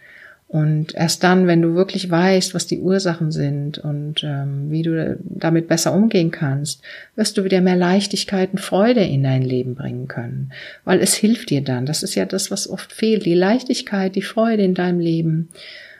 Und 0.48 0.94
erst 0.94 1.24
dann, 1.24 1.48
wenn 1.48 1.60
du 1.60 1.74
wirklich 1.74 2.08
weißt, 2.08 2.54
was 2.54 2.68
die 2.68 2.78
Ursachen 2.80 3.32
sind 3.32 3.78
und 3.78 4.22
ähm, 4.22 4.70
wie 4.70 4.82
du 4.82 5.18
damit 5.20 5.66
besser 5.66 5.92
umgehen 5.92 6.30
kannst, 6.30 6.82
wirst 7.16 7.36
du 7.36 7.42
wieder 7.42 7.60
mehr 7.60 7.74
Leichtigkeit 7.74 8.52
und 8.52 8.60
Freude 8.60 9.02
in 9.02 9.24
dein 9.24 9.42
Leben 9.42 9.74
bringen 9.74 10.06
können. 10.06 10.52
Weil 10.84 11.00
es 11.00 11.14
hilft 11.14 11.50
dir 11.50 11.62
dann. 11.62 11.84
Das 11.84 12.04
ist 12.04 12.14
ja 12.14 12.26
das, 12.26 12.52
was 12.52 12.70
oft 12.70 12.92
fehlt. 12.92 13.26
Die 13.26 13.34
Leichtigkeit, 13.34 14.14
die 14.14 14.22
Freude 14.22 14.62
in 14.62 14.74
deinem 14.74 15.00
Leben. 15.00 15.48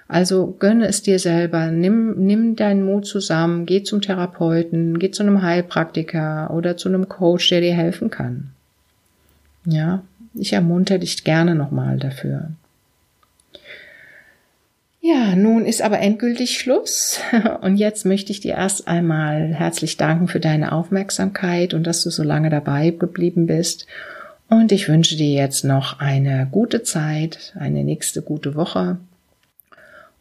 Also 0.07 0.55
gönne 0.61 0.87
es 0.87 1.03
dir 1.03 1.19
selber. 1.19 1.73
Nimm, 1.73 2.15
nimm 2.25 2.55
deinen 2.55 2.85
Mut 2.85 3.07
zusammen. 3.07 3.67
Geh 3.67 3.83
zum 3.83 4.01
Therapeuten. 4.01 5.01
Geh 5.01 5.11
zu 5.11 5.25
einem 5.25 5.43
Heilpraktiker 5.43 6.53
oder 6.55 6.77
zu 6.77 6.89
einem 6.89 7.09
Coach, 7.09 7.49
der 7.49 7.63
dir 7.63 7.75
helfen 7.75 8.11
kann. 8.11 8.51
Ja, 9.65 10.05
ich 10.35 10.53
ermuntere 10.53 11.01
dich 11.01 11.25
gerne 11.25 11.57
nochmal 11.57 11.99
dafür. 11.99 12.51
Ja, 15.09 15.37
nun 15.37 15.67
ist 15.67 15.83
aber 15.83 16.01
endgültig 16.01 16.59
Schluss 16.59 17.21
und 17.61 17.77
jetzt 17.77 18.05
möchte 18.07 18.33
ich 18.33 18.41
dir 18.41 18.55
erst 18.55 18.89
einmal 18.89 19.55
herzlich 19.55 19.97
danken 19.97 20.27
für 20.27 20.41
deine 20.41 20.73
Aufmerksamkeit 20.73 21.75
und 21.75 21.87
dass 21.87 22.03
du 22.03 22.11
so 22.11 22.25
lange 22.25 22.51
dabei 22.51 22.91
geblieben 22.91 23.47
bist. 23.47 23.87
Und 24.49 24.73
ich 24.73 24.89
wünsche 24.89 25.15
dir 25.15 25.33
jetzt 25.33 25.65
noch 25.65 26.01
eine 26.01 26.49
gute 26.51 26.83
Zeit, 26.83 27.55
eine 27.57 27.85
nächste 27.85 28.21
gute 28.21 28.57
Woche. 28.57 28.99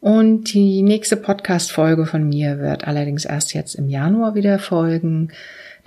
Und 0.00 0.54
die 0.54 0.82
nächste 0.82 1.16
Podcast-Folge 1.16 2.06
von 2.06 2.28
mir 2.28 2.60
wird 2.60 2.86
allerdings 2.86 3.24
erst 3.24 3.54
jetzt 3.54 3.74
im 3.74 3.88
Januar 3.88 4.36
wieder 4.36 4.60
folgen, 4.60 5.32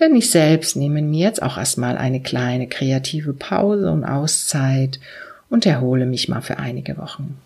denn 0.01 0.13
ich 0.13 0.29
selbst 0.29 0.75
nehme 0.75 1.01
mir 1.01 1.23
jetzt 1.23 1.41
auch 1.41 1.57
erstmal 1.57 1.97
eine 1.97 2.21
kleine 2.21 2.67
kreative 2.67 3.31
Pause 3.31 3.91
und 3.91 4.03
Auszeit 4.03 4.99
und 5.49 5.65
erhole 5.65 6.05
mich 6.05 6.27
mal 6.27 6.41
für 6.41 6.59
einige 6.59 6.97
Wochen. 6.97 7.37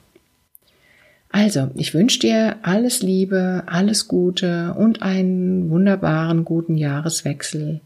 Also, 1.34 1.72
ich 1.74 1.96
wünsche 1.96 2.20
dir 2.20 2.58
alles 2.62 3.02
Liebe, 3.02 3.64
alles 3.66 4.08
Gute 4.08 4.76
und 4.78 5.02
einen 5.02 5.72
wunderbaren 5.72 6.46
guten 6.46 6.78
Jahreswechsel. 6.78 7.82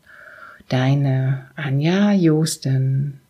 Deine 0.68 1.46
Anja 1.56 2.12
Josten. 2.12 3.22